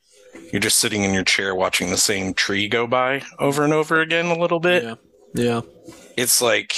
[0.51, 4.01] you're just sitting in your chair watching the same tree go by over and over
[4.01, 4.83] again a little bit.
[4.83, 4.95] Yeah.
[5.33, 5.61] Yeah.
[6.15, 6.75] It's like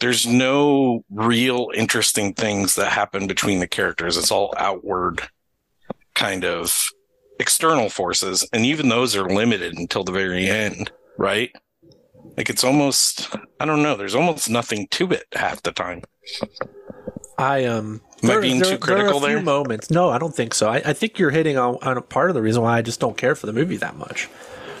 [0.00, 4.18] there's no real interesting things that happen between the characters.
[4.18, 5.22] It's all outward
[6.14, 6.84] kind of
[7.40, 8.46] external forces.
[8.52, 11.50] And even those are limited until the very end, right?
[12.38, 16.02] Like it's almost, I don't know, there's almost nothing to it half the time.
[17.36, 18.00] I um.
[18.22, 19.30] Am I being there- too critical there?
[19.30, 19.38] Are a there?
[19.38, 19.90] few moments.
[19.90, 20.68] No, I don't think so.
[20.68, 23.00] I, I think you're hitting on, on a part of the reason why I just
[23.00, 24.28] don't care for the movie that much.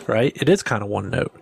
[0.06, 0.32] Right?
[0.40, 1.34] It is kind of one note.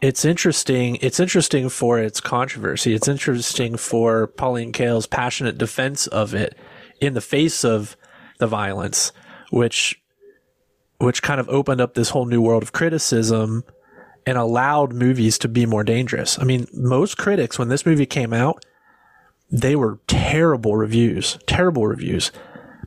[0.00, 0.96] It's interesting.
[1.02, 2.94] It's interesting for its controversy.
[2.94, 6.56] It's interesting for Pauline Kael's passionate defense of it
[6.98, 7.94] in the face of
[8.38, 9.12] the violence,
[9.50, 10.00] which
[10.96, 13.64] which kind of opened up this whole new world of criticism
[14.26, 16.38] and allowed movies to be more dangerous.
[16.38, 18.64] I mean, most critics when this movie came out,
[19.50, 22.32] they were terrible reviews, terrible reviews.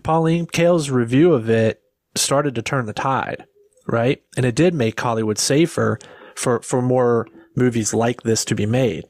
[0.04, 1.82] Pauline Kael's review of it
[2.16, 3.46] started to turn the tide,
[3.88, 4.24] right?
[4.38, 6.00] And it did make Hollywood safer
[6.36, 9.06] for, for more movies like this to be made.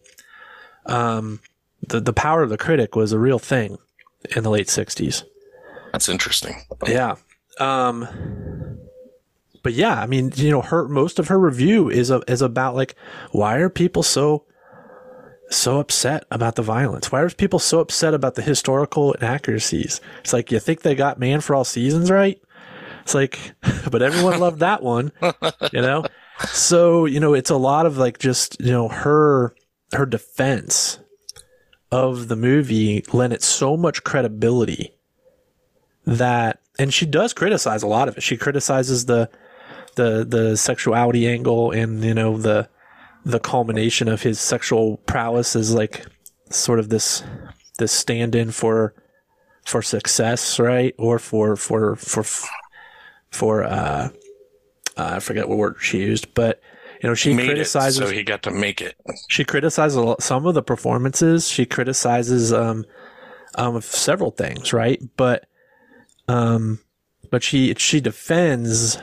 [0.86, 1.40] Um,
[1.88, 3.78] the, the power of the critic was a real thing
[4.36, 5.24] in the late 60s.
[5.92, 6.62] That's interesting.
[6.86, 7.16] Yeah.
[7.60, 8.65] Um
[9.66, 12.76] but yeah, I mean, you know, her most of her review is a, is about
[12.76, 12.94] like
[13.32, 14.46] why are people so
[15.50, 17.12] so upset about the violence?
[17.12, 20.02] Why are people so upset about the historical inaccuracies?
[20.20, 22.40] It's like you think they got Man for All Seasons right?
[23.02, 23.56] It's like
[23.90, 25.12] but everyone loved that one,
[25.74, 26.06] you know?
[26.50, 29.56] So, you know, it's a lot of like just, you know, her
[29.94, 31.00] her defense
[31.92, 34.92] of the movie lent it so much credibility
[36.06, 38.22] that and she does criticize a lot of it.
[38.22, 39.28] She criticizes the
[39.96, 42.70] the the sexuality angle and you know the
[43.26, 46.06] the culmination of his sexual prowess is like
[46.50, 47.24] sort of this
[47.80, 48.94] this stand-in for
[49.66, 50.94] for success, right?
[50.98, 52.24] Or for for for
[53.32, 54.10] for uh,
[54.98, 56.62] uh I forget what word she used, but
[57.02, 58.96] you know she Made it, criticizes so he got to make it.
[59.28, 61.48] she criticizes lot, some of the performances.
[61.48, 62.86] She criticizes um,
[63.56, 65.02] um, several things, right?
[65.18, 65.48] But
[66.28, 66.80] um,
[67.32, 68.98] but she she defends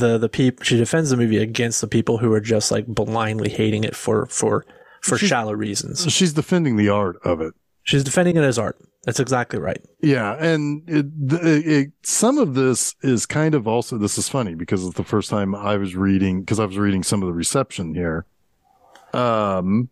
[0.00, 0.64] the the people.
[0.64, 4.26] She defends the movie against the people who are just like blindly hating it for
[4.26, 4.64] for
[5.00, 6.10] for She's- shallow reasons.
[6.12, 7.54] She's defending the art of it.
[7.84, 8.78] She's defending it as art.
[9.04, 9.84] That's exactly right.
[10.00, 14.54] Yeah, and it, it, it, some of this is kind of also this is funny
[14.54, 17.32] because it's the first time I was reading because I was reading some of the
[17.32, 18.26] reception here.
[19.12, 19.88] Um,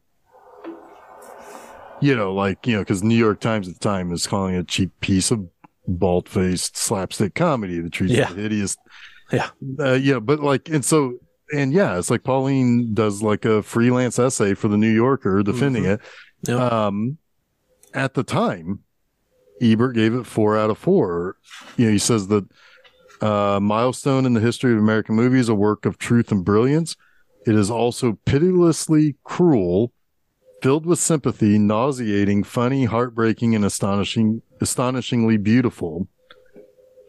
[2.01, 4.59] you know, like you know, because New York Times at the time is calling it
[4.61, 5.48] a cheap piece of
[5.88, 8.32] bald-faced slapstick comedy that treats Yeah.
[8.32, 8.76] the hideous.
[9.33, 9.51] Yeah.
[9.78, 11.18] uh, yeah, but like, and so,
[11.53, 15.85] and yeah, it's like Pauline does like a freelance essay for the New Yorker defending
[15.85, 16.01] it.
[16.47, 16.59] Yep.
[16.59, 17.18] Um,
[17.93, 18.81] at the time,
[19.61, 21.37] Ebert gave it four out of four.
[21.76, 22.47] You know, he says that
[23.20, 26.97] uh, milestone in the history of American movies, a work of truth and brilliance.
[27.47, 29.93] It is also pitilessly cruel,
[30.62, 36.09] filled with sympathy, nauseating, funny, heartbreaking, and astonishing, astonishingly beautiful.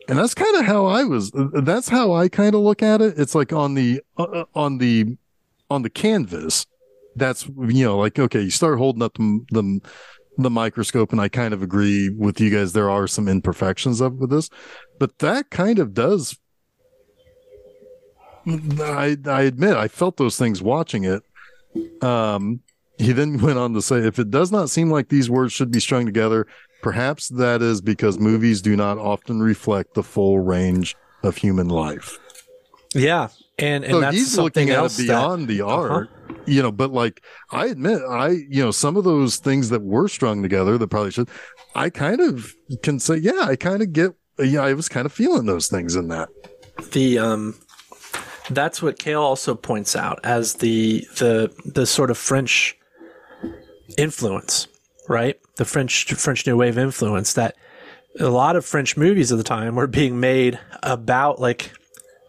[0.08, 1.32] And that's kind of how I was.
[1.34, 3.18] That's how I kind of look at it.
[3.18, 5.18] It's like on the uh, on the
[5.70, 6.66] on the canvas.
[7.16, 9.82] That's you know like okay, you start holding up the, the
[10.38, 12.74] the microscope, and I kind of agree with you guys.
[12.74, 14.50] There are some imperfections of with this,
[15.00, 16.38] but that kind of does.
[18.48, 21.24] I I admit I felt those things watching it.
[22.04, 22.62] Um,
[22.98, 25.72] he then went on to say, if it does not seem like these words should
[25.72, 26.48] be strung together,
[26.82, 32.18] perhaps that is because movies do not often reflect the full range of human life.
[32.94, 35.94] Yeah, and and so that's he's something looking at else beyond the Uh-huh.
[35.94, 36.10] art,
[36.46, 36.72] you know.
[36.72, 40.78] But like, I admit, I you know, some of those things that were strung together
[40.78, 41.30] that probably should,
[41.76, 42.54] I kind of
[42.84, 45.96] can say, yeah, I kind of get, yeah, I was kind of feeling those things
[45.96, 46.28] in that.
[46.78, 47.56] that the um,
[48.50, 52.76] that's what Kael also points out as the the the sort of French
[53.98, 54.68] influence,
[55.08, 55.40] right?
[55.62, 57.56] The French French New Wave influence that
[58.20, 61.72] a lot of French movies at the time were being made about like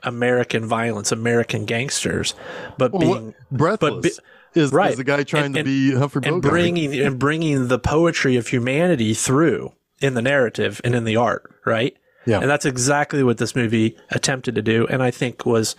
[0.03, 2.35] American violence, American gangsters,
[2.77, 4.21] but being Breathless
[4.55, 4.91] be- is, right.
[4.91, 8.37] is the guy trying And- to be Humphrey Bogart and bringing and bringing the poetry
[8.37, 9.73] of humanity through
[10.03, 11.97] in the narrative and in the art, right?
[12.27, 12.39] Yeah.
[12.41, 15.75] And that's exactly what this movie attempted to do, and I think was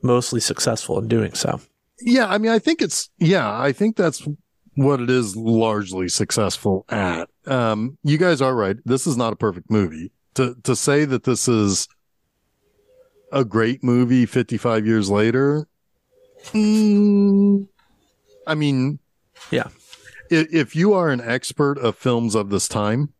[0.00, 1.60] mostly successful in doing so.
[2.00, 4.28] Yeah, I mean, I think it's yeah, I think that's
[4.78, 7.28] what it is largely successful at.
[7.46, 8.76] Um, you guys are right.
[8.84, 10.12] This is not a perfect movie.
[10.34, 11.88] To to say that this is
[13.32, 15.66] a great movie 55 years later,
[16.52, 17.66] mm,
[18.46, 19.00] I mean,
[19.50, 19.68] Yeah.
[20.30, 23.12] if, if you are an expert of films of this time,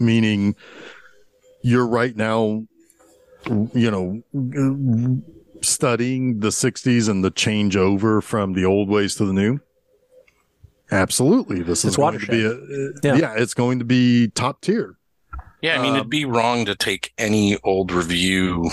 [0.00, 0.56] meaning
[1.62, 2.64] you're right now,
[3.74, 4.22] you know,
[5.60, 9.60] studying the 60s and the changeover from the old ways to the new.
[10.92, 11.62] Absolutely.
[11.62, 13.16] This is going to be a, Yeah.
[13.18, 13.34] yeah.
[13.36, 14.96] it's going to be top tier.
[15.62, 18.70] Yeah, I mean, Um, it'd be wrong to take any old review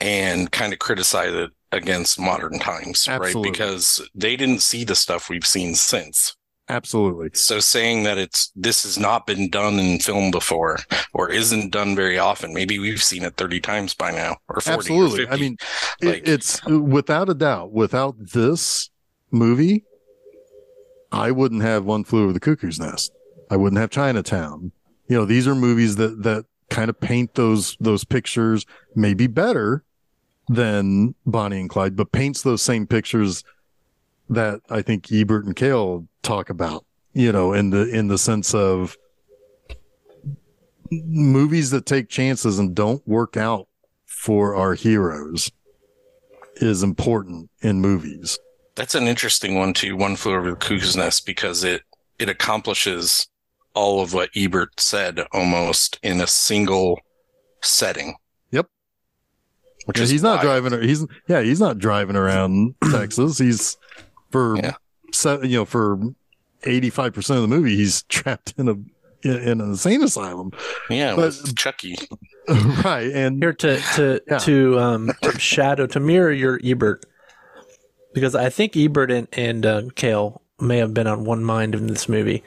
[0.00, 3.34] and kind of criticize it against modern times, right?
[3.42, 6.36] Because they didn't see the stuff we've seen since.
[6.68, 7.30] Absolutely.
[7.34, 10.78] So saying that it's this has not been done in film before
[11.14, 14.70] or isn't done very often, maybe we've seen it 30 times by now or 40
[14.78, 15.24] Absolutely.
[15.24, 15.32] or 50.
[15.32, 15.56] I mean,
[16.02, 18.90] Like- it's without a doubt, without this
[19.30, 19.84] movie,
[21.12, 23.12] I wouldn't have One Flew Over the Cuckoo's Nest.
[23.50, 24.72] I wouldn't have Chinatown.
[25.08, 29.84] You know, these are movies that, that kind of paint those, those pictures maybe better
[30.48, 33.44] than Bonnie and Clyde, but paints those same pictures
[34.28, 38.54] that I think Ebert and Kael talk about, you know, in the, in the sense
[38.54, 38.96] of
[40.90, 43.68] movies that take chances and don't work out
[44.04, 45.50] for our heroes
[46.56, 48.38] is important in movies.
[48.76, 49.96] That's an interesting one too.
[49.96, 51.82] One flew over the cuckoo's nest because it
[52.18, 53.26] it accomplishes
[53.74, 57.00] all of what Ebert said almost in a single
[57.62, 58.14] setting.
[58.52, 58.66] Yep.
[59.86, 60.62] Which Yeah, is he's not wild.
[60.70, 60.82] driving.
[60.88, 63.38] He's yeah, he's not driving around Texas.
[63.38, 63.76] He's
[64.30, 64.74] for Yeah.
[65.12, 65.98] se- you know for
[66.64, 68.72] eighty five percent of the movie, he's trapped in a
[69.26, 70.52] in, in an insane asylum.
[70.90, 71.96] Yeah, but- with Chucky.
[72.84, 74.38] right, and Here to to Yeah.
[74.38, 77.04] to um to shadow to mirror your Ebert,
[78.16, 81.86] because I think Ebert and and uh, Kael may have been on one mind in
[81.86, 82.42] this movie.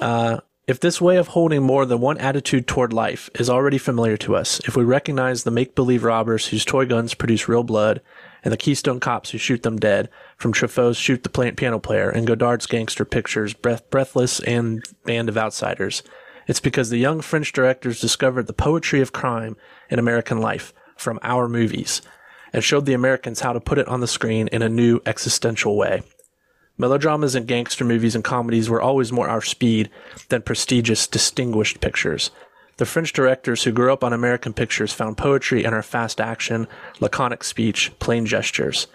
[0.00, 0.38] Uh,
[0.68, 4.36] if this way of holding more than one attitude toward life is already familiar to
[4.36, 8.00] us, if we recognize the make believe robbers whose toy guns produce real blood,
[8.44, 12.08] and the Keystone cops who shoot them dead, from Truffaut's Shoot the Pla- Piano Player
[12.08, 16.04] and Godard's gangster pictures, Breath- Breathless and Band of Outsiders,
[16.46, 19.56] it's because the young French directors discovered the poetry of crime
[19.90, 22.00] in American life from our movies
[22.52, 25.76] and showed the Americans how to put it on the screen in a new existential
[25.76, 26.02] way.
[26.78, 29.90] Melodramas and gangster movies and comedies were always more our speed
[30.28, 32.30] than prestigious, distinguished pictures.
[32.78, 36.66] The French directors who grew up on American pictures found poetry in our fast action,
[37.00, 38.86] laconic speech, plain gestures.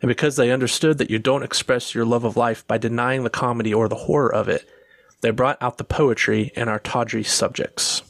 [0.00, 3.30] And because they understood that you don't express your love of life by denying the
[3.30, 4.68] comedy or the horror of it,
[5.20, 8.02] they brought out the poetry in our tawdry subjects.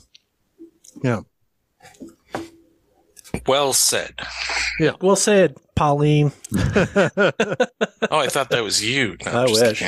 [1.03, 1.22] Yeah.
[3.47, 4.14] Well said.
[4.78, 4.93] Yeah.
[5.01, 6.32] Well said, Pauline.
[8.09, 9.16] Oh, I thought that was you.
[9.24, 9.82] No, I I'm wish.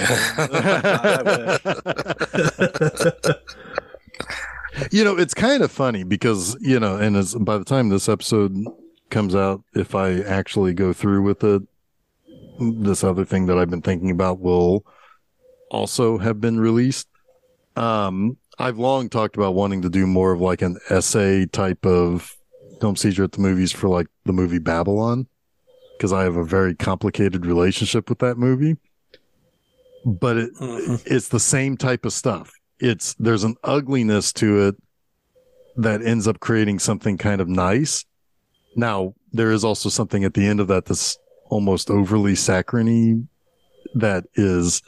[4.93, 8.09] You know, it's kind of funny because, you know, and as by the time this
[8.09, 8.57] episode
[9.11, 11.63] comes out, if I actually go through with it,
[12.61, 14.85] this other thing that I've been thinking about will
[15.71, 17.09] also have been released.
[17.77, 22.37] Um, I've long talked about wanting to do more of like an essay type of
[22.81, 25.27] film seizure at the movies for like the movie Babylon
[25.97, 28.77] because I have a very complicated relationship with that movie.
[30.05, 31.03] But it, Mhm.
[31.07, 32.53] it's the same type of stuff.
[32.79, 34.77] It's there's an ugliness to it
[35.77, 38.05] that ends up creating something kind of nice.
[38.77, 41.19] Now, there is also something at the end of that that's
[41.51, 43.29] almost overly saccharine
[43.95, 44.83] that is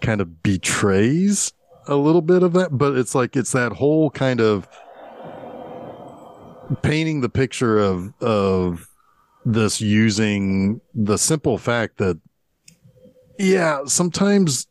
[0.00, 1.52] kind of betrays
[1.88, 4.66] a little bit of that, but it's like it's that whole kind of
[6.82, 8.88] painting the picture of of
[9.44, 12.20] this using the simple fact that
[13.38, 14.66] yeah, sometimes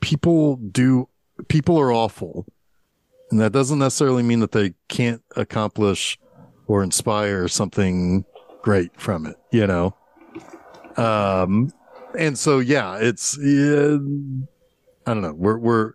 [0.00, 1.08] people do
[1.48, 2.46] people are awful.
[3.30, 6.18] And that doesn't necessarily mean that they can't accomplish
[6.68, 8.24] or inspire something
[8.62, 9.96] great from it, you know?
[10.96, 11.72] Um,
[12.16, 13.98] and so, yeah, it's, yeah,
[15.06, 15.34] I don't know.
[15.34, 15.92] We're, we're,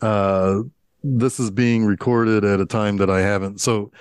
[0.00, 0.60] uh,
[1.04, 3.60] this is being recorded at a time that I haven't.
[3.60, 3.92] So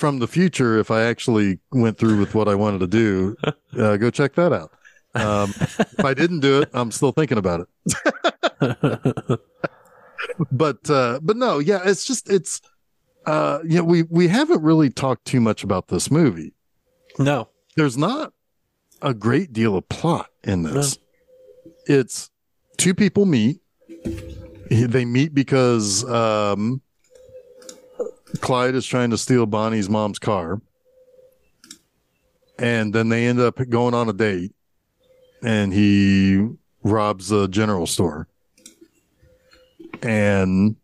[0.00, 3.36] from the future, if I actually went through with what I wanted to do,
[3.78, 4.72] uh, go check that out.
[5.14, 9.40] Um, if I didn't do it, I'm still thinking about it.
[10.50, 12.60] but uh but no yeah it's just it's
[13.26, 16.52] uh you know we we haven't really talked too much about this movie
[17.18, 17.48] no.
[17.76, 18.32] there's not
[19.02, 20.98] a great deal of plot in this
[21.86, 22.30] it's
[22.76, 23.60] two people meet
[24.70, 26.80] they meet because um
[28.40, 30.60] clyde is trying to steal bonnie's mom's car.
[32.58, 34.52] And then they end up going on a date.
[35.42, 36.48] And he
[36.82, 38.28] robs a general store.
[40.02, 40.76] And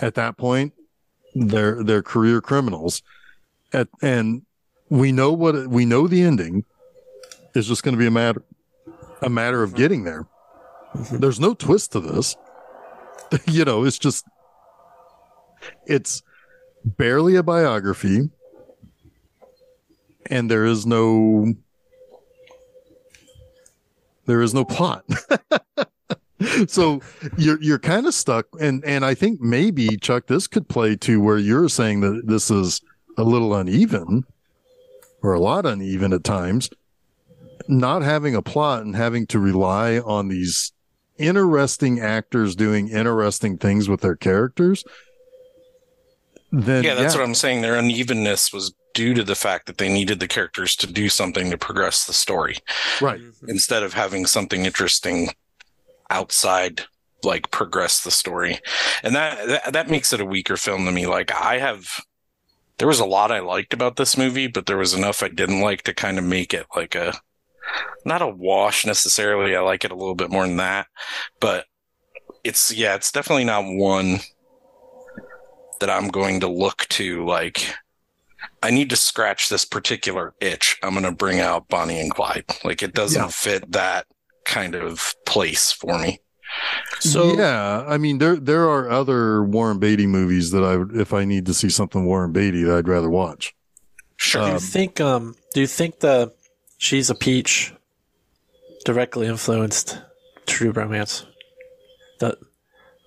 [0.00, 0.72] at that point
[1.34, 3.02] they're they're career criminals.
[3.72, 4.42] At, and
[4.88, 6.64] we know what we know the ending.
[7.54, 8.42] Is just going to be a matter
[9.22, 10.26] a matter of getting there.
[10.94, 11.18] Mm-hmm.
[11.18, 12.36] There's no twist to this.
[13.46, 14.24] You know it's just
[15.86, 16.22] it's
[16.84, 18.30] barely a biography.
[20.30, 21.54] And there is no
[24.26, 25.04] there is no plot.
[26.68, 27.00] So
[27.36, 28.46] you're you're kind of stuck.
[28.60, 32.50] And and I think maybe Chuck this could play to where you're saying that this
[32.50, 32.80] is
[33.16, 34.24] a little uneven
[35.22, 36.70] or a lot uneven at times.
[37.66, 40.72] Not having a plot and having to rely on these
[41.18, 44.84] interesting actors doing interesting things with their characters
[46.50, 47.60] then yeah, that's what I'm saying.
[47.60, 51.50] Their unevenness was due to the fact that they needed the characters to do something
[51.50, 52.56] to progress the story.
[53.00, 53.20] Right.
[53.20, 53.50] Mm-hmm.
[53.50, 55.30] Instead of having something interesting
[56.10, 56.82] outside
[57.22, 58.60] like progress the story.
[59.02, 61.06] And that, that that makes it a weaker film to me.
[61.06, 61.86] Like i have
[62.78, 65.62] there was a lot i liked about this movie but there was enough i didn't
[65.62, 67.12] like to kind of make it like a
[68.04, 69.54] not a wash necessarily.
[69.54, 70.86] I like it a little bit more than that.
[71.40, 71.66] But
[72.44, 74.20] it's yeah it's definitely not one
[75.80, 77.74] that i'm going to look to like
[78.62, 80.78] I need to scratch this particular itch.
[80.82, 82.44] I'm going to bring out Bonnie and Clyde.
[82.64, 83.28] Like it doesn't Yeah.
[83.28, 84.06] fit that
[84.44, 86.20] kind of place for me.
[87.00, 91.12] So yeah, I mean there there are other Warren Beatty movies that I would if
[91.12, 93.54] I need to see something Warren Beatty that I'd rather watch.
[94.16, 94.42] Sure.
[94.42, 96.32] do you Um, think um do you think the
[96.78, 97.72] she's a peach
[98.84, 100.00] directly influenced
[100.46, 101.26] True Romance?
[102.20, 102.36] The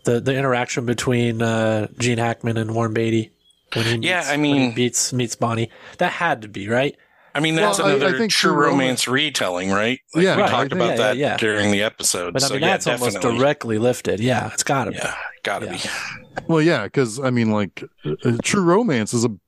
[0.04, 3.32] the the interaction between uh, Gene Hackman and Warren Beatty
[3.74, 5.70] when he meets, Yeah, I when he mean- meets meets Bonnie.
[5.98, 6.96] That had to be right.
[7.34, 10.00] I mean, that's Well, I- I think true True romance retelling, right?
[10.14, 10.52] Like Yeah, we right.
[10.52, 11.38] talked about Yeah, that yeah, yeah.
[11.38, 12.34] during the episode.
[12.34, 13.40] But I so mean, yeah, that's almost definitely.
[13.40, 14.20] directly lifted.
[14.20, 14.98] Yeah, it's got to be.
[14.98, 15.72] Yeah, gotta Yeah.
[15.74, 15.80] be.
[16.48, 19.40] Well, yeah, because I mean, like, uh, True Romance is a, in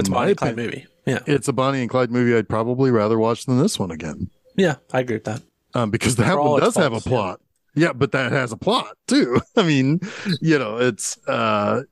[0.00, 0.86] It's a my Bonnie and Clyde opinion, movie.
[1.06, 2.34] Yeah, it's a Bonnie and Clyde movie.
[2.36, 5.42] I'd probably rather watch than this one again, yeah, I agree with that.
[5.74, 7.10] um, because that one its does have a faults, yeah.
[7.10, 7.40] plot.
[7.74, 7.92] Yeah.
[7.92, 9.40] but that has a plot too.
[9.56, 10.00] I mean,
[10.40, 11.82] you know, it's, uh,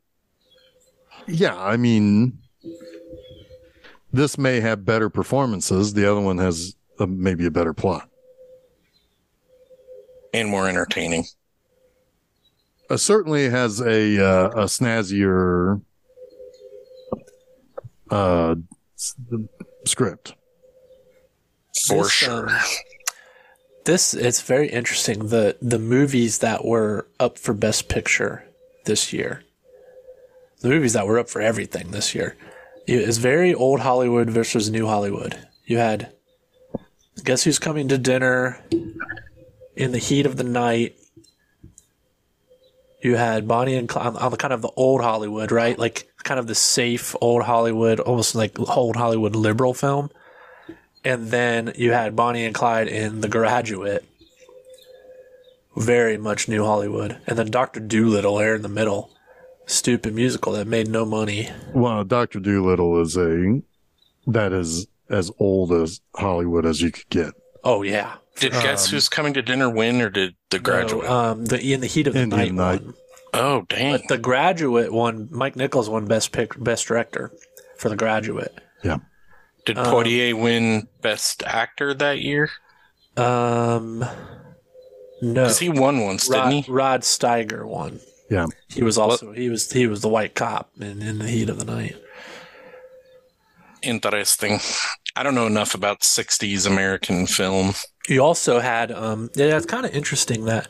[1.26, 2.38] yeah, I mean,
[4.12, 5.92] this may have better performances.
[5.94, 8.08] The other one has uh maybe a better plot.
[10.32, 11.24] And more entertaining.
[12.90, 15.82] uh, certainly has a uh, a snazzier
[18.10, 18.54] uh,
[18.96, 19.14] s-
[19.86, 20.34] script.
[21.86, 22.48] for This, sure.
[23.88, 25.28] This it's very interesting.
[25.28, 28.44] The the movies that were up for Best Picture
[28.84, 29.44] this year,
[30.60, 32.36] the movies that were up for everything this year,
[32.86, 35.38] it was very old Hollywood versus new Hollywood.
[35.64, 36.12] You had
[37.24, 38.62] Guess Who's Coming to Dinner,
[39.74, 40.94] In the Heat of the Night.
[43.02, 45.78] You had Bonnie and Clyde on the kind of the old Hollywood, right?
[45.78, 50.10] Like kind of the safe old Hollywood, almost like old Hollywood liberal film
[51.04, 54.04] and then you had Bonnie and Clyde in The Graduate.
[55.76, 57.18] Very much new Hollywood.
[57.26, 59.10] And then Doctor Dolittle there in the middle.
[59.66, 61.50] Stupid musical that made no money.
[61.74, 63.60] Well, Doctor Dolittle is a
[64.26, 67.34] that is as old as Hollywood as you could get.
[67.64, 68.14] Oh yeah.
[68.36, 71.04] Did Guess Who's Coming to Dinner win or did The Graduate?
[71.04, 72.82] No, um, the in the heat of the In night, Night.
[73.34, 74.00] oh, dang.
[74.08, 75.28] The Graduate one.
[75.32, 77.32] Mike Nichols won best pick, best director
[77.76, 78.56] for The Graduate.
[78.84, 78.98] Yeah.
[79.64, 82.50] Did um, Poitier win Best Actor that year?
[83.16, 84.00] Um,
[85.20, 85.42] no.
[85.42, 86.72] Because he won once, didn't Rod, he?
[86.72, 88.00] Rod Steiger won.
[88.30, 88.46] Yeah.
[88.68, 91.58] He was also he was he was the white cop in, in the heat of
[91.58, 91.96] the night.
[93.82, 94.60] Interesting.
[95.16, 97.74] I don't know enough about 60s American film.
[98.08, 100.68] You also had, um, yeah, it's kind of interesting that,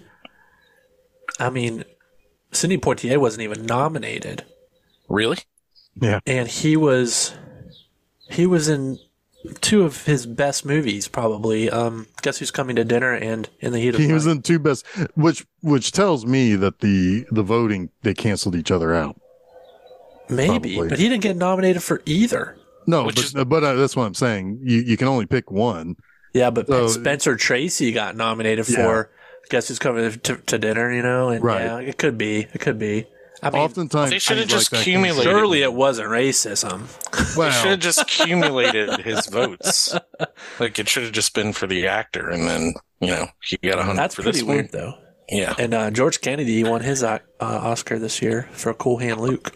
[1.39, 1.85] I mean,
[2.53, 4.45] Sidney Poitier wasn't even nominated,
[5.09, 5.39] Really?
[6.01, 7.35] Yeah, and he was,
[8.31, 8.99] he was in
[9.61, 11.71] two of his best movies, probably.
[11.71, 14.27] Um, Guess Who's Coming to Dinner and In the Heat of the He the was
[14.27, 14.85] in two best,
[15.15, 19.21] which which tells me that the the voting they canceled each other out.
[20.29, 20.89] Maybe, probably.
[20.91, 22.57] but he didn't get nominated for either.
[22.87, 24.61] No, but is- but uh, that's what I'm saying.
[24.63, 25.97] You you can only pick one.
[26.35, 28.77] Yeah, but So- Spencer Tracy got nominated Yeah.
[28.77, 29.11] for
[29.51, 31.31] Guess Who's Coming to, to Dinner, you know?
[31.31, 31.63] And Right.
[31.65, 32.41] yeah, it could be.
[32.53, 33.07] It could be.
[33.43, 36.87] I mean, Oftentimes, They should've things like just accumulated- surely it wasn't racism.
[37.37, 39.95] They should have just accumulated his votes.
[40.59, 43.75] Like, it should have just been for the actor, and then, you know, he got
[43.75, 44.81] a 100 That's for pretty this weird, one.
[44.81, 44.95] though.
[45.31, 45.55] Yeah.
[45.59, 49.53] And uh, George Kennedy won his uh, uh, Oscar this year for Cool Hand Luke.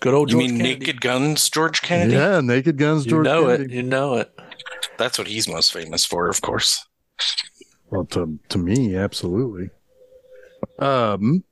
[0.00, 0.78] Good old George You mean Kennedy.
[0.80, 2.14] Naked Guns, George Kennedy?
[2.14, 3.26] yeah, Naked Guns, George.
[3.26, 3.40] Kennedy.
[3.40, 3.72] You know Kennedy.
[3.72, 3.76] it.
[3.76, 4.30] You know it.
[4.98, 6.86] That's what he's most famous for, of course.
[7.90, 9.70] Well, to to me, absolutely.
[10.78, 11.44] Um,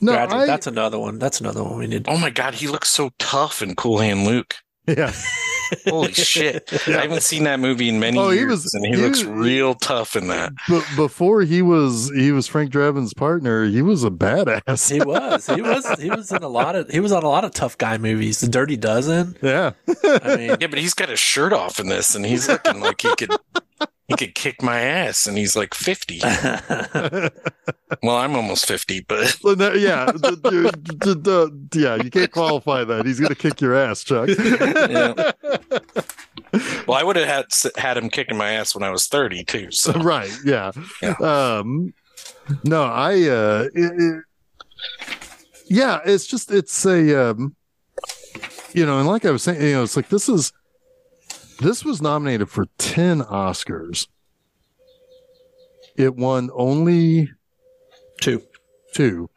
[0.00, 0.42] no, Graduate.
[0.42, 1.18] I, That's another one.
[1.18, 2.06] That's another one we need.
[2.08, 4.54] Oh my god, he looks so tough in Cool Hand Luke.
[4.86, 5.12] yeah,
[5.86, 6.68] Holy shit.
[6.88, 9.20] I haven't seen that movie in many Oh, he years, was- and he, he looks
[9.24, 10.52] was- real tough in that.
[10.68, 14.90] but before he was he was Frank Drebin's partner, he was a badass.
[14.92, 15.46] He was.
[15.46, 15.86] He was.
[16.00, 16.90] He was in a lot of.
[16.90, 18.40] He was on a lot of tough guy movies.
[18.40, 19.36] The Dirty Dozen.
[19.40, 19.72] yeah,
[20.04, 23.00] I mean, Yeah, but he's got his shirt off in this, and he's looking like
[23.00, 23.30] he could
[24.08, 26.20] he could kick my ass, and he's like fifty.
[28.02, 31.96] Well, I'm almost fifty, but Well, no, yeah, d- d- d- yeah.
[31.96, 33.04] You can't qualify that.
[33.06, 34.28] He's gonna kick your ass, Chuck.
[34.28, 35.30] yeah.
[36.86, 37.44] well, I would have had
[37.76, 39.70] had him kicking my ass when I was thirty too.
[39.70, 40.72] So right yeah.
[41.02, 41.14] Yeah.
[41.20, 41.92] um
[42.64, 44.24] no i uh it, it-
[45.66, 47.54] yeah it's just it's a um
[48.74, 50.52] you know and like i was saying you know it's like this is
[51.62, 54.06] this was nominated for 10 oscars
[55.96, 57.30] it won only
[58.20, 58.42] two.
[58.94, 59.28] two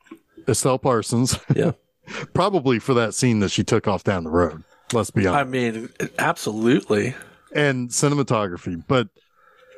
[0.47, 1.72] estelle parsons Yeah.
[2.34, 5.49] probably for that scene that she took off down the road let's be honest I
[5.49, 5.89] mean,
[6.19, 7.15] absolutely.
[7.53, 8.84] and cinematography.
[8.88, 9.07] But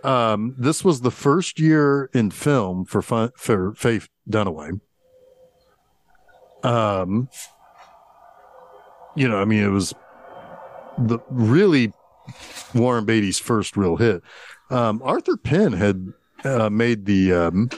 [0.03, 4.79] um, this was the first year in film for fun, for Faye Dunaway.
[6.63, 7.29] Um,
[9.15, 9.93] you know, I mean, it was
[10.97, 11.93] the really
[12.73, 14.21] Warren Beatty's first real hit.
[14.69, 16.13] Um, Arthur Penn had
[16.43, 17.69] uh, made the um,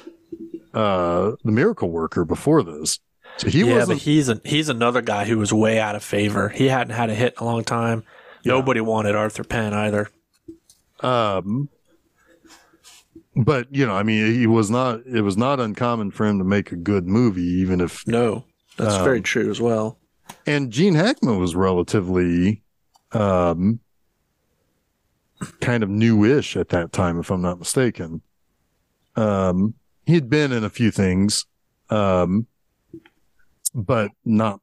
[0.74, 3.00] uh, the Miracle Worker before this,
[3.38, 4.00] so he yeah, wasn't.
[4.00, 6.50] but he's a, he's another guy who was way out of favor.
[6.50, 8.04] He hadn't had a hit in a long time.
[8.44, 8.54] Yeah.
[8.54, 10.10] Nobody wanted Arthur Penn either.
[11.02, 11.70] Um,
[13.36, 15.02] but you know, I mean, he was not.
[15.06, 18.06] It was not uncommon for him to make a good movie, even if.
[18.08, 18.46] No,
[18.78, 19.98] that's Um, very true as well.
[20.46, 22.64] And Gene Hackman was relatively,
[23.12, 23.80] um,
[25.62, 28.22] kind of newish at that time, if I'm not mistaken.
[29.16, 29.74] Um,
[30.06, 31.46] he'd been in a few things,
[31.90, 32.48] um,
[33.74, 34.60] but not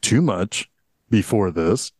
[0.00, 0.70] too much
[1.10, 1.92] before this.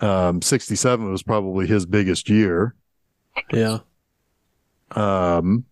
[0.00, 2.74] Um, 67 was probably his biggest year.
[3.52, 3.78] Yeah.
[4.90, 5.64] Um,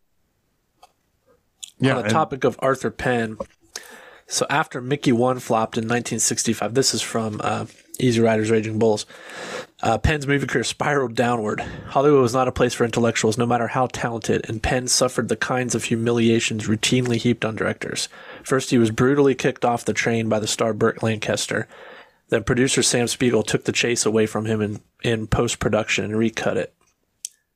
[1.79, 3.37] yeah, On the and- topic of Arthur Penn,
[4.27, 7.67] so after Mickey One flopped in 1965, this is from uh,
[8.03, 9.07] Easy Riders Raging Bulls.
[9.83, 11.61] Uh, Penn's movie career spiraled downward.
[11.89, 15.37] Hollywood was not a place for intellectuals, no matter how talented, and Penn suffered the
[15.37, 18.09] kinds of humiliations routinely heaped on directors.
[18.45, 21.67] First, he was brutally kicked off the train by the star Burt Lancaster.
[22.29, 26.17] Then producer Sam Spiegel took the chase away from him in, in post production and
[26.17, 26.73] recut it.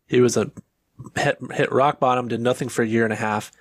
[0.07, 0.51] He was a
[1.17, 3.53] hit, hit rock bottom, did nothing for a year and a half.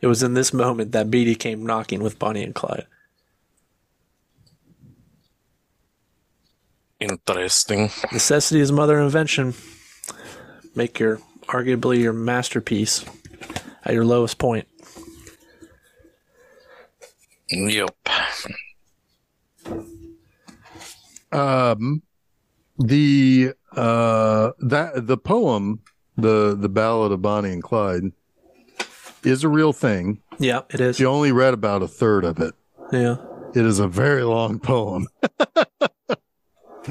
[0.00, 2.86] It was in this moment that Beatty came knocking with Bonnie and Clyde.
[7.00, 7.90] Interesting.
[8.12, 9.54] Necessity is mother of invention.
[10.74, 13.04] Make your arguably your masterpiece
[13.84, 14.66] at your lowest point.
[17.50, 17.94] Yep.
[21.32, 22.02] Um,
[22.78, 25.80] the uh that the poem,
[26.16, 28.12] the the Ballad of Bonnie and Clyde,
[29.22, 30.22] is a real thing.
[30.38, 30.98] Yeah, it is.
[30.98, 32.54] You only read about a third of it.
[32.92, 33.16] Yeah.
[33.54, 35.06] It is a very long poem.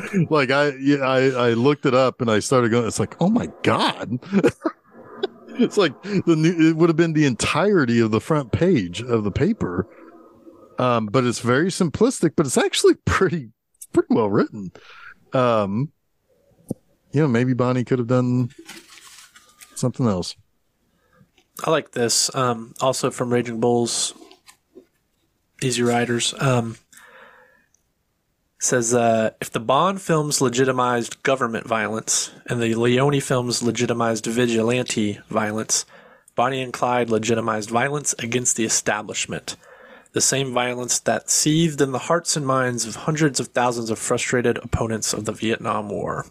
[0.30, 2.88] like I, yeah, I, I looked it up and I started going.
[2.88, 4.20] It's like, oh my god!
[5.60, 6.70] it's like the new.
[6.70, 9.88] It would have been the entirety of the front page of the paper.
[10.80, 13.50] Um, but it's very simplistic, but it's actually pretty,
[13.92, 14.72] pretty well written.
[15.34, 15.92] Um,
[17.12, 18.50] you know, maybe Bonnie could have done
[19.76, 20.36] something else.
[21.64, 22.34] I like this.
[22.36, 24.14] Um, also from Raging Bulls,
[25.62, 26.34] Easy Riders.
[26.40, 26.78] Um,
[28.64, 35.20] says uh, if the Bond films legitimized government violence and the Leone films legitimized vigilante
[35.30, 35.86] violence,
[36.36, 39.56] Bonnie and Clyde legitimized violence against the establishment.
[40.14, 44.00] The same violence that seethed in the hearts and minds of hundreds of thousands of
[44.00, 46.26] frustrated opponents of the Vietnam War.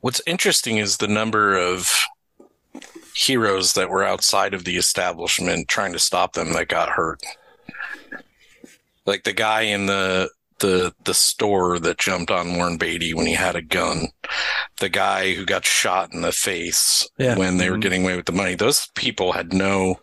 [0.00, 1.90] What's interesting is the number of
[3.14, 7.22] heroes that were outside of the establishment trying to stop them that got hurt.
[9.06, 13.34] Like the guy in the the the store that jumped on Warren Beatty when he
[13.34, 14.08] had a gun.
[14.80, 17.36] The guy who got shot in the face Yeah.
[17.36, 18.54] when they were getting away with the money.
[18.54, 20.00] Those people had no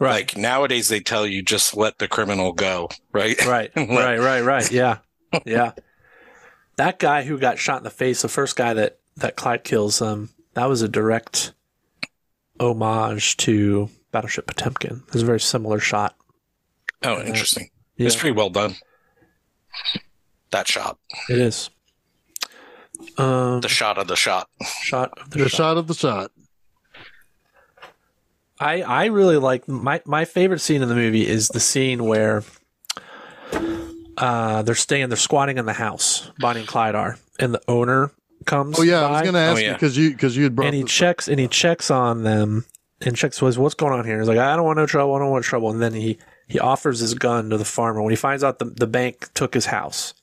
[0.00, 3.38] like nowadays they tell you just let the criminal go, right?
[3.46, 4.72] right, right, right, right.
[4.72, 4.98] Yeah,
[5.44, 5.72] yeah.
[6.76, 10.00] That guy who got shot in the face, the first guy that that Clyde kills,
[10.02, 11.52] um, that was a direct
[12.60, 15.02] homage to Battleship Potemkin.
[15.08, 16.16] It was a very similar shot.
[17.02, 17.68] Oh, interesting.
[17.96, 18.74] Yeah, It's pretty well done.
[20.50, 20.98] That shot.
[21.28, 21.70] it is.
[23.18, 24.48] Um, The shot of the shot.
[24.82, 25.56] shot of the, The shot.
[25.56, 26.30] shot of the shot.
[28.60, 32.44] I I really like my my favorite scene in the movie is the scene where
[34.16, 38.12] uh they're staying they're squatting in the house Bonnie and Clyde are and the owner
[38.46, 40.54] comes Oh yeah, I was going to ask Oh, you because you because you had
[40.54, 42.64] brought and he this checks and he checks on them
[43.00, 44.18] and checks was what's going on here.
[44.20, 45.14] He's like, I don't want no trouble.
[45.14, 45.70] I don't want trouble.
[45.70, 46.18] And then he
[46.48, 49.54] he offers his gun to the farmer when he finds out the the bank took
[49.54, 50.14] his house.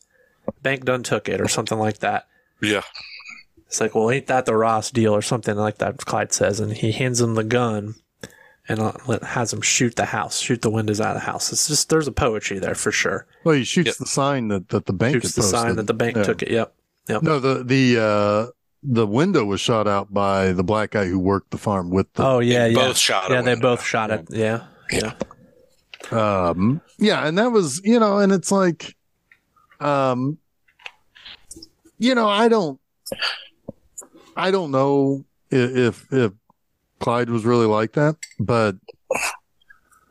[0.63, 2.27] Bank done took it or something like that.
[2.61, 2.81] Yeah.
[3.67, 5.97] It's like, well, ain't that the Ross deal or something like that?
[6.05, 7.95] Clyde says, and he hands him the gun
[8.67, 8.91] and uh,
[9.23, 11.51] has him shoot the house, shoot the windows out of the house.
[11.53, 13.25] It's just there's a poetry there for sure.
[13.43, 13.95] Well, he shoots Yep.
[13.97, 16.23] the sign that, that the bank Shoots had the sign that the bank Yeah.
[16.23, 16.51] took it.
[16.51, 16.73] Yep.
[17.09, 17.23] Yep.
[17.23, 18.51] No, the the uh
[18.83, 22.23] the window was shot out by the black guy who worked the farm with the
[22.25, 22.87] Oh yeah, They yeah.
[22.87, 23.69] both shot yeah, they window.
[23.75, 24.27] both shot it.
[24.29, 24.63] Yeah.
[24.91, 25.13] Yeah.
[26.11, 28.95] Um yeah, and that was, you know, and it's like
[29.79, 30.37] um
[31.97, 32.79] you know, I don't
[34.35, 36.31] I don't know if if
[36.99, 38.75] Clyde was really like that, but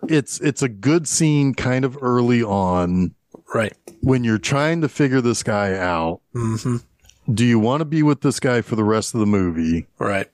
[0.08, 3.14] it's it's a good scene kind of early on
[3.54, 3.72] Right.
[4.02, 6.20] when you're trying to figure this guy out.
[6.32, 6.76] hmm
[7.32, 9.86] Do you want to be with this guy for the rest of the movie?
[9.98, 10.28] Right.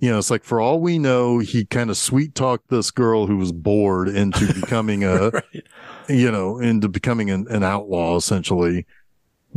[0.00, 3.26] You know, it's like for all we know, he kind of sweet talked this girl
[3.26, 5.44] who was bored into becoming a, Right.
[6.08, 8.86] you know, into becoming an, an outlaw essentially.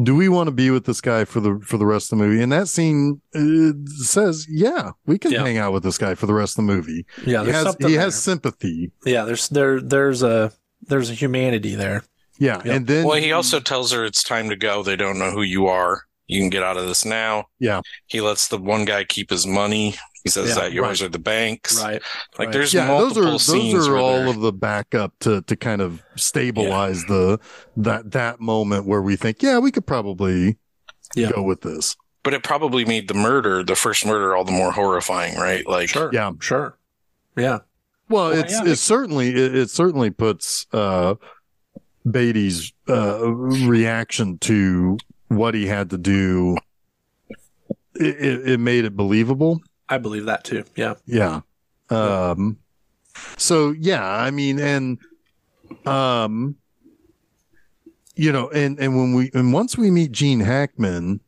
[0.01, 2.23] Do we want to be with this guy for the for the rest of the
[2.25, 2.41] movie?
[2.41, 3.73] And that scene uh,
[4.03, 5.43] says, yeah, we can Yeah.
[5.43, 7.05] hang out with this guy for the rest of the movie.
[7.25, 7.43] Yeah.
[7.43, 7.99] he has he there.
[8.01, 8.91] has sympathy.
[9.05, 9.25] Yeah.
[9.25, 10.53] There's there there's a
[10.87, 12.03] there's a humanity there.
[12.39, 12.75] Yeah, Yep.
[12.75, 14.81] and then Well, he also tells her it's time to go.
[14.81, 16.03] They don't know who you are.
[16.25, 17.45] You can get out of this now.
[17.59, 17.81] Yeah.
[18.07, 19.95] He lets the one guy keep his money.
[20.23, 21.81] He says Yeah, that yours are the banks.
[21.81, 22.01] Right.
[22.37, 22.51] Like Right.
[22.53, 26.01] there's yeah, those are scenes those are all of the backup to to kind of
[26.15, 27.39] stabilize the
[27.77, 30.57] that that moment where we think, yeah, we could probably
[31.15, 31.31] Yeah.
[31.31, 31.95] go with this.
[32.23, 35.65] but it probably made the murder, the first murder, all the more horrifying, right?
[35.67, 36.11] Like, Sure.
[36.13, 36.31] Yeah.
[36.39, 36.77] Sure.
[37.35, 37.59] Yeah.
[38.07, 41.15] Well, Well, it's yeah, it certainly it, it certainly puts uh
[42.09, 44.97] Beatty's uh reaction to
[45.29, 46.57] what he had to do.
[47.95, 49.59] It, it, it made it believable.
[49.91, 50.63] I believe that too.
[50.75, 50.95] Yeah.
[51.05, 51.41] Yeah.
[51.89, 52.57] Um.
[53.37, 54.97] So yeah, I mean, and
[55.85, 56.55] um,
[58.15, 61.19] you know, and and when we and once we meet Gene Hackman,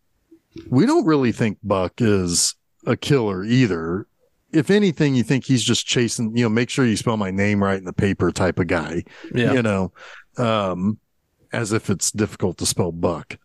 [0.69, 4.07] we don't really think Buck is a killer either.
[4.53, 7.61] If anything, you think he's just chasing, you know, make sure you spell my name
[7.64, 9.03] right in the paper type of guy
[9.34, 9.53] Yeah.
[9.53, 9.91] you know
[10.38, 10.99] Um,
[11.52, 13.38] as if it's difficult to spell buck.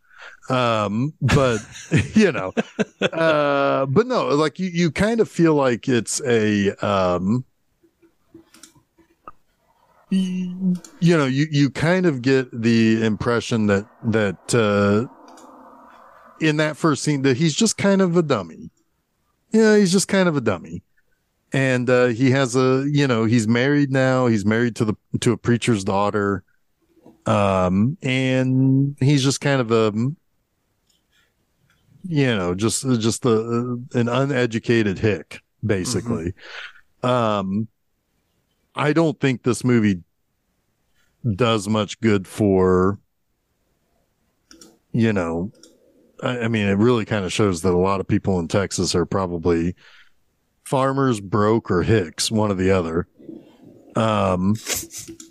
[0.49, 1.59] Um, but
[2.15, 2.53] you know,
[3.01, 7.45] uh, but no, like you, you kind of feel like it's a, um,
[10.11, 15.07] you, know, you, you kind of get the impression that, that, uh,
[16.41, 18.71] in that first scene that he's just kind of a dummy.
[19.51, 20.83] Yeah, he's just kind of a dummy.
[21.53, 24.27] And, uh, he has a, you know, he's married now.
[24.27, 26.43] He's married to the, to a preacher's daughter.
[27.27, 29.93] Um, and he's just kind of a,
[32.09, 36.33] you know, just, just a, an uneducated hick, basically.
[37.03, 37.69] Um,
[38.75, 40.03] I don't think this movie
[41.35, 42.99] does much good for,
[44.93, 45.53] you know,
[46.23, 48.95] I, I mean, it really kind of shows that a lot of people in Texas
[48.95, 49.75] are probably
[50.65, 53.07] farmers, broke, or hicks, one or the other.
[53.97, 54.55] Um,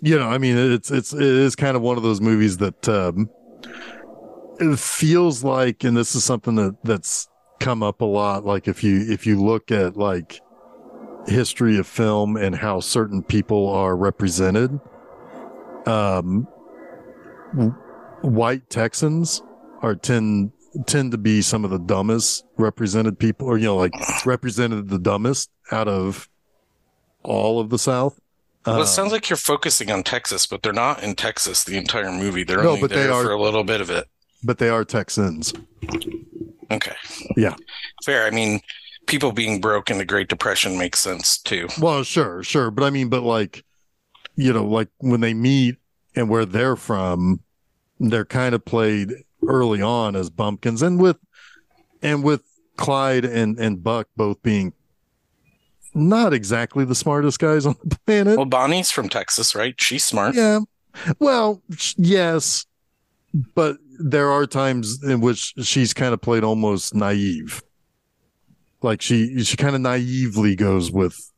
[0.00, 2.88] you know, I mean, it's, it's, it is kind of one of those movies that,
[2.88, 3.30] um,
[4.60, 7.28] it feels like, and this is something that, that's
[7.60, 8.44] come up a lot.
[8.44, 10.40] Like if you, if you look at like,
[11.26, 14.80] history of film and how certain people are represented.
[15.84, 16.44] Um,
[18.22, 19.42] white Texans
[19.82, 20.52] are tend
[20.86, 23.92] tend to be some of the dumbest represented people, or you know, like
[24.26, 26.28] represented the dumbest out of
[27.22, 28.18] all of the South.
[28.66, 32.12] Well, it sounds like you're focusing on Texas, but they're not in Texas the entire
[32.12, 32.44] movie.
[32.44, 34.08] They're No, only but they there are- for a little bit of it.
[34.44, 35.52] But they are Texans.
[36.70, 36.94] Okay.
[37.36, 37.54] Yeah.
[38.04, 38.26] Fair.
[38.26, 38.60] I mean,
[39.06, 41.68] people being broke in the Great Depression makes sense too.
[41.80, 43.64] Well, sure, sure, but I mean, but like,
[44.36, 45.76] you know, like when they meet
[46.14, 47.40] and where they're from,
[47.98, 49.12] they're kind of played
[49.46, 51.16] early on as bumpkins, and with
[52.02, 52.42] and with
[52.76, 54.72] Clyde and and Buck both being
[55.94, 58.36] not exactly the smartest guys on the planet.
[58.36, 59.74] Well, Bonnie's from Texas, right?
[59.80, 60.36] She's smart.
[60.36, 60.60] yeah,
[61.18, 61.62] well,
[61.96, 62.66] yes,
[63.54, 67.62] but there are times in which she's kind of played almost naive,
[68.82, 71.32] like she she kind of naively goes with.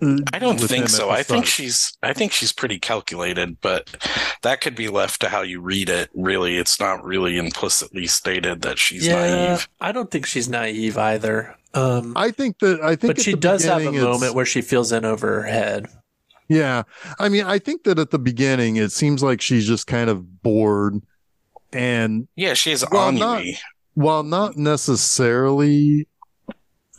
[0.00, 1.10] I don't with think so.
[1.10, 3.96] I think she's I think she's pretty calculated, but
[4.42, 6.10] that could be left to how you read it.
[6.14, 9.68] Really, it's not really implicitly stated that she's yeah, naive.
[9.80, 11.56] I don't think she's naive either.
[11.74, 14.92] Um, I think that I think, but she does have a moment where she feels
[14.92, 15.86] in over her head.
[16.48, 16.84] Yeah,
[17.18, 20.42] I mean, I think that at the beginning it seems like she's just kind of
[20.42, 21.02] bored,
[21.72, 23.20] and Yeah, she has Well, ennui.
[23.20, 23.44] not-
[23.94, 26.06] while not necessarily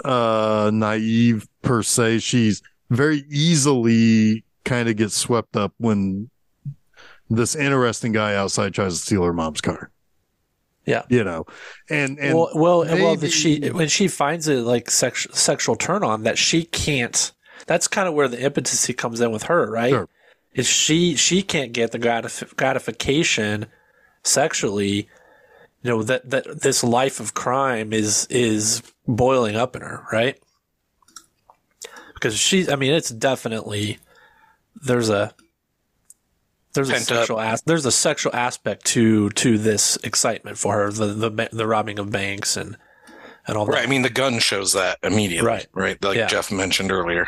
[0.05, 6.29] uh naive per se, she's very easily kind of gets swept up when
[7.29, 9.91] this interesting guy outside tries to steal her mom's car.
[10.85, 11.03] Yeah.
[11.09, 11.45] you know,
[11.89, 12.95] and and well, well, well.
[12.97, 17.31] maybe- That she when she finds it like sex, sexual turn on that she can't.
[17.67, 19.91] That's kind of where the impotency comes in with her, right?
[19.91, 20.09] Sure.
[20.55, 23.67] Is she she can't get the gratif- gratification
[24.23, 25.07] sexually?
[25.81, 30.37] You know that that this life of crime is is boiling up in her, right?
[32.13, 33.97] Because she's, I mean, it's definitely
[34.75, 35.33] there's a
[36.73, 37.17] there's a Pent up.
[37.19, 41.65] sexual as, there's a sexual aspect to to this excitement for her the the the
[41.65, 42.75] robbing of banks and
[43.47, 43.83] and all Right.
[43.85, 45.47] I mean, the gun shows that immediately.
[45.47, 45.67] Right.
[45.73, 46.03] Right.
[46.03, 46.27] Like Yeah.
[46.27, 47.27] Jeff mentioned earlier.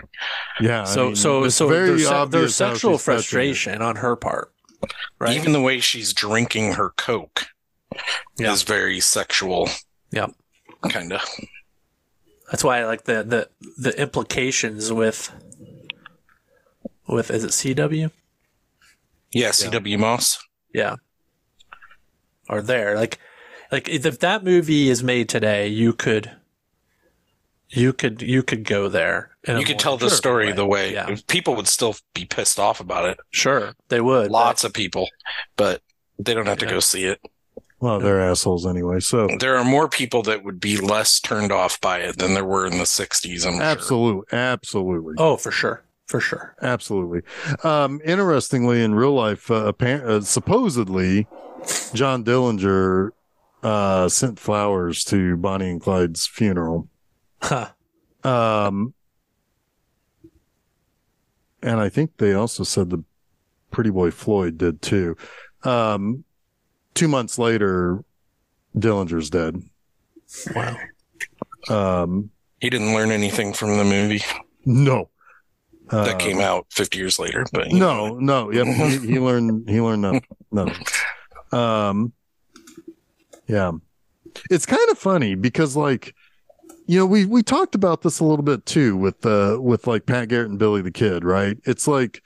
[0.59, 3.18] yeah, I So mean, so so very there's, there's sexual she's touching it.
[3.18, 4.53] frustration on her part,
[5.19, 5.35] right?
[5.35, 7.47] Even the way she's drinking her Coke
[8.37, 8.51] Yeah.
[8.53, 9.69] is very sexual.
[10.11, 10.27] Yeah.
[10.89, 11.21] Kind of.
[12.49, 15.31] That's why I like the the the implications with
[17.07, 18.11] with is it CW?
[19.31, 19.51] Yeah.
[19.51, 19.97] C.W.
[19.97, 20.39] Moss.
[20.73, 20.95] Yeah.
[22.49, 23.19] Are there like
[23.71, 26.31] like if that movie is made today, you could
[27.69, 29.30] you could you could go there.
[29.45, 30.51] In a You could tell the story way.
[30.53, 31.15] the way Yeah.
[31.27, 33.19] people would still be pissed off about it.
[33.31, 34.26] Sure, they would.
[34.26, 35.07] but- Lots of people,
[35.57, 35.81] but
[36.19, 36.72] they don't have to Yeah.
[36.72, 37.19] go see it.
[37.80, 38.99] Well, they're assholes anyway.
[38.99, 42.45] So There are more people that would be less turned off by it than there
[42.45, 43.61] were in the 60s, I'm sure.
[43.63, 45.15] absolutely, absolutely.
[45.18, 46.55] Oh, for sure, for sure.
[46.61, 47.22] Absolutely.
[47.63, 51.26] Um, interestingly, in real life, uh, appar- uh, supposedly,
[51.95, 53.09] John Dillinger
[53.63, 56.88] uh, sent flowers to Bonnie and Clyde's funeral.
[57.41, 57.69] Huh.
[58.23, 58.93] Um,
[61.61, 63.03] and I think they also said the
[63.71, 65.15] Pretty Boy Floyd did too.
[65.63, 66.23] Um,
[66.93, 68.03] two months later,
[68.77, 69.61] Dillinger's dead.
[70.55, 70.77] Wow.
[71.69, 74.23] Um, He didn't learn anything from the movie
[74.65, 75.09] no.
[75.89, 78.17] that Um, came out 50 years later, but you know.
[78.19, 78.51] No, no.
[78.51, 78.65] Yep.
[78.67, 79.69] he, he learned.
[79.69, 80.23] He learned nothing.
[80.51, 80.85] nothing.
[81.53, 82.13] Um.
[83.45, 83.73] Yeah,
[84.49, 86.15] it's kind of funny because, like,
[86.91, 90.05] you know, we we talked about this a little bit too with uh with like
[90.05, 91.57] Pat Garrett and Billy the Kid, right?
[91.63, 92.22] It's like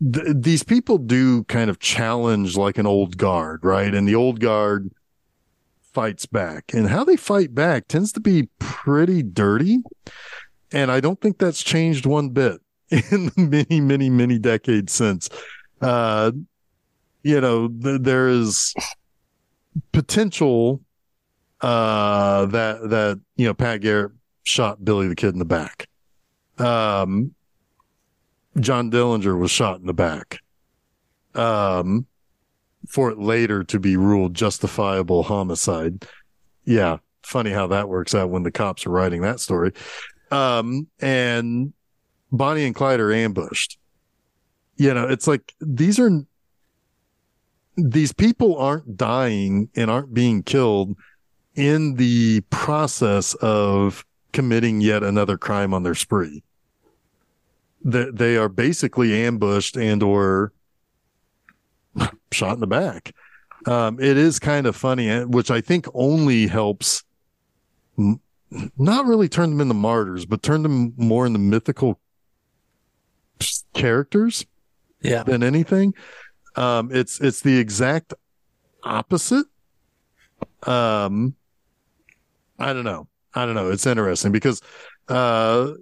[0.00, 3.94] th- these people do kind of challenge like an old guard, right?
[3.94, 4.92] And the old guard
[5.92, 9.80] fights back, and how they fight back tends to be pretty dirty.
[10.72, 15.28] And I don't think that's changed one bit in the many, many, many decades since.
[15.82, 16.32] Uh,
[17.22, 18.72] you know, th- there is
[19.92, 20.80] potential
[21.60, 24.12] uh, that that you know Pat Garrett
[24.42, 25.88] shot Billy the Kid in the back.
[26.58, 27.34] Um,
[28.58, 30.40] John Dillinger was shot in the back.
[31.34, 32.06] Um,
[32.88, 36.06] for it later to be ruled justifiable homicide.
[36.64, 39.72] Yeah, funny how that works out when the cops are writing that story.
[40.30, 41.72] Um, and
[42.32, 43.78] Bonnie and Clyde are ambushed.
[44.76, 46.10] You know, it's like these are
[47.76, 50.96] these people aren't dying and aren't being killed
[51.56, 56.42] in the process of committing yet another crime on their spree.
[57.84, 60.52] They, they are basically ambushed and or
[62.32, 63.14] shot in the back.
[63.66, 67.02] Um, it is kind of funny, eh, which I think only helps
[67.98, 68.20] m-
[68.76, 71.98] not really turn them into martyrs, but turn them more into mythical
[73.74, 74.44] characters
[75.00, 75.22] Yeah.
[75.22, 75.94] than anything.
[76.54, 78.14] Um, it's it's the exact
[78.82, 79.46] opposite.
[80.62, 81.34] Um,
[82.58, 83.08] I don't know.
[83.34, 83.70] I don't know.
[83.70, 84.62] It's interesting because,
[85.08, 85.72] uh,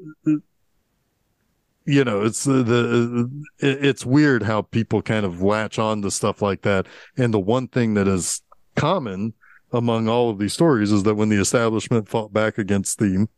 [1.87, 6.43] you know, it's the, the it's weird how people kind of latch on to stuff
[6.43, 6.87] like that.
[7.17, 8.43] And the one thing that is
[8.75, 9.35] common
[9.73, 13.29] among all of these stories is that when the establishment fought back against the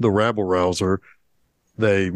[0.00, 1.00] the rabble rouser,
[1.78, 2.10] they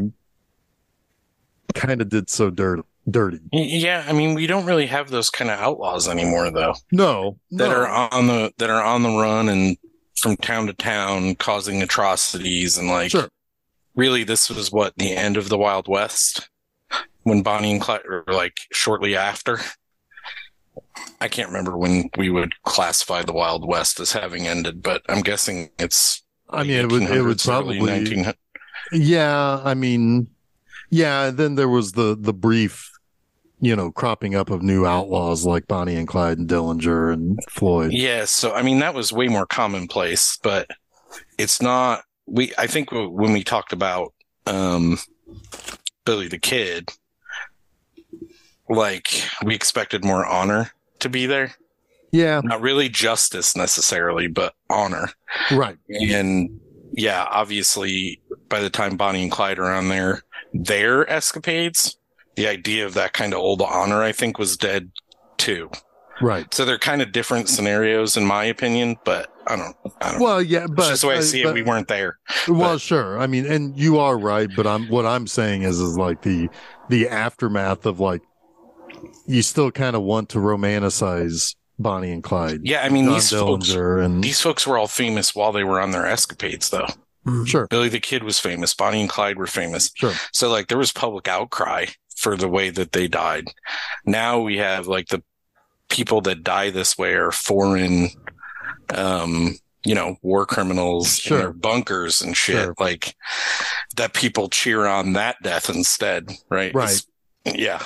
[1.75, 3.39] kind of did so dirt, dirty.
[3.53, 6.75] Yeah, I mean, we don't really have those kind of outlaws anymore, though.
[6.91, 7.77] No, That no.
[7.77, 9.77] are on the that are on the run and
[10.19, 13.11] from town to town causing atrocities and like.
[13.11, 13.29] Sure.
[13.95, 16.49] Really, this was what the end of the Wild West
[17.25, 19.61] when Bonnie and Clyde, or like shortly after.
[21.21, 25.23] I can't remember when we would classify the Wild West as having ended, but I'm
[25.23, 26.23] guessing it's.
[26.49, 28.35] I mean, it would it would probably 1900s.
[28.93, 30.29] Yeah, I mean,
[30.91, 31.31] yeah.
[31.31, 32.91] Then there was the the brief,
[33.61, 37.93] you know, cropping up of new outlaws like Bonnie and Clyde and Dillinger and Floyd.
[37.93, 40.71] Yeah, so I mean that was way more commonplace, but
[41.39, 42.03] it's not.
[42.27, 44.13] We I think when we talked about
[44.47, 44.99] um,
[46.05, 46.91] Billy the Kid,
[48.69, 50.71] like we expected more honor
[51.01, 51.55] to be there.
[52.11, 55.11] Yeah, Not really justice necessarily, but honor.
[55.51, 55.77] right.
[55.91, 56.59] And
[56.93, 60.23] yeah, obviously, by the time Bonnie and Clyde are on there,
[60.55, 61.99] their escapades,
[62.39, 64.91] the idea of that kind of old honor, I think, was dead
[65.37, 65.71] too.
[66.21, 66.53] Right.
[66.53, 68.97] So they're kind of different scenarios, in my opinion.
[69.05, 70.21] But I don't, I don't.
[70.21, 71.55] Well, yeah, It's but just the way I uh, see but- it.
[71.55, 72.19] We weren't there.
[72.49, 73.19] Well, but- sure.
[73.21, 76.49] I mean, and you are right, but I'm what I'm saying is is like the
[76.89, 78.23] the aftermath of like
[79.27, 82.61] you still kind of want to romanticize Bonnie and Clyde.
[82.65, 83.73] Yeah, I mean these folks.
[83.73, 86.87] And These folks were all famous while they were on their escapades, though.
[87.27, 87.47] Mhm.
[87.47, 88.75] sure, Billy the Kid was famous.
[88.75, 89.91] Bonnie and Clyde were famous.
[89.95, 90.15] sure.
[90.33, 91.87] So like there was public outcry
[92.19, 93.47] for the way that they died.
[94.05, 95.23] Now we have like the
[95.89, 98.11] people that die this way are foreign,
[98.91, 101.39] um, you know, war criminals in Sure.
[101.39, 102.57] their bunkers and shit.
[102.57, 102.75] Sure.
[102.79, 103.15] Like
[103.97, 106.75] that people cheer on that death instead, right?
[106.75, 106.91] Right.
[106.91, 107.07] It's-
[107.59, 107.83] yeah.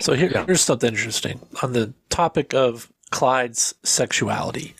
[0.00, 0.44] So here, Yeah.
[0.46, 4.74] here's something interesting on the topic of Clyde's sexuality.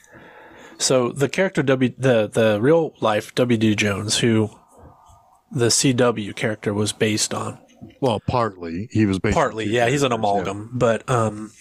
[0.78, 3.56] So the character W, the the real life W.
[3.56, 3.74] D.
[3.74, 4.50] Jones, who
[5.50, 7.58] the CW character was based on,
[8.00, 11.52] Well, partly he was partly, yeah, he's an amalgam, but um,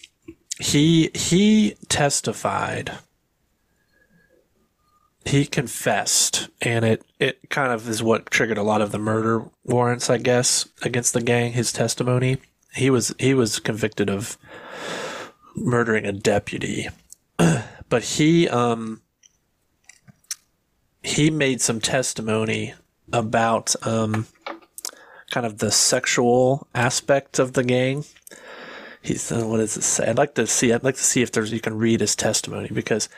[0.59, 2.91] he he testified.
[5.25, 9.45] He confessed, and it it kind of is what triggered a lot of the murder
[9.63, 11.53] warrants, I guess, against the gang.
[11.53, 12.37] His testimony.
[12.75, 14.37] He was he was convicted of
[15.55, 16.89] murdering a deputy,
[17.89, 19.01] but he um
[21.01, 22.73] he made some testimony
[23.11, 24.27] about um
[25.31, 28.05] kind of the sexual aspect of the gang.
[29.01, 30.07] He's uh, what does it say?
[30.07, 30.73] I'd like to see.
[30.73, 33.09] I'd like to see if there's you can read his testimony because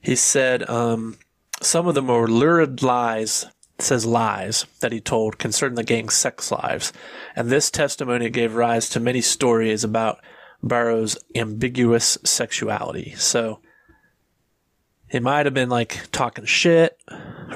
[0.00, 1.18] he said um,
[1.60, 3.46] some of the more lurid lies
[3.78, 6.92] says lies that he told concerning the gang's sex lives,
[7.34, 10.18] and this testimony gave rise to many stories about
[10.62, 13.14] Barrow's ambiguous sexuality.
[13.16, 13.60] So.
[15.16, 17.00] He might have been like talking shit,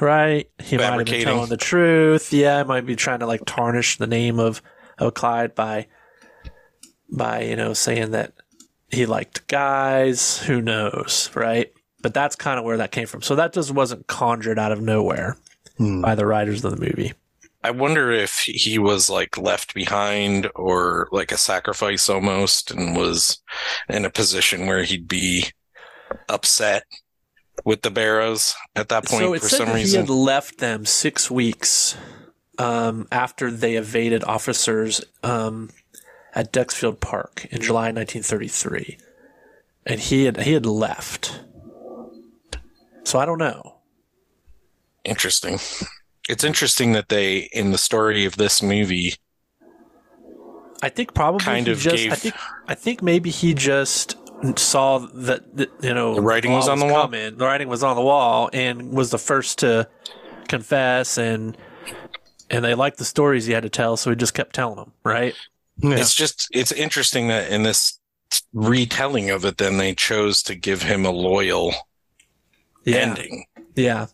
[0.01, 0.49] right?
[0.57, 2.33] He might have been telling the truth.
[2.33, 4.63] Yeah, he might be trying to like tarnish the name of,
[4.97, 5.85] of Clyde by
[7.11, 8.33] by, you know, saying that
[8.89, 10.39] he liked guys.
[10.39, 11.71] Who knows, right?
[12.01, 13.21] But that's kind of where that came from.
[13.21, 15.37] So that just wasn't conjured out of nowhere
[15.77, 16.01] Hmm.
[16.01, 17.13] by the writers of the movie.
[17.63, 23.39] I wonder if he was like left behind or like a sacrifice almost and was
[23.87, 25.45] in a position where he'd be
[26.27, 26.85] upset
[27.63, 31.29] with the Barrows at that point so for some that he had left them six
[31.29, 31.95] weeks
[32.57, 35.69] um, after they evaded officers um,
[36.33, 38.97] at Dexfield Park in July 1933,
[39.85, 41.41] and he had he had left.
[43.03, 43.77] So I don't know.
[45.03, 45.59] Interesting.
[46.29, 49.15] It's interesting that they, in the story of this movie,
[50.83, 51.97] I think probably Kind of just.
[51.97, 52.35] gave- I think
[52.67, 54.15] I think maybe he just
[54.57, 57.03] saw that, that you know The writing was on the wall?
[57.03, 57.37] coming.
[57.37, 59.87] The writing was on the wall, and was the first to
[60.47, 61.57] confess and.
[62.53, 64.91] And they liked the stories he had to tell, so he just kept telling them,
[65.05, 65.33] right?
[65.77, 65.95] Yeah.
[65.95, 67.97] it's just it's interesting that in this
[68.51, 71.73] retelling of it, then they chose to give him a loyal
[72.83, 72.97] Yeah.
[72.97, 73.45] ending
[73.75, 74.07] Yeah,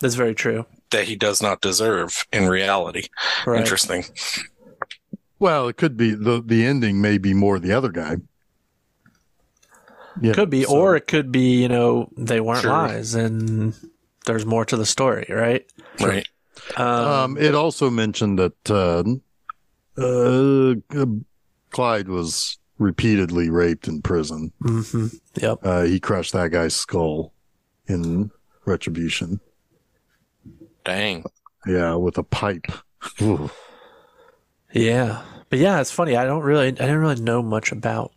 [0.00, 0.66] that's very true.
[0.90, 3.04] that he does not deserve in reality.
[3.46, 3.60] Right.
[3.60, 4.04] Interesting.
[5.38, 8.16] Well, it could be the the ending may be more the other guy.
[10.20, 12.70] Yeah, Could be, so- or it could be, you know, they weren't Sure.
[12.70, 13.74] lies and
[14.26, 15.66] there's more to the story, right?
[16.00, 16.26] Right.
[16.76, 19.02] Um, um, it also mentioned that uh,
[20.00, 21.06] uh,
[21.70, 24.52] Clyde was repeatedly raped in prison.
[24.62, 25.58] mhm, Yep.
[25.62, 27.32] Uh, he crushed that guy's skull
[27.86, 28.30] in
[28.66, 29.40] retribution.
[30.84, 31.24] Dang.
[31.66, 32.66] Yeah, with a pipe.
[34.72, 35.22] Yeah.
[35.50, 36.16] But yeah, it's funny.
[36.16, 38.12] I don't really, I didn't really know much about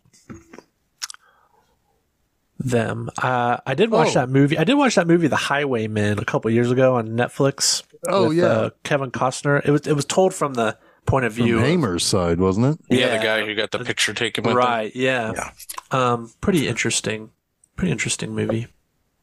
[2.58, 3.08] them.
[3.22, 4.20] Uh, I did watch Oh.
[4.20, 4.58] that movie.
[4.58, 7.82] I did watch that movie, The Highwaymen, a couple years ago on Netflix.
[8.08, 9.60] Oh with, yeah, uh, Kevin Costner.
[9.64, 10.76] It was it was told from the
[11.06, 11.58] point of view.
[11.58, 12.78] of- Hamer's side, wasn't it?
[12.90, 13.18] Yeah, Yeah.
[13.18, 14.58] the guy who got the picture taken with him.
[14.58, 14.94] right.
[14.94, 15.32] Yeah.
[15.34, 15.50] Yeah.
[15.90, 17.30] Um, pretty interesting.
[17.76, 18.66] Pretty interesting movie.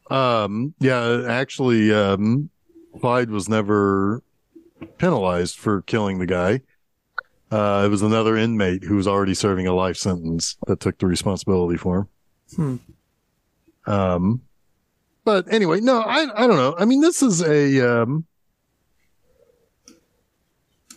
[0.09, 2.49] Um, yeah, actually, um,
[3.01, 4.21] Clyde was never
[4.97, 6.61] penalized for killing the guy.
[7.51, 11.05] Uh, it was another inmate who was already serving a life sentence that took the
[11.07, 12.07] responsibility for him.
[12.55, 12.75] Hmm.
[13.85, 14.41] Um,
[15.23, 16.75] but anyway, no, I, I don't know.
[16.77, 18.25] I mean, this is a, um,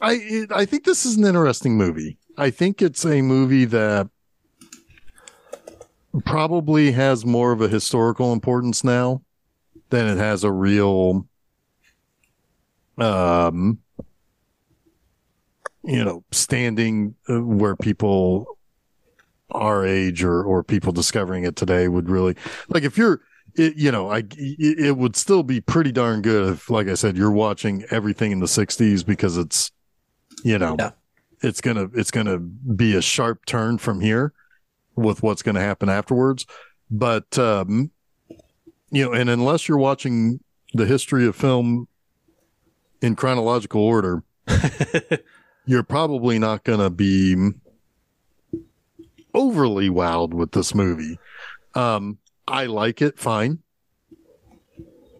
[0.00, 2.18] I, it, I think this is an interesting movie.
[2.36, 4.08] I think it's a movie that
[6.24, 9.22] probably has more of a historical importance now
[9.90, 11.26] than it has a real
[12.98, 13.78] um
[15.84, 18.57] you know standing uh, where people
[19.50, 22.36] our age or or people discovering it today would really
[22.68, 23.20] like if you're
[23.54, 26.94] it, you know i it, it would still be pretty darn good if like i
[26.94, 29.70] said you're watching everything in the 60s because it's
[30.44, 30.90] you know Yeah.
[31.42, 34.32] it's gonna it's gonna be a sharp turn from here
[34.96, 36.44] with what's going to happen afterwards.
[36.90, 37.92] But, um,
[38.90, 40.40] you know, and unless you're watching
[40.74, 41.86] the history of film
[43.00, 44.24] in chronological order,
[45.66, 47.36] you're probably not going to be
[49.38, 51.18] overly wowed with this movie.
[51.74, 53.60] Um, I like it fine,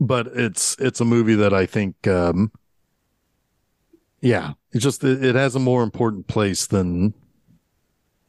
[0.01, 2.51] but it's, it's a movie that I think, um,
[4.21, 7.15] yeah, it just, it, it has a more important place than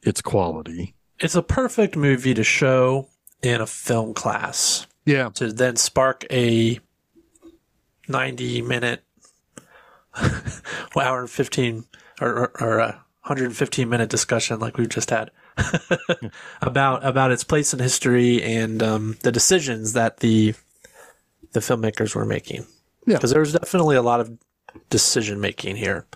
[0.02, 0.94] its quality.
[1.18, 3.08] It's a perfect movie to show
[3.42, 5.30] in a film class Yeah.
[5.34, 6.78] to then spark a
[8.08, 9.02] 90 minute,
[10.96, 11.84] hour and 15
[12.20, 12.86] or, or, or a
[13.22, 15.30] 115 minute discussion like we've just had
[16.62, 20.54] about about its place in history and um, the decisions that the
[21.52, 22.66] the filmmakers were making.
[23.06, 23.16] Yeah.
[23.16, 24.30] because there was definitely a lot of
[24.90, 26.06] decision making here.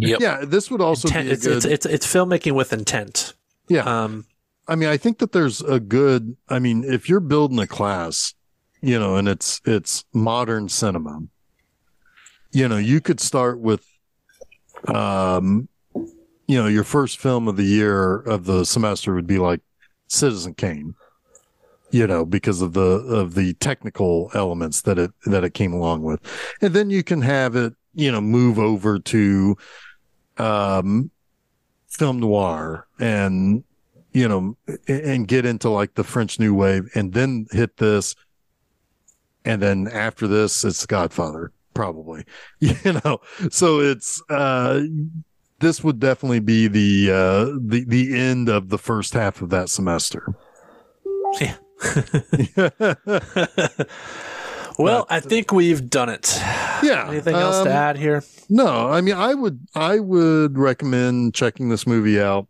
[0.00, 0.20] Yep.
[0.20, 1.56] Yeah, this would also Intent, be a it's, good.
[1.56, 3.34] it's it's it's filmmaking with intent.
[3.68, 4.26] yeah, Um,
[4.68, 6.36] I mean, I think that there's a good.
[6.48, 8.34] I mean, if you're building a class,
[8.80, 11.20] you know, and it's it's modern cinema,
[12.52, 13.84] you know, you could start with,
[14.86, 15.68] um,
[16.46, 19.60] you know, your first film of the year of the semester would be like
[20.08, 20.94] Citizen Kane,
[21.90, 26.02] you know, because of the of the technical elements that it that it came along
[26.02, 26.20] with,
[26.60, 29.56] and then you can have it, you know, move over to,
[30.38, 31.10] um,
[31.88, 33.64] film noir and
[34.12, 34.56] you know,
[34.88, 38.14] and get into like the French New Wave and then hit this.
[39.44, 42.24] And then after this, it's Godfather, probably,
[42.60, 43.20] you know,
[43.50, 44.82] so it's, uh,
[45.62, 49.70] this would definitely be the, uh, the, the end of the first half of that
[49.70, 50.34] semester.
[51.40, 51.56] Yeah.
[54.78, 56.36] well, I think we've done it.
[56.82, 57.06] yeah.
[57.08, 58.24] Anything else um, to add here?
[58.50, 62.48] No, I mean, I would, I would recommend checking this movie out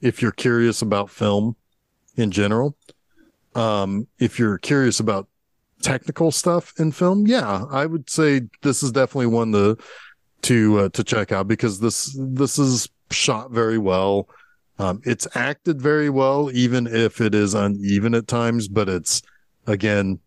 [0.00, 1.56] if you're curious about film
[2.16, 2.76] in general.
[3.54, 5.26] Um, if you're curious about
[5.82, 9.78] technical stuff in film, yeah, I would say this is definitely one to
[10.42, 14.28] to uh, to check out because this this is shot very well.
[14.78, 18.68] Um, it's acted very well, even if it is uneven at times.
[18.68, 19.22] But it's
[19.66, 20.20] again,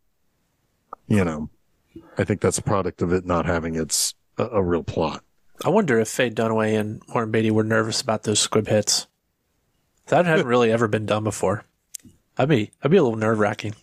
[1.07, 1.49] you know,
[2.17, 5.23] I think that's a product of it not having its a, a real plot.
[5.65, 9.07] I wonder if Faye Dunaway and Warren Beatty were nervous about those squib hits.
[10.07, 11.63] That hadn't really ever been done before.
[12.37, 13.75] I'd be I'd be a little nerve wracking.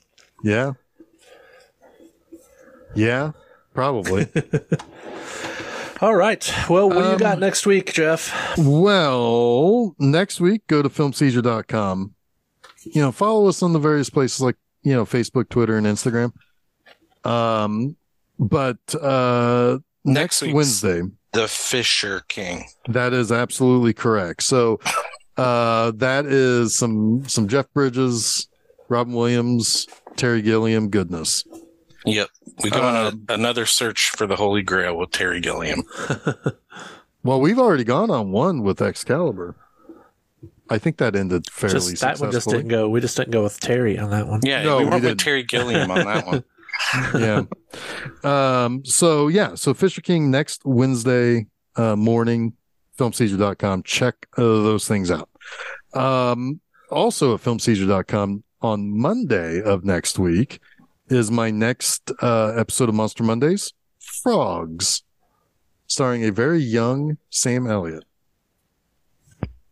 [0.42, 0.72] Yeah.
[2.94, 3.32] Yeah,
[3.72, 4.26] probably.
[6.00, 6.50] All right.
[6.68, 8.56] Well, what do you got next week, Jeff?
[8.58, 12.14] well, next week, go to filmseizure.com.
[12.84, 16.32] You know, follow us on the various places like, you know, Facebook, Twitter, and Instagram.
[17.24, 17.96] Um,
[18.38, 21.02] but uh, Next next, Wednesday,
[21.32, 22.64] The Fisher King.
[22.88, 24.42] that is absolutely correct.
[24.42, 24.80] So
[25.36, 28.48] uh, that is some some Jeff Bridges,
[28.88, 29.86] Robin Williams,
[30.16, 31.44] Terry Gilliam goodness.
[32.06, 32.30] Yep.
[32.62, 32.82] We go Uh,
[33.12, 35.82] on a, another search for the Holy Grail with Terry Gilliam.
[37.22, 39.54] Well, we've already gone on one with Excalibur.
[40.70, 42.88] I think that ended fairly Just that one just didn't go.
[42.88, 44.40] We just didn't go with Terry on that one.
[44.42, 45.20] Yeah, No, we we went with didn't.
[45.20, 46.44] Terry Gilliam on that one.
[48.24, 48.64] yeah.
[48.64, 51.46] Um, so yeah, so Fisher King next Wednesday
[51.76, 52.54] uh, morning,
[52.98, 53.82] filmseizure.com.
[53.82, 55.28] Check uh, those things out.
[55.92, 56.60] Um,
[56.90, 60.58] also at filmseizure.com on Monday of next week
[61.10, 65.02] is my next uh, episode of Monster Mondays, Frogs,
[65.86, 68.04] starring a very young Sam Elliott.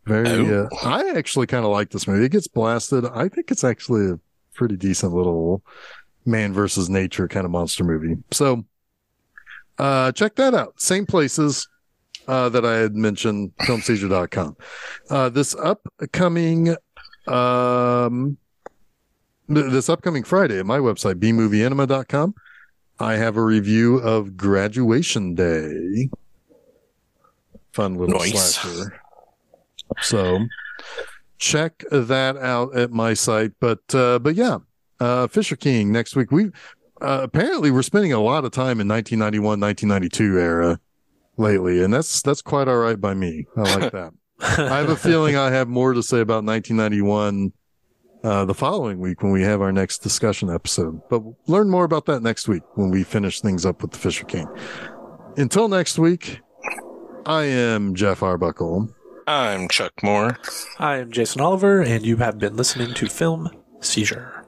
[0.05, 0.67] Very, Oh.
[0.71, 2.25] uh, I actually kind of like this movie.
[2.25, 3.05] It gets blasted.
[3.05, 4.19] I think it's actually a
[4.55, 5.63] pretty decent little
[6.25, 8.17] man versus nature kind of monster movie.
[8.31, 8.65] So,
[9.77, 10.79] uh, check that out.
[10.81, 11.67] Same places,
[12.27, 14.57] uh, that I had mentioned, filmseizure.com.
[15.09, 16.75] Uh, this upcoming,
[17.27, 18.37] um,
[19.49, 22.35] this upcoming Friday at my website, bmovieanima.com,
[22.99, 26.09] I have a review of Graduation Day.
[27.73, 28.55] Fun little Nice.
[28.55, 29.01] slasher.
[30.01, 30.39] So,
[31.37, 33.51] check that out at my site.
[33.59, 34.59] But, uh, but yeah,
[34.99, 36.31] uh, Fisher King next week.
[36.31, 36.51] We
[37.01, 40.79] uh, apparently we're spending a lot of time in 1991, 1992 era
[41.37, 43.45] lately, and that's that's quite all right by me.
[43.55, 44.11] I like that.
[44.41, 47.53] I have a feeling I have more to say about 1991
[48.23, 51.01] uh, the following week when we have our next discussion episode.
[51.09, 54.25] But learn more about that next week when we finish things up with the Fisher
[54.25, 54.47] King.
[55.37, 56.41] Until next week,
[57.25, 58.89] I am Jeff Arbuckle.
[59.27, 60.37] I'm Chuck Moore.
[60.79, 64.38] I am Jason Oliver, and you have been listening to Film Seizure.